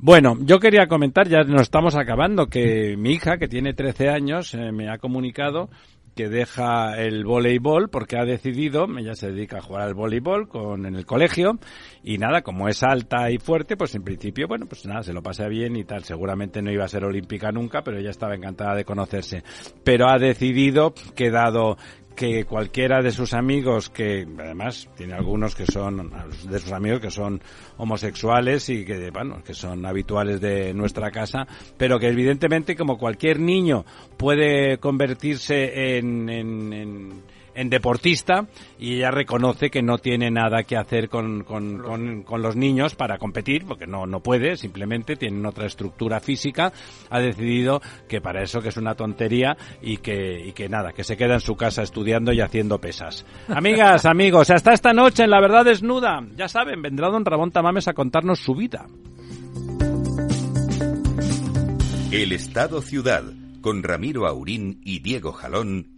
Bueno, 0.00 0.36
yo 0.40 0.60
quería 0.60 0.86
comentar, 0.86 1.28
ya 1.28 1.42
nos 1.42 1.62
estamos 1.62 1.96
acabando, 1.96 2.46
que 2.46 2.96
mi 2.96 3.14
hija, 3.14 3.36
que 3.36 3.48
tiene 3.48 3.74
13 3.74 4.08
años, 4.10 4.54
eh, 4.54 4.70
me 4.70 4.88
ha 4.88 4.98
comunicado 4.98 5.70
que 6.14 6.28
deja 6.28 6.96
el 6.98 7.24
voleibol 7.24 7.90
porque 7.90 8.16
ha 8.16 8.24
decidido, 8.24 8.86
ella 8.96 9.14
se 9.14 9.32
dedica 9.32 9.58
a 9.58 9.60
jugar 9.60 9.82
al 9.82 9.94
voleibol 9.94 10.48
con, 10.48 10.86
en 10.86 10.94
el 10.94 11.04
colegio 11.04 11.58
y 12.04 12.18
nada, 12.18 12.42
como 12.42 12.68
es 12.68 12.82
alta 12.84 13.30
y 13.30 13.38
fuerte, 13.38 13.76
pues 13.76 13.94
en 13.96 14.02
principio, 14.02 14.46
bueno, 14.46 14.66
pues 14.66 14.86
nada, 14.86 15.02
se 15.02 15.12
lo 15.12 15.22
pasa 15.22 15.48
bien 15.48 15.76
y 15.76 15.84
tal. 15.84 16.04
Seguramente 16.04 16.62
no 16.62 16.72
iba 16.72 16.84
a 16.84 16.88
ser 16.88 17.04
olímpica 17.04 17.50
nunca, 17.52 17.82
pero 17.82 17.98
ella 17.98 18.10
estaba 18.10 18.34
encantada 18.34 18.74
de 18.74 18.84
conocerse. 18.84 19.42
Pero 19.84 20.08
ha 20.08 20.18
decidido 20.18 20.92
que 21.14 21.30
dado 21.30 21.76
que 22.18 22.44
cualquiera 22.44 23.00
de 23.00 23.12
sus 23.12 23.32
amigos, 23.32 23.90
que 23.90 24.26
además 24.40 24.88
tiene 24.96 25.14
algunos 25.14 25.54
que 25.54 25.66
son, 25.66 26.12
de 26.50 26.58
sus 26.58 26.72
amigos 26.72 26.98
que 27.00 27.12
son 27.12 27.40
homosexuales 27.76 28.68
y 28.70 28.84
que, 28.84 29.10
bueno, 29.10 29.40
que 29.44 29.54
son 29.54 29.86
habituales 29.86 30.40
de 30.40 30.74
nuestra 30.74 31.12
casa, 31.12 31.46
pero 31.76 32.00
que 32.00 32.08
evidentemente 32.08 32.74
como 32.74 32.98
cualquier 32.98 33.38
niño 33.38 33.84
puede 34.16 34.78
convertirse 34.78 35.96
en, 35.96 36.28
en 36.28 36.72
en 36.72 37.22
deportista 37.66 38.46
y 38.78 38.94
ella 38.94 39.10
reconoce 39.10 39.68
que 39.70 39.82
no 39.82 39.98
tiene 39.98 40.30
nada 40.30 40.62
que 40.62 40.76
hacer 40.76 41.08
con, 41.08 41.42
con, 41.42 42.22
con, 42.22 42.42
los 42.42 42.54
niños 42.54 42.94
para 42.94 43.18
competir, 43.18 43.66
porque 43.66 43.86
no, 43.86 44.06
no 44.06 44.20
puede, 44.20 44.56
simplemente 44.56 45.16
tienen 45.16 45.44
otra 45.44 45.66
estructura 45.66 46.20
física, 46.20 46.72
ha 47.10 47.18
decidido 47.18 47.82
que 48.08 48.20
para 48.20 48.42
eso 48.42 48.60
que 48.60 48.68
es 48.68 48.76
una 48.76 48.94
tontería 48.94 49.56
y 49.82 49.96
que, 49.96 50.46
y 50.46 50.52
que 50.52 50.68
nada, 50.68 50.92
que 50.92 51.02
se 51.02 51.16
queda 51.16 51.34
en 51.34 51.40
su 51.40 51.56
casa 51.56 51.82
estudiando 51.82 52.32
y 52.32 52.40
haciendo 52.40 52.78
pesas. 52.78 53.26
Amigas, 53.48 54.04
amigos, 54.06 54.50
hasta 54.50 54.72
esta 54.72 54.92
noche 54.92 55.24
en 55.24 55.30
La 55.30 55.40
Verdad 55.40 55.64
Desnuda, 55.64 56.24
ya 56.36 56.46
saben, 56.48 56.80
vendrá 56.80 57.08
don 57.08 57.24
Ramón 57.24 57.50
Tamames 57.50 57.88
a 57.88 57.94
contarnos 57.94 58.38
su 58.38 58.54
vida. 58.54 58.86
El 62.12 62.32
Estado 62.32 62.80
Ciudad, 62.80 63.24
con 63.60 63.82
Ramiro 63.82 64.26
Aurín 64.26 64.80
y 64.84 65.00
Diego 65.00 65.32
Jalón 65.32 65.97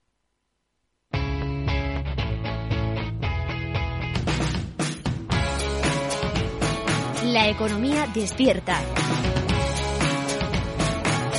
Economía 7.51 8.07
despierta. 8.07 8.81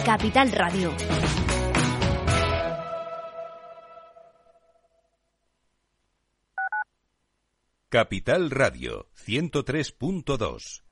Capital 0.05 0.53
Radio. 0.53 0.93
Capital 7.89 8.51
Radio 8.51 9.09
103.2. 9.27 10.92